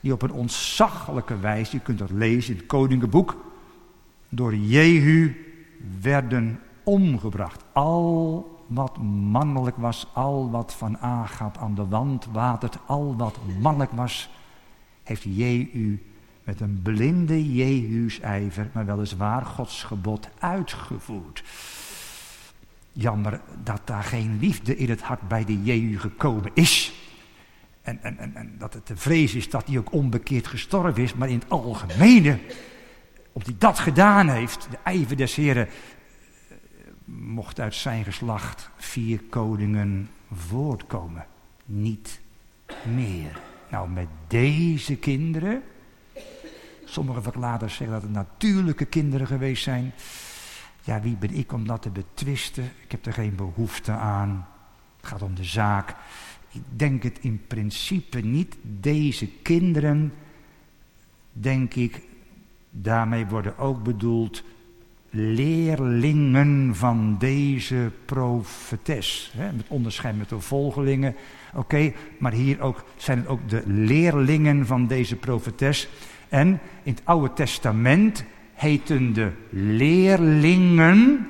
die 0.00 0.12
op 0.12 0.22
een 0.22 0.32
ontzaglijke 0.32 1.38
wijze, 1.38 1.76
je 1.76 1.82
kunt 1.82 1.98
dat 1.98 2.10
lezen 2.10 2.52
in 2.52 2.58
het 2.58 2.66
koningenboek, 2.66 3.36
door 4.28 4.54
Jehu 4.54 5.36
werden 6.00 6.60
omgebracht. 6.82 7.64
Al 7.72 8.64
wat 8.66 8.98
mannelijk 9.30 9.76
was, 9.76 10.06
al 10.12 10.50
wat 10.50 10.74
van 10.74 10.98
Agab 10.98 11.58
aan 11.58 11.74
de 11.74 11.86
wand 11.86 12.26
watert, 12.32 12.78
al 12.86 13.16
wat 13.16 13.38
mannelijk 13.60 13.92
was, 13.92 14.30
heeft 15.02 15.22
Jehu 15.22 16.00
met 16.48 16.60
een 16.60 16.80
blinde 16.82 17.54
Jehu's 17.54 18.20
ijver, 18.20 18.70
maar 18.72 18.86
weliswaar 18.86 19.44
Gods 19.44 19.82
gebod 19.82 20.28
uitgevoerd. 20.38 21.42
Jammer 22.92 23.40
dat 23.62 23.80
daar 23.84 24.02
geen 24.02 24.38
liefde 24.40 24.76
in 24.76 24.90
het 24.90 25.02
hart 25.02 25.28
bij 25.28 25.44
de 25.44 25.62
Jehu 25.62 25.98
gekomen 25.98 26.50
is. 26.54 26.92
En, 27.82 28.02
en, 28.02 28.18
en, 28.18 28.36
en 28.36 28.54
dat 28.58 28.74
het 28.74 28.86
de 28.86 28.96
vrees 28.96 29.34
is 29.34 29.50
dat 29.50 29.66
hij 29.66 29.78
ook 29.78 29.92
onbekeerd 29.92 30.46
gestorven 30.46 31.02
is, 31.02 31.14
maar 31.14 31.28
in 31.28 31.38
het 31.38 31.50
algemene, 31.50 32.38
omdat 33.32 33.48
hij 33.48 33.58
dat 33.58 33.78
gedaan 33.78 34.28
heeft, 34.28 34.68
de 34.70 34.78
ijver 34.82 35.16
des 35.16 35.34
Heren, 35.34 35.68
eh, 35.68 36.56
mocht 37.04 37.60
uit 37.60 37.74
zijn 37.74 38.04
geslacht 38.04 38.70
vier 38.76 39.20
koningen 39.30 40.08
voortkomen. 40.32 41.26
Niet 41.64 42.20
meer. 42.94 43.40
Nou, 43.70 43.90
met 43.90 44.08
deze 44.28 44.96
kinderen 44.96 45.62
Sommige 46.90 47.22
verkladers 47.22 47.74
zeggen 47.74 47.94
dat 47.94 48.02
het 48.02 48.12
natuurlijke 48.12 48.84
kinderen 48.84 49.26
geweest 49.26 49.62
zijn. 49.62 49.92
Ja, 50.82 51.00
wie 51.00 51.16
ben 51.16 51.34
ik 51.34 51.52
om 51.52 51.66
dat 51.66 51.82
te 51.82 51.90
betwisten? 51.90 52.64
Ik 52.84 52.90
heb 52.90 53.06
er 53.06 53.12
geen 53.12 53.34
behoefte 53.34 53.92
aan. 53.92 54.46
Het 54.96 55.06
gaat 55.06 55.22
om 55.22 55.34
de 55.34 55.44
zaak. 55.44 55.94
Ik 56.52 56.62
denk 56.68 57.02
het 57.02 57.18
in 57.20 57.42
principe 57.46 58.20
niet. 58.20 58.56
Deze 58.62 59.26
kinderen, 59.26 60.12
denk 61.32 61.74
ik, 61.74 62.02
daarmee 62.70 63.26
worden 63.26 63.58
ook 63.58 63.82
bedoeld 63.82 64.42
leerlingen 65.10 66.76
van 66.76 67.16
deze 67.18 67.90
profetes. 68.04 69.32
Hè, 69.36 69.52
met 69.52 69.68
onderscheid 69.68 70.18
met 70.18 70.28
de 70.28 70.40
volgelingen. 70.40 71.14
Oké, 71.54 71.92
maar 72.18 72.32
hier 72.32 72.60
ook, 72.60 72.84
zijn 72.96 73.18
het 73.18 73.26
ook 73.26 73.48
de 73.48 73.62
leerlingen 73.66 74.66
van 74.66 74.86
deze 74.86 75.16
profetes. 75.16 75.88
En 76.28 76.60
in 76.82 76.92
het 76.92 77.02
Oude 77.04 77.32
Testament 77.32 78.24
heten 78.54 79.12
de 79.12 79.30
leerlingen 79.50 81.28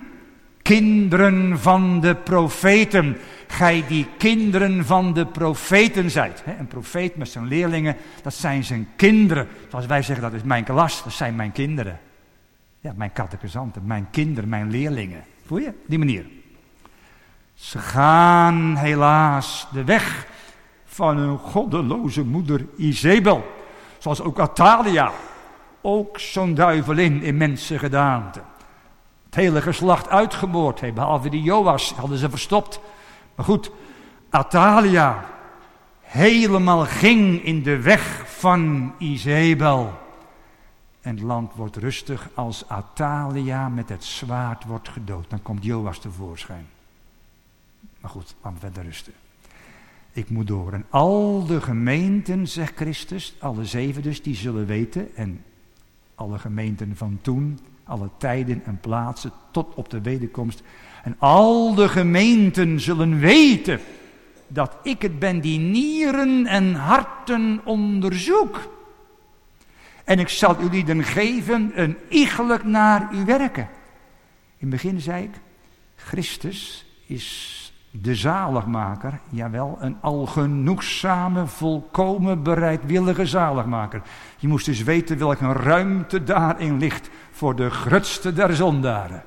kinderen 0.69 1.59
van 1.59 2.01
de 2.01 2.15
profeten. 2.15 3.17
Gij 3.47 3.85
die 3.89 4.07
kinderen 4.19 4.85
van 4.85 5.13
de 5.13 5.27
profeten 5.27 6.11
zijt. 6.11 6.43
Een 6.59 6.67
profeet 6.67 7.17
met 7.17 7.29
zijn 7.29 7.47
leerlingen, 7.47 7.97
dat 8.23 8.35
zijn 8.35 8.65
zijn 8.65 8.89
kinderen. 8.97 9.49
Zoals 9.69 9.87
wij 9.87 10.03
zeggen, 10.03 10.25
dat 10.31 10.41
is 10.41 10.43
mijn 10.43 10.65
klas, 10.65 11.03
dat 11.05 11.13
zijn 11.13 11.37
mijn 11.37 11.53
kinderen. 11.53 11.99
Ja, 12.81 12.93
mijn 12.97 13.13
catechisanten, 13.13 13.87
mijn 13.87 14.07
kinderen, 14.11 14.49
mijn 14.49 14.71
leerlingen. 14.71 15.25
Voel 15.47 15.59
je? 15.59 15.73
Die 15.87 15.99
manier. 15.99 16.25
Ze 17.55 17.79
gaan 17.79 18.77
helaas 18.77 19.67
de 19.73 19.85
weg 19.85 20.27
van 20.85 21.19
een 21.19 21.39
goddeloze 21.39 22.25
moeder 22.25 22.67
Izebel. 22.77 23.58
Zoals 24.09 24.23
ook 24.31 24.39
Atalia. 24.39 25.13
Ook 25.81 26.19
zo'n 26.19 26.55
duivelin 26.55 27.23
in 27.23 27.37
mensengedaante. 27.37 28.43
Het 29.25 29.35
hele 29.35 29.63
geslacht 29.63 30.09
uitgemoord 30.09 30.81
heeft. 30.81 30.95
Behalve 30.95 31.29
die 31.29 31.43
Joas 31.43 31.93
hadden 31.93 32.19
ze 32.19 32.31
verstopt. 32.31 32.81
Maar 33.35 33.45
goed, 33.45 33.71
Atalia 34.31 35.25
helemaal 36.01 36.85
ging 36.85 37.45
in 37.45 37.63
de 37.63 37.81
weg 37.81 38.25
van 38.27 38.95
Izebel. 38.99 39.93
En 41.01 41.15
het 41.15 41.25
land 41.25 41.55
wordt 41.55 41.77
rustig 41.77 42.29
als 42.35 42.69
Atalia 42.69 43.69
met 43.69 43.89
het 43.89 44.05
zwaard 44.05 44.65
wordt 44.65 44.89
gedood. 44.89 45.31
Dan 45.31 45.43
komt 45.43 45.65
Joas 45.65 45.99
tevoorschijn. 45.99 46.69
Maar 48.01 48.11
goed, 48.11 48.35
laten 48.43 48.61
we 48.61 48.67
verder 48.67 48.85
rusten. 48.85 49.13
Ik 50.19 50.31
moet 50.31 50.47
door. 50.47 50.73
En 50.73 50.85
al 50.91 51.45
de 51.47 51.61
gemeenten, 51.61 52.49
zegt 52.49 52.77
Christus, 52.77 53.35
alle 53.39 53.65
zeven 53.65 54.03
dus, 54.03 54.23
die 54.23 54.35
zullen 54.35 54.67
weten. 54.67 55.17
En 55.17 55.45
alle 56.15 56.39
gemeenten 56.39 56.97
van 56.97 57.19
toen, 57.23 57.59
alle 57.85 58.09
tijden 58.17 58.63
en 58.65 58.79
plaatsen, 58.81 59.33
tot 59.51 59.75
op 59.75 59.91
de 59.91 60.01
wederkomst. 60.01 60.63
En 61.03 61.17
al 61.19 61.75
de 61.75 61.89
gemeenten 61.89 62.81
zullen 62.81 63.19
weten 63.19 63.81
dat 64.49 64.77
ik 64.83 65.03
het 65.03 65.19
ben 65.19 65.41
die 65.41 65.59
nieren 65.59 66.47
en 66.47 66.75
harten 66.75 67.61
onderzoek. 67.65 68.73
En 70.05 70.19
ik 70.19 70.29
zal 70.29 70.61
jullie 70.61 70.85
dan 70.85 71.05
geven 71.05 71.73
een 71.75 71.97
iegelijk 72.09 72.65
naar 72.65 73.15
u 73.15 73.25
werken. 73.25 73.69
In 74.57 74.71
het 74.71 74.71
begin 74.71 75.01
zei 75.01 75.23
ik, 75.25 75.41
Christus 75.97 76.87
is 77.07 77.58
de 77.91 78.15
zaligmaker, 78.15 79.21
jawel, 79.29 79.77
een 79.81 79.97
algenoegzame, 80.01 81.47
volkomen 81.47 82.43
bereidwillige 82.43 83.27
zaligmaker. 83.27 84.03
Je 84.37 84.49
moest 84.49 84.67
dus 84.67 84.83
weten 84.83 85.19
welke 85.19 85.53
ruimte 85.53 86.25
daarin 86.25 86.79
ligt 86.79 87.11
voor 87.31 87.57
de 87.57 87.71
grutste 87.71 88.33
der 88.33 88.57
zondaren. 88.57 89.25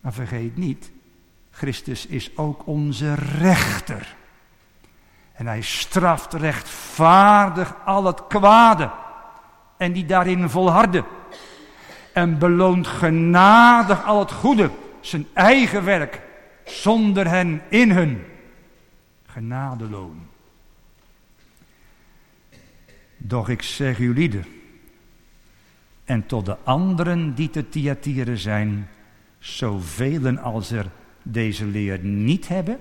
Maar 0.00 0.12
vergeet 0.12 0.56
niet, 0.56 0.90
Christus 1.50 2.06
is 2.06 2.36
ook 2.36 2.66
onze 2.66 3.14
rechter. 3.14 4.16
En 5.32 5.46
hij 5.46 5.60
straft 5.60 6.32
rechtvaardig 6.32 7.74
al 7.84 8.04
het 8.04 8.26
kwade 8.26 8.90
en 9.76 9.92
die 9.92 10.06
daarin 10.06 10.50
volharden. 10.50 11.04
En 12.12 12.38
beloont 12.38 12.86
genadig 12.86 14.04
al 14.04 14.18
het 14.18 14.32
goede, 14.32 14.70
zijn 15.00 15.26
eigen 15.32 15.84
werk 15.84 16.25
zonder 16.66 17.28
hen 17.28 17.62
in 17.68 17.90
hun 17.90 18.24
genadeloon. 19.26 20.26
Doch 23.16 23.48
ik 23.48 23.62
zeg 23.62 23.98
jullie 23.98 24.40
en 26.04 26.26
tot 26.26 26.46
de 26.46 26.56
anderen 26.64 27.34
die 27.34 27.50
te 27.50 27.68
Thyatira 27.68 28.34
zijn, 28.34 28.88
zoveel 29.38 30.38
als 30.38 30.70
er 30.70 30.86
deze 31.22 31.64
leer 31.64 31.98
niet 31.98 32.48
hebben 32.48 32.78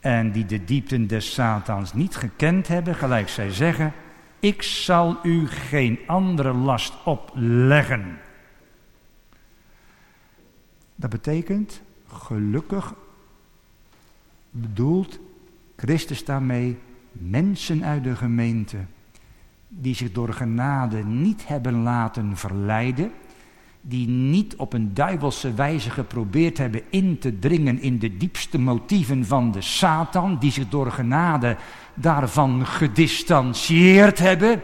en 0.00 0.32
die 0.32 0.46
de 0.46 0.64
diepten 0.64 1.06
des 1.06 1.34
Satans 1.34 1.92
niet 1.92 2.16
gekend 2.16 2.68
hebben, 2.68 2.94
gelijk 2.94 3.28
zij 3.28 3.50
zeggen, 3.50 3.92
ik 4.40 4.62
zal 4.62 5.18
u 5.22 5.46
geen 5.46 5.98
andere 6.06 6.52
last 6.52 6.94
opleggen. 7.04 8.18
Dat 10.94 11.10
betekent, 11.10 11.80
gelukkig 12.18 12.94
bedoelt 14.50 15.18
Christus 15.76 16.24
daarmee 16.24 16.78
mensen 17.12 17.84
uit 17.84 18.04
de 18.04 18.16
gemeente 18.16 18.76
die 19.68 19.94
zich 19.94 20.12
door 20.12 20.32
genade 20.32 21.04
niet 21.04 21.48
hebben 21.48 21.82
laten 21.82 22.36
verleiden, 22.36 23.10
die 23.80 24.08
niet 24.08 24.56
op 24.56 24.72
een 24.72 24.94
duivelse 24.94 25.54
wijze 25.54 25.90
geprobeerd 25.90 26.58
hebben 26.58 26.82
in 26.90 27.18
te 27.18 27.38
dringen 27.38 27.80
in 27.80 27.98
de 27.98 28.16
diepste 28.16 28.58
motieven 28.58 29.26
van 29.26 29.52
de 29.52 29.60
Satan, 29.60 30.38
die 30.38 30.50
zich 30.50 30.68
door 30.68 30.92
genade 30.92 31.56
daarvan 31.94 32.66
gedistanceerd 32.66 34.18
hebben, 34.18 34.60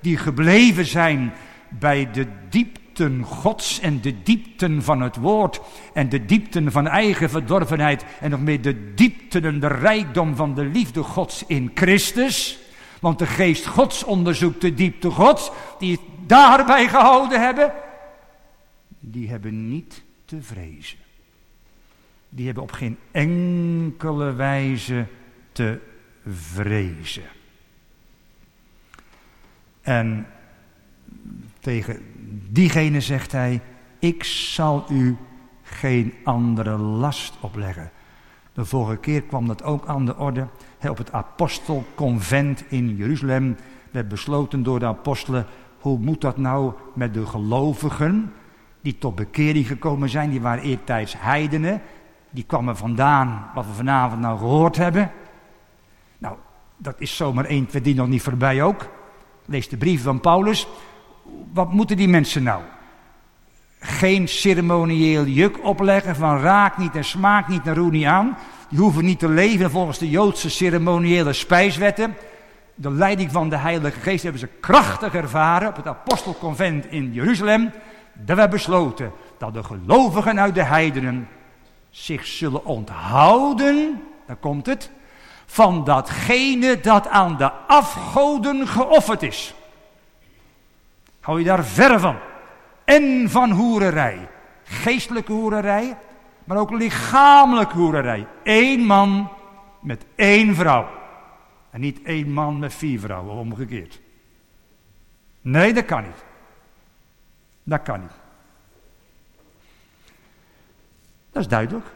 die 0.00 0.16
gebleven 0.16 0.86
zijn 0.86 1.32
bij 1.68 2.10
de 2.10 2.26
diep 2.48 2.78
diepten 2.98 3.22
Gods 3.24 3.80
en 3.80 4.00
de 4.00 4.22
diepten 4.22 4.82
van 4.82 5.00
het 5.00 5.16
woord 5.16 5.60
en 5.92 6.08
de 6.08 6.24
diepten 6.24 6.72
van 6.72 6.86
eigen 6.86 7.30
verdorvenheid 7.30 8.04
en 8.20 8.30
nog 8.30 8.40
meer 8.40 8.62
de 8.62 8.94
diepten 8.94 9.44
en 9.44 9.60
de 9.60 9.66
rijkdom 9.66 10.36
van 10.36 10.54
de 10.54 10.64
liefde 10.64 11.02
Gods 11.02 11.44
in 11.46 11.70
Christus. 11.74 12.58
Want 13.00 13.18
de 13.18 13.26
geest 13.26 13.66
Gods 13.66 14.04
onderzoekt 14.04 14.60
de 14.60 14.74
diepte 14.74 15.10
Gods, 15.10 15.50
die 15.78 15.92
het 15.92 16.00
daarbij 16.26 16.88
gehouden 16.88 17.40
hebben, 17.40 17.72
die 19.00 19.28
hebben 19.28 19.68
niet 19.68 20.02
te 20.24 20.42
vrezen. 20.42 20.98
Die 22.28 22.46
hebben 22.46 22.62
op 22.62 22.72
geen 22.72 22.98
enkele 23.10 24.32
wijze 24.32 25.06
te 25.52 25.78
vrezen. 26.26 27.26
En 29.80 30.26
tegen 31.60 32.02
diegene 32.50 33.00
zegt 33.00 33.32
hij, 33.32 33.60
ik 33.98 34.24
zal 34.24 34.84
u 34.90 35.16
geen 35.62 36.14
andere 36.24 36.76
last 36.76 37.36
opleggen. 37.40 37.90
De 38.52 38.64
vorige 38.64 38.96
keer 38.96 39.22
kwam 39.22 39.46
dat 39.46 39.62
ook 39.62 39.86
aan 39.86 40.06
de 40.06 40.16
orde 40.16 40.46
op 40.88 40.98
het 40.98 41.12
apostelconvent 41.12 42.64
in 42.68 42.96
Jeruzalem. 42.96 43.56
werd 43.90 44.08
besloten 44.08 44.62
door 44.62 44.78
de 44.78 44.86
apostelen, 44.86 45.46
hoe 45.80 45.98
moet 45.98 46.20
dat 46.20 46.36
nou 46.36 46.72
met 46.94 47.14
de 47.14 47.26
gelovigen 47.26 48.32
die 48.80 48.98
tot 48.98 49.14
bekering 49.14 49.66
gekomen 49.66 50.08
zijn. 50.08 50.30
Die 50.30 50.40
waren 50.40 50.62
eertijds 50.62 51.14
heidenen. 51.18 51.82
Die 52.30 52.44
kwamen 52.44 52.76
vandaan 52.76 53.50
wat 53.54 53.66
we 53.66 53.72
vanavond 53.72 54.20
nou 54.20 54.38
gehoord 54.38 54.76
hebben. 54.76 55.10
Nou, 56.18 56.36
dat 56.76 56.94
is 56.98 57.16
zomaar 57.16 57.44
1, 57.44 57.66
2, 57.66 57.82
die 57.82 57.94
nog 57.94 58.08
niet 58.08 58.22
voorbij 58.22 58.62
ook. 58.62 58.88
Lees 59.44 59.68
de 59.68 59.76
brief 59.76 60.02
van 60.02 60.20
Paulus 60.20 60.66
wat 61.52 61.72
moeten 61.72 61.96
die 61.96 62.08
mensen 62.08 62.42
nou? 62.42 62.62
Geen 63.80 64.28
ceremonieel 64.28 65.24
juk 65.24 65.64
opleggen 65.64 66.16
van 66.16 66.38
raak 66.38 66.78
niet 66.78 66.96
en 66.96 67.04
smaak 67.04 67.48
niet 67.48 67.66
en 67.66 67.74
roe 67.74 67.90
niet 67.90 68.04
aan. 68.04 68.36
Die 68.68 68.78
hoeven 68.78 69.04
niet 69.04 69.18
te 69.18 69.28
leven 69.28 69.70
volgens 69.70 69.98
de 69.98 70.10
Joodse 70.10 70.50
ceremoniële 70.50 71.32
spijswetten. 71.32 72.16
De 72.74 72.90
leiding 72.90 73.32
van 73.32 73.48
de 73.48 73.56
Heilige 73.56 74.00
Geest 74.00 74.22
hebben 74.22 74.40
ze 74.40 74.48
krachtig 74.60 75.14
ervaren 75.14 75.68
op 75.68 75.76
het 75.76 75.86
apostelconvent 75.86 76.86
in 76.90 77.12
Jeruzalem. 77.12 77.70
Dat 78.12 78.36
we 78.36 78.48
besloten 78.48 79.12
dat 79.38 79.54
de 79.54 79.62
gelovigen 79.62 80.40
uit 80.40 80.54
de 80.54 80.64
heidenen 80.64 81.28
zich 81.90 82.26
zullen 82.26 82.64
onthouden, 82.64 84.02
daar 84.26 84.36
komt 84.36 84.66
het, 84.66 84.90
van 85.46 85.84
datgene 85.84 86.80
dat 86.80 87.08
aan 87.08 87.36
de 87.36 87.50
afgoden 87.52 88.66
geofferd 88.66 89.22
is. 89.22 89.54
Hou 91.28 91.40
je 91.40 91.46
daar 91.46 91.64
ver 91.64 92.00
van. 92.00 92.18
En 92.84 93.30
van 93.30 93.50
hoererij. 93.50 94.28
Geestelijke 94.64 95.32
hoererij, 95.32 95.96
maar 96.44 96.56
ook 96.56 96.70
lichamelijke 96.70 97.74
hoererij. 97.74 98.26
Eén 98.42 98.80
man 98.80 99.28
met 99.80 100.04
één 100.14 100.54
vrouw. 100.54 100.88
En 101.70 101.80
niet 101.80 102.02
één 102.02 102.32
man 102.32 102.58
met 102.58 102.74
vier 102.74 103.00
vrouwen, 103.00 103.34
omgekeerd. 103.34 104.00
Nee, 105.40 105.72
dat 105.72 105.84
kan 105.84 106.02
niet. 106.02 106.24
Dat 107.62 107.82
kan 107.82 108.00
niet. 108.00 108.12
Dat 111.32 111.42
is 111.42 111.48
duidelijk. 111.48 111.86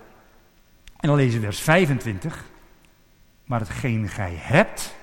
En 0.97 1.09
dan 1.09 1.17
lezen 1.17 1.41
we 1.41 1.47
vers 1.47 1.61
25. 1.61 2.45
Maar 3.45 3.61
hetgeen 3.61 4.09
gij 4.09 4.35
hebt, 4.37 4.95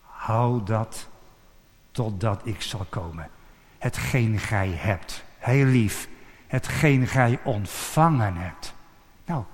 hou 0.00 0.62
dat 0.64 1.08
totdat 1.96 2.40
ik 2.44 2.62
zal 2.62 2.86
komen. 2.88 3.28
Hetgeen 3.78 4.38
gij 4.38 4.68
hebt, 4.68 5.24
heel 5.38 5.64
lief, 5.64 6.08
hetgeen 6.46 7.06
gij 7.06 7.38
ontvangen 7.44 8.36
hebt. 8.36 8.74
Nou, 9.24 9.44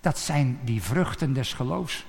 dat 0.00 0.18
zijn 0.18 0.58
die 0.64 0.82
vruchten 0.82 1.32
des 1.32 1.52
geloofs, 1.52 2.06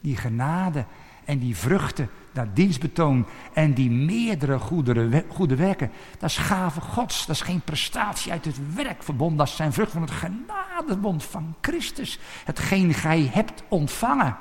die 0.00 0.16
genade 0.16 0.84
en 1.24 1.38
die 1.38 1.56
vruchten, 1.56 2.10
dat 2.32 2.56
dienstbetoon 2.56 3.26
en 3.52 3.74
die 3.74 3.90
meerdere 3.90 4.58
goede, 4.58 5.56
werken. 5.56 5.90
Dat 6.18 6.30
is 6.30 6.36
gave 6.36 6.80
gods, 6.80 7.26
dat 7.26 7.36
is 7.36 7.42
geen 7.42 7.60
prestatie 7.60 8.32
uit 8.32 8.44
het 8.44 8.74
werkverbond, 8.74 9.38
dat 9.38 9.48
zijn 9.48 9.72
vruchten 9.72 9.98
van 10.00 10.08
het 10.08 10.32
genadebond 10.32 11.24
van 11.24 11.54
Christus. 11.60 12.18
Hetgeen 12.44 12.94
gij 12.94 13.30
hebt 13.32 13.62
ontvangen. 13.68 14.36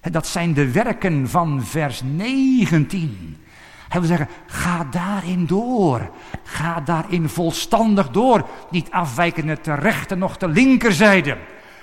Dat 0.00 0.26
zijn 0.26 0.54
de 0.54 0.72
werken 0.72 1.28
van 1.28 1.64
vers 1.64 2.02
19. 2.02 3.40
Hij 3.88 4.00
wil 4.00 4.08
zeggen, 4.08 4.28
ga 4.46 4.84
daarin 4.90 5.46
door. 5.46 6.10
Ga 6.42 6.80
daarin 6.80 7.28
volstandig 7.28 8.10
door. 8.10 8.48
Niet 8.70 8.90
afwijken 8.90 9.46
naar 9.46 9.62
de 9.62 9.74
rechter 9.74 10.16
nog 10.16 10.36
de 10.36 10.48
linkerzijde. 10.48 11.38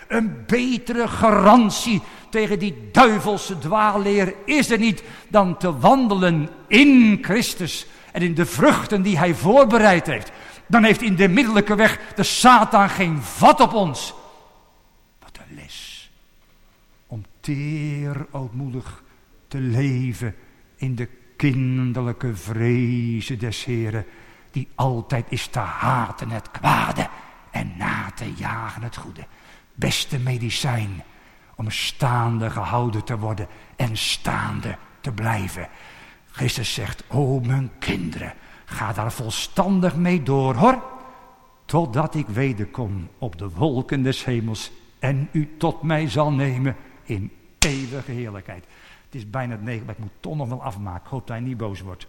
Een 0.07 0.43
betere 0.47 1.07
garantie 1.07 2.01
tegen 2.29 2.59
die 2.59 2.89
duivelse 2.91 3.57
dwaalleer 3.57 4.35
is 4.45 4.71
er 4.71 4.79
niet 4.79 5.03
dan 5.27 5.57
te 5.57 5.79
wandelen 5.79 6.49
in 6.67 7.19
Christus 7.21 7.87
en 8.11 8.21
in 8.21 8.33
de 8.33 8.45
vruchten 8.45 9.01
die 9.01 9.17
hij 9.17 9.33
voorbereid 9.33 10.05
heeft. 10.05 10.31
Dan 10.67 10.83
heeft 10.83 11.01
in 11.01 11.15
de 11.15 11.27
middelijke 11.27 11.75
weg 11.75 11.99
de 12.15 12.23
Satan 12.23 12.89
geen 12.89 13.21
vat 13.21 13.59
op 13.59 13.73
ons. 13.73 14.13
Wat 15.19 15.37
een 15.37 15.55
les. 15.55 16.09
Om 17.07 17.25
teer 17.39 18.25
ootmoedig 18.31 19.03
te 19.47 19.57
leven 19.57 20.35
in 20.75 20.95
de 20.95 21.07
kinderlijke 21.51 22.35
vrezen 22.35 23.39
des 23.39 23.65
Heren, 23.65 24.05
die 24.51 24.67
altijd 24.75 25.25
is 25.29 25.47
te 25.47 25.59
haten 25.59 26.29
het 26.29 26.51
kwade 26.51 27.07
en 27.51 27.73
na 27.77 28.11
te 28.15 28.33
jagen 28.33 28.81
het 28.81 28.95
goede. 28.95 29.25
Beste 29.73 30.19
medicijn 30.19 31.03
om 31.55 31.69
staande 31.69 32.49
gehouden 32.49 33.03
te 33.03 33.17
worden 33.17 33.47
en 33.75 33.97
staande 33.97 34.77
te 35.01 35.11
blijven. 35.11 35.67
Christus 36.31 36.73
zegt, 36.73 37.03
o 37.07 37.39
mijn 37.39 37.71
kinderen, 37.79 38.33
ga 38.65 38.93
daar 38.93 39.11
volstandig 39.11 39.95
mee 39.95 40.23
door 40.23 40.55
hoor, 40.55 40.83
totdat 41.65 42.15
ik 42.15 42.27
wederkom 42.27 43.09
op 43.17 43.37
de 43.37 43.49
wolken 43.49 44.03
des 44.03 44.25
hemels 44.25 44.71
en 44.99 45.29
u 45.31 45.55
tot 45.57 45.81
mij 45.81 46.09
zal 46.09 46.31
nemen 46.31 46.75
in 47.03 47.31
eeuwige 47.59 48.11
heerlijkheid. 48.11 48.65
Het 49.13 49.21
is 49.21 49.29
bijna 49.29 49.57
negen, 49.61 49.85
maar 49.85 49.95
ik 49.95 50.01
moet 50.01 50.11
toch 50.19 50.35
nog 50.35 50.47
wel 50.47 50.63
afmaken. 50.63 51.01
Ik 51.03 51.09
hoop 51.09 51.27
dat 51.27 51.37
hij 51.37 51.45
niet 51.45 51.57
boos 51.57 51.81
wordt. 51.81 52.07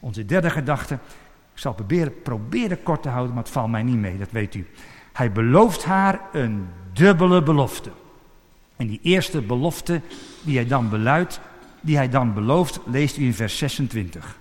Onze 0.00 0.24
derde 0.24 0.50
gedachte, 0.50 0.94
ik 1.54 1.58
zal 1.58 1.74
proberen, 1.74 2.22
proberen 2.22 2.82
kort 2.82 3.02
te 3.02 3.08
houden, 3.08 3.34
maar 3.34 3.42
het 3.42 3.52
valt 3.52 3.70
mij 3.70 3.82
niet 3.82 3.96
mee, 3.96 4.18
dat 4.18 4.30
weet 4.30 4.54
u. 4.54 4.66
Hij 5.12 5.32
belooft 5.32 5.84
haar 5.84 6.20
een 6.32 6.68
dubbele 6.92 7.42
belofte. 7.42 7.90
En 8.76 8.86
die 8.86 9.00
eerste 9.02 9.42
belofte 9.42 10.00
die 10.42 10.56
hij 10.56 10.66
dan 10.66 10.88
beluidt, 10.88 11.40
die 11.80 11.96
hij 11.96 12.08
dan 12.08 12.34
belooft, 12.34 12.80
leest 12.84 13.16
u 13.16 13.24
in 13.24 13.34
vers 13.34 13.58
26. 13.58 14.38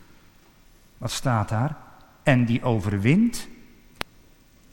Wat 0.97 1.11
staat 1.11 1.49
daar? 1.49 1.77
En 2.23 2.45
die 2.45 2.63
overwint 2.63 3.47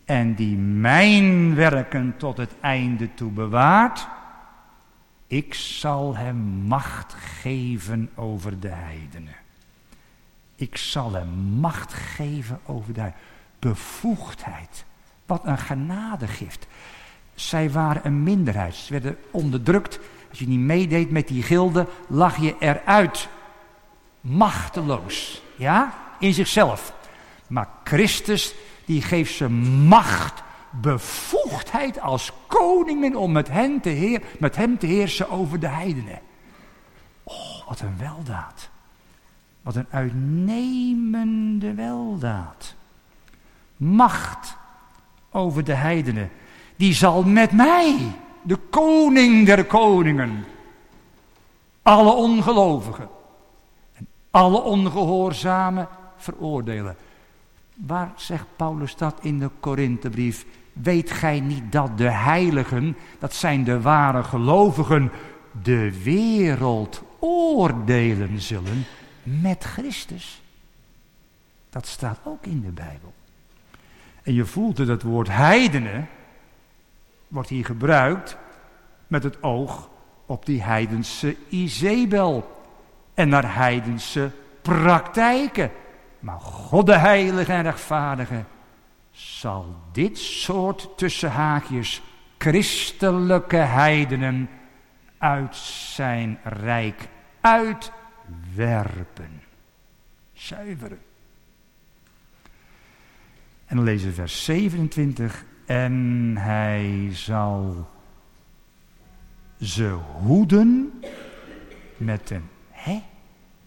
en 0.05 0.35
die 0.35 0.57
mijn 0.57 1.55
werken 1.55 2.15
tot 2.17 2.37
het 2.37 2.53
einde 2.61 3.15
toe 3.15 3.31
bewaart, 3.31 4.09
ik 5.33 5.55
zal 5.55 6.17
hem 6.17 6.37
macht 6.67 7.15
geven 7.15 8.11
over 8.15 8.61
de 8.61 8.69
heidenen. 8.69 9.35
Ik 10.57 10.77
zal 10.77 11.13
hem 11.13 11.29
macht 11.61 11.93
geven 11.93 12.61
over 12.67 12.93
de 12.93 13.13
bevoegdheid. 13.59 14.85
Wat 15.27 15.41
een 15.45 15.59
genadegift. 15.59 16.67
Zij 17.35 17.71
waren 17.71 18.07
een 18.07 18.23
minderheid. 18.23 18.75
Ze 18.75 18.93
werden 18.93 19.19
onderdrukt. 19.31 19.99
Als 20.31 20.39
je 20.39 20.49
niet 20.49 20.59
meedeed 20.59 21.11
met 21.11 21.29
die 21.29 21.43
gilde, 21.43 21.87
lag 22.09 22.37
je 22.37 22.57
eruit. 22.59 23.29
Machteloos. 24.21 25.43
Ja? 25.57 25.95
In 26.19 26.35
zichzelf. 26.35 26.95
Maar 27.47 27.69
Christus, 27.85 28.55
die 28.85 29.03
geeft 29.03 29.35
ze 29.35 29.49
macht, 29.89 30.43
bevoegdheid 30.81 32.01
als 32.01 32.33
koningen 32.47 33.17
om 33.17 33.33
met 33.33 33.49
hem 33.49 33.81
te, 33.81 33.89
heer, 33.89 34.23
met 34.39 34.57
hem 34.57 34.79
te 34.79 34.87
heersen 34.87 35.31
over 35.31 35.61
de 35.61 35.69
heidenen. 35.69 36.21
Oh, 37.23 37.69
wat 37.69 37.81
een 37.81 37.99
weldaad. 37.99 38.71
Wat 39.63 39.75
een 39.75 39.87
uitnemende 39.91 41.75
weldaad. 41.75 42.75
Macht 43.77 44.57
over 45.31 45.65
de 45.65 45.75
heidenen. 45.75 46.31
Die 46.77 46.95
zal 46.95 47.23
met 47.23 47.53
mij, 47.53 47.99
de 48.43 48.57
koning 48.57 49.47
der 49.47 49.65
koningen, 49.65 50.45
alle 51.83 52.13
ongelovigen 52.13 53.09
en 53.93 54.07
alle 54.31 54.61
ongehoorzamen 54.61 55.89
veroordelen. 56.17 56.97
Waar 57.75 58.13
zegt 58.17 58.47
Paulus 58.57 58.97
dat 58.97 59.19
in 59.21 59.39
de 59.39 59.51
Korinthebrief? 59.61 60.47
Weet 60.73 61.11
gij 61.11 61.41
niet 61.41 61.73
dat 61.73 61.99
de 61.99 62.11
heiligen, 62.11 62.97
dat 63.19 63.35
zijn 63.35 63.65
de 63.65 63.81
ware 63.81 64.23
gelovigen, 64.23 65.11
de 65.63 66.03
wereld 66.03 67.03
oordelen 67.19 68.41
zullen 68.41 68.85
met 69.23 69.65
Christus? 69.65 70.43
Dat 71.71 71.87
staat 71.87 72.19
ook 72.25 72.47
in 72.47 72.61
de 72.61 72.71
Bijbel. 72.71 73.13
En 74.23 74.35
je 74.35 74.45
voelt 74.45 74.77
dat 74.77 74.87
het 74.87 75.03
woord 75.03 75.29
heidenen 75.29 76.09
wordt 77.29 77.49
hier 77.49 77.65
gebruikt 77.65 78.37
met 79.07 79.23
het 79.23 79.43
oog 79.43 79.89
op 80.27 80.47
die 80.47 80.63
heidense 80.63 81.37
Izebel 81.49 82.63
en 83.15 83.29
naar 83.29 83.55
heidense 83.55 84.31
praktijken. 84.63 85.71
Maar 86.21 86.41
God 86.41 86.87
de 86.87 86.99
heilige 86.99 87.53
en 87.53 87.63
rechtvaardige 87.63 88.45
zal 89.13 89.77
dit 89.93 90.19
soort 90.19 90.89
tussen 90.97 91.31
haakjes 91.31 92.03
christelijke 92.39 93.57
heidenen 93.57 94.49
uit 95.19 95.57
zijn 95.57 96.39
rijk 96.45 97.09
uitwerpen. 97.41 99.43
Zuiveren. 100.33 101.01
En 103.67 103.77
dan 103.77 103.85
lezen 103.85 104.09
we 104.09 104.15
vers 104.15 104.45
27. 104.45 105.45
En 105.67 106.35
hij 106.39 107.09
zal 107.13 107.89
ze 109.61 109.99
hoeden 110.23 111.01
met 111.97 112.31
een, 112.31 112.49
hè, 112.71 113.03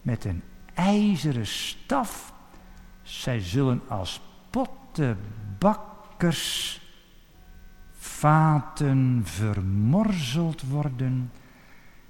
met 0.02 0.24
een 0.24 0.42
ijzeren 0.74 1.46
staf. 1.46 2.34
Zij 3.02 3.40
zullen 3.40 3.82
als 3.88 4.20
pottenbakkers 4.96 6.80
vaten 7.98 9.22
vermorzeld 9.24 10.62
worden, 10.62 11.32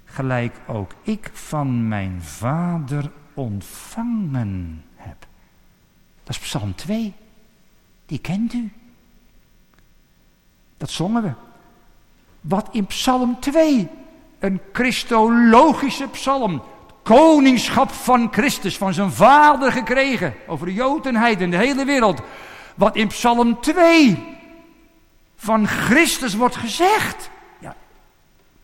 gelijk 0.05 0.55
ook 0.67 0.91
ik 1.01 1.29
van 1.33 1.87
mijn 1.87 2.21
vader 2.21 3.11
ontvangen 3.33 4.83
heb. 4.95 5.27
Dat 6.23 6.35
is 6.35 6.39
Psalm 6.39 6.75
2. 6.75 7.13
Die 8.05 8.19
kent 8.19 8.53
u. 8.53 8.71
Dat 10.77 10.89
zongen 10.89 11.23
we. 11.23 11.31
Wat 12.41 12.69
in 12.71 12.85
Psalm 12.85 13.39
2, 13.39 13.87
een 14.39 14.61
christologische 14.73 16.07
psalm, 16.07 16.63
koningschap 17.03 17.91
van 17.91 18.27
Christus, 18.31 18.77
van 18.77 18.93
zijn 18.93 19.11
vader 19.11 19.71
gekregen, 19.71 20.33
over 20.47 20.65
de 20.65 20.73
Jodenheid 20.73 21.41
en 21.41 21.49
de 21.49 21.57
hele 21.57 21.85
wereld. 21.85 22.21
Wat 22.77 22.95
in 22.95 23.07
Psalm 23.07 23.61
2 23.61 24.37
van 25.35 25.67
Christus 25.67 26.35
wordt 26.35 26.55
gezegd, 26.55 27.29
ja, 27.59 27.75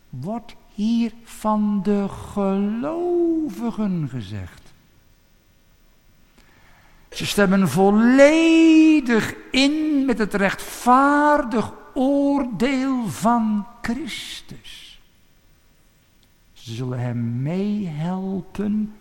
wordt 0.08 0.54
hier 0.74 1.12
van 1.24 1.80
de 1.82 2.08
gelovigen 2.32 4.08
gezegd. 4.08 4.62
Ze 7.10 7.26
stemmen 7.26 7.68
volledig 7.68 9.34
in 9.50 10.04
met 10.04 10.18
het 10.18 10.34
rechtvaardig 10.34 11.72
oordeel 11.94 13.08
van 13.08 13.66
Christus. 13.82 15.00
Ze 16.52 16.72
zullen 16.74 16.98
hem 16.98 17.42
meehelpen 17.42 18.94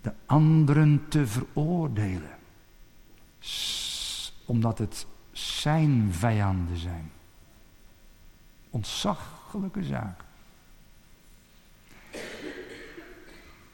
de 0.00 0.12
anderen 0.26 1.04
te 1.08 1.26
veroordelen. 1.26 2.38
Omdat 4.44 4.78
het 4.78 5.06
zijn 5.32 6.08
vijanden 6.12 6.76
zijn. 6.76 7.10
Ontzaglijke 8.70 9.84
zaak. 9.84 10.20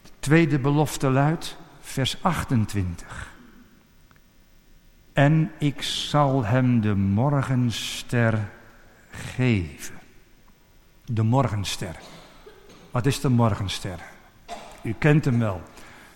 De 0.03 0.11
tweede 0.19 0.59
belofte 0.59 1.11
luidt, 1.11 1.57
vers 1.81 2.23
28. 2.23 3.31
En 5.13 5.53
ik 5.59 5.83
zal 5.83 6.45
hem 6.45 6.81
de 6.81 6.95
morgenster 6.95 8.49
geven. 9.11 9.95
De 11.05 11.23
morgenster. 11.23 11.97
Wat 12.91 13.07
is 13.07 13.21
de 13.21 13.29
morgenster? 13.29 14.01
U 14.83 14.95
kent 14.99 15.25
hem 15.25 15.39
wel. 15.39 15.63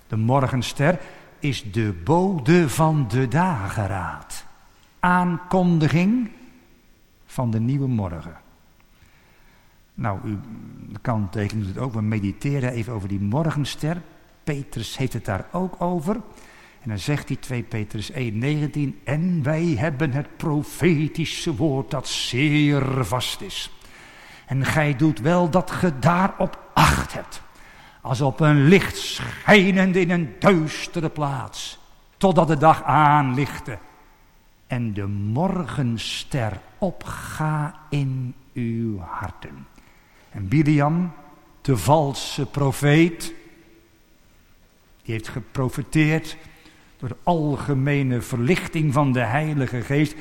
De 0.08 0.16
morgenster 0.16 1.00
is 1.44 1.72
de 1.72 1.92
bode 2.04 2.68
van 2.68 3.08
de 3.08 3.28
dageraad. 3.28 4.44
Aankondiging 5.00 6.30
van 7.26 7.50
de 7.50 7.60
nieuwe 7.60 7.88
morgen. 7.88 8.36
Nou, 9.94 10.18
u 10.24 10.38
kan 11.00 11.30
tekenen 11.30 11.66
het 11.66 11.78
ook. 11.78 11.92
We 11.92 12.02
mediteren 12.02 12.72
even 12.72 12.92
over 12.92 13.08
die 13.08 13.20
morgenster. 13.20 14.02
Petrus 14.44 14.96
heeft 14.96 15.12
het 15.12 15.24
daar 15.24 15.46
ook 15.52 15.82
over. 15.82 16.14
En 16.80 16.88
dan 16.88 16.98
zegt 16.98 17.28
hij 17.28 17.36
2 17.36 17.62
Petrus 17.62 18.10
1:19 18.12 19.02
en 19.04 19.42
wij 19.42 19.64
hebben 19.64 20.12
het 20.12 20.36
profetische 20.36 21.56
woord 21.56 21.90
dat 21.90 22.08
zeer 22.08 23.04
vast 23.04 23.40
is. 23.40 23.70
En 24.46 24.64
gij 24.64 24.96
doet 24.96 25.20
wel 25.20 25.50
dat 25.50 25.70
ge 25.70 25.98
daarop 25.98 26.70
acht 26.74 27.12
hebt, 27.12 27.42
als 28.04 28.20
op 28.20 28.40
een 28.40 28.64
licht 28.64 28.96
schijnend 28.96 29.96
in 29.96 30.10
een 30.10 30.34
duistere 30.38 31.08
plaats, 31.08 31.78
totdat 32.16 32.48
de 32.48 32.56
dag 32.56 32.82
aanlichte 32.82 33.78
en 34.66 34.92
de 34.92 35.06
morgenster 35.06 36.60
opga 36.78 37.74
in 37.90 38.34
uw 38.54 38.98
harten. 38.98 39.66
En 40.30 40.48
Biliam, 40.48 41.12
de 41.60 41.76
valse 41.76 42.46
profeet, 42.46 43.34
die 45.02 45.14
heeft 45.14 45.28
geprofeteerd 45.28 46.36
door 46.98 47.08
de 47.08 47.16
algemene 47.22 48.20
verlichting 48.20 48.92
van 48.92 49.12
de 49.12 49.20
Heilige 49.20 49.80
Geest. 49.80 50.14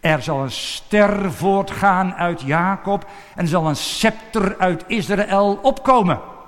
Er 0.00 0.22
zal 0.22 0.42
een 0.42 0.50
ster 0.50 1.32
voortgaan 1.32 2.14
uit 2.14 2.40
Jacob 2.40 3.10
en 3.34 3.48
zal 3.48 3.68
een 3.68 3.76
scepter 3.76 4.58
uit 4.58 4.84
Israël 4.86 5.58
opkomen. 5.62 6.38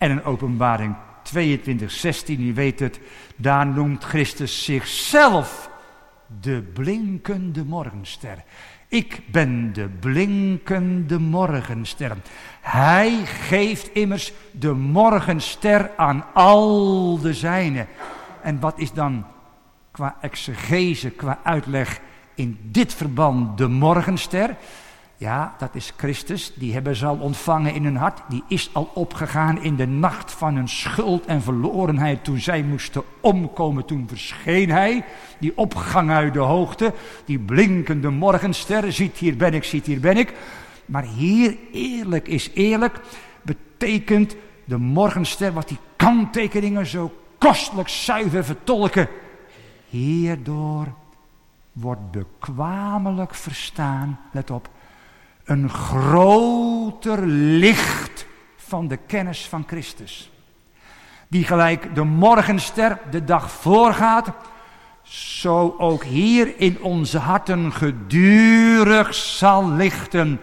En 0.00 0.10
in 0.10 0.24
openbaring 0.24 0.94
22, 1.22 1.90
16, 1.90 2.40
u 2.40 2.54
weet 2.54 2.80
het, 2.80 3.00
daar 3.36 3.66
noemt 3.66 4.04
Christus 4.04 4.64
zichzelf 4.64 5.70
de 6.40 6.62
blinkende 6.72 7.64
morgenster. 7.64 8.44
Ik 8.88 9.20
ben 9.30 9.72
de 9.72 9.88
blinkende 9.88 11.18
morgenster. 11.18 12.16
Hij 12.60 13.24
geeft 13.24 13.94
immers 13.94 14.32
de 14.50 14.72
morgenster 14.72 15.90
aan 15.96 16.24
al 16.34 17.18
de 17.18 17.34
zijnen. 17.34 17.86
En 18.42 18.60
wat 18.60 18.78
is 18.78 18.92
dan 18.92 19.24
qua 19.90 20.16
exegese, 20.20 21.10
qua 21.10 21.38
uitleg 21.42 22.00
in 22.34 22.58
dit 22.62 22.94
verband 22.94 23.58
de 23.58 23.68
morgenster? 23.68 24.56
Ja, 25.20 25.54
dat 25.58 25.74
is 25.74 25.92
Christus. 25.96 26.52
Die 26.54 26.72
hebben 26.72 26.96
ze 26.96 27.06
al 27.06 27.16
ontvangen 27.16 27.74
in 27.74 27.84
hun 27.84 27.96
hart. 27.96 28.20
Die 28.28 28.42
is 28.48 28.70
al 28.72 28.90
opgegaan 28.94 29.62
in 29.62 29.76
de 29.76 29.86
nacht 29.86 30.32
van 30.32 30.54
hun 30.54 30.68
schuld 30.68 31.26
en 31.26 31.42
verlorenheid. 31.42 32.24
Toen 32.24 32.38
zij 32.38 32.62
moesten 32.62 33.02
omkomen, 33.20 33.84
toen 33.84 34.08
verscheen 34.08 34.70
hij. 34.70 35.04
Die 35.38 35.56
opgang 35.56 36.10
uit 36.10 36.32
de 36.32 36.38
hoogte. 36.38 36.94
Die 37.24 37.38
blinkende 37.38 38.10
morgenster. 38.10 38.92
Ziet 38.92 39.16
hier 39.16 39.36
ben 39.36 39.54
ik, 39.54 39.64
ziet 39.64 39.86
hier 39.86 40.00
ben 40.00 40.16
ik. 40.16 40.34
Maar 40.86 41.04
hier 41.04 41.56
eerlijk 41.72 42.28
is 42.28 42.50
eerlijk. 42.54 43.00
Betekent 43.42 44.36
de 44.64 44.78
morgenster 44.78 45.52
wat 45.52 45.68
die 45.68 45.78
kanttekeningen 45.96 46.86
zo 46.86 47.12
kostelijk 47.38 47.88
zuiver 47.88 48.44
vertolken. 48.44 49.08
Hierdoor 49.88 50.86
wordt 51.72 52.10
bekwamelijk 52.10 53.34
verstaan, 53.34 54.20
let 54.32 54.50
op, 54.50 54.68
een 55.50 55.70
groter 55.70 57.26
licht 57.26 58.26
van 58.56 58.88
de 58.88 58.96
kennis 58.96 59.48
van 59.48 59.64
Christus. 59.66 60.30
Die 61.28 61.44
gelijk 61.44 61.94
de 61.94 62.02
morgenster 62.02 62.98
de 63.10 63.24
dag 63.24 63.50
voorgaat, 63.50 64.30
zo 65.02 65.74
ook 65.78 66.04
hier 66.04 66.60
in 66.60 66.82
onze 66.82 67.18
harten 67.18 67.72
gedurig 67.72 69.14
zal 69.14 69.70
lichten, 69.70 70.40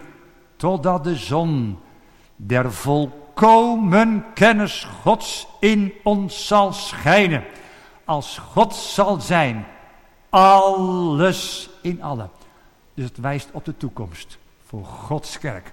totdat 0.56 1.04
de 1.04 1.16
zon 1.16 1.78
der 2.36 2.72
volkomen 2.72 4.24
kennis 4.34 4.88
Gods 5.02 5.46
in 5.60 5.92
ons 6.02 6.46
zal 6.46 6.72
schijnen. 6.72 7.44
Als 8.04 8.38
God 8.38 8.74
zal 8.74 9.20
zijn, 9.20 9.66
alles 10.28 11.70
in 11.82 12.02
allen. 12.02 12.30
Dus 12.94 13.04
het 13.04 13.18
wijst 13.18 13.48
op 13.52 13.64
de 13.64 13.76
toekomst 13.76 14.38
voor 14.68 14.84
Gods 14.84 15.38
kerk. 15.38 15.72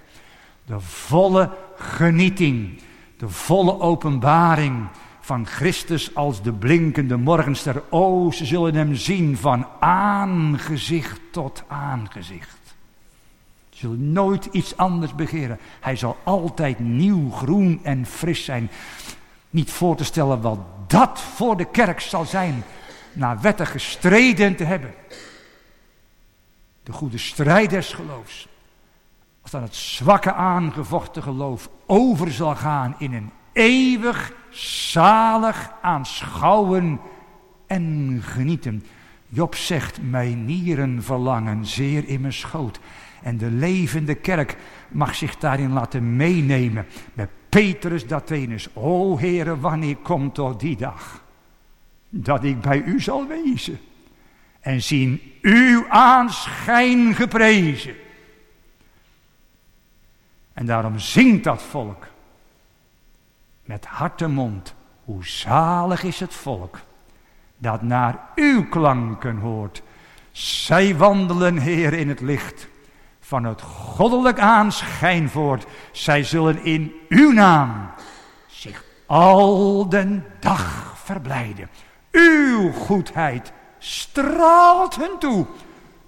De 0.64 0.80
volle 0.80 1.50
genieting, 1.76 2.80
de 3.16 3.28
volle 3.28 3.80
openbaring 3.80 4.88
van 5.20 5.46
Christus 5.46 6.14
als 6.14 6.42
de 6.42 6.52
blinkende 6.52 7.16
morgenster. 7.16 7.82
O, 7.90 8.30
ze 8.30 8.44
zullen 8.44 8.74
hem 8.74 8.94
zien 8.94 9.36
van 9.36 9.66
aangezicht 9.80 11.20
tot 11.30 11.62
aangezicht. 11.68 12.58
Ze 13.70 13.78
zullen 13.78 14.12
nooit 14.12 14.44
iets 14.44 14.76
anders 14.76 15.14
begeren. 15.14 15.58
Hij 15.80 15.96
zal 15.96 16.16
altijd 16.24 16.78
nieuw, 16.78 17.30
groen 17.30 17.80
en 17.82 18.06
fris 18.06 18.44
zijn. 18.44 18.70
Niet 19.50 19.70
voor 19.70 19.96
te 19.96 20.04
stellen 20.04 20.40
wat 20.40 20.58
dat 20.86 21.20
voor 21.20 21.56
de 21.56 21.70
kerk 21.70 22.00
zal 22.00 22.24
zijn. 22.24 22.64
Na 23.12 23.40
wetten 23.40 23.66
gestreden 23.66 24.56
te 24.56 24.64
hebben. 24.64 24.94
De 26.82 26.92
goede 26.92 27.18
strijd 27.18 27.70
des 27.70 27.92
geloofs 27.92 28.48
als 29.52 29.62
het 29.62 29.74
zwakke 29.74 30.32
aangevochten 30.32 31.22
geloof 31.22 31.70
over 31.86 32.32
zal 32.32 32.54
gaan 32.54 32.94
in 32.98 33.12
een 33.12 33.30
eeuwig 33.52 34.32
zalig 34.50 35.70
aanschouwen 35.82 37.00
en 37.66 38.18
genieten. 38.22 38.84
Job 39.28 39.54
zegt, 39.54 39.98
mijn 40.02 40.44
nieren 40.44 41.02
verlangen 41.02 41.66
zeer 41.66 42.08
in 42.08 42.20
mijn 42.20 42.32
schoot. 42.32 42.80
En 43.22 43.36
de 43.36 43.50
levende 43.50 44.14
kerk 44.14 44.56
mag 44.88 45.14
zich 45.14 45.36
daarin 45.36 45.72
laten 45.72 46.16
meenemen. 46.16 46.86
Met 47.14 47.28
Petrus 47.48 48.06
Dathenus. 48.06 48.68
O 48.74 49.18
Heere, 49.18 49.60
wanneer 49.60 49.96
komt 49.96 50.34
toch 50.34 50.56
die 50.56 50.76
dag? 50.76 51.24
Dat 52.08 52.44
ik 52.44 52.60
bij 52.60 52.82
u 52.82 53.00
zal 53.00 53.26
wezen. 53.26 53.78
En 54.60 54.82
zien 54.82 55.20
uw 55.40 55.88
aanschijn 55.88 57.14
geprezen. 57.14 57.94
En 60.56 60.66
daarom 60.66 60.98
zingt 60.98 61.44
dat 61.44 61.62
volk 61.62 62.06
met 63.64 63.86
hart 63.86 64.22
en 64.22 64.30
mond. 64.30 64.74
Hoe 65.04 65.26
zalig 65.26 66.02
is 66.02 66.20
het 66.20 66.34
volk 66.34 66.78
dat 67.58 67.82
naar 67.82 68.18
uw 68.34 68.68
klanken 68.68 69.36
hoort. 69.38 69.82
Zij 70.32 70.96
wandelen, 70.96 71.58
Heer, 71.58 71.92
in 71.92 72.08
het 72.08 72.20
licht 72.20 72.68
van 73.20 73.44
het 73.44 73.62
goddelijk 73.62 74.38
aanschijn 74.38 75.28
voort. 75.28 75.66
Zij 75.92 76.24
zullen 76.24 76.64
in 76.64 76.92
uw 77.08 77.32
naam 77.32 77.90
zich 78.46 78.84
al 79.06 79.88
den 79.88 80.24
dag 80.40 80.94
verblijden. 80.96 81.68
Uw 82.10 82.72
goedheid 82.72 83.52
straalt 83.78 84.96
hen 84.96 85.18
toe. 85.18 85.46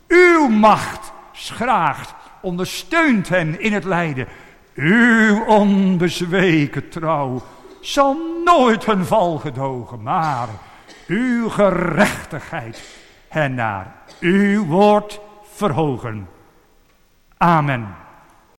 Uw 0.07 0.49
macht 0.49 1.13
schraagt 1.33 2.15
ondersteunt 2.41 3.29
hen 3.29 3.61
in 3.61 3.73
het 3.73 3.85
lijden. 3.85 4.27
Uw 4.75 5.45
onbezweken 5.45 6.89
trouw 6.89 7.43
zal 7.81 8.17
nooit 8.45 8.85
hun 8.85 9.05
val 9.05 9.39
gedogen, 9.39 10.03
maar 10.03 10.49
uw 11.07 11.49
gerechtigheid 11.49 12.83
hen 13.29 13.55
naar 13.55 13.95
uw 14.21 14.65
woord 14.65 15.21
verhogen. 15.53 16.29
Amen. 17.37 18.07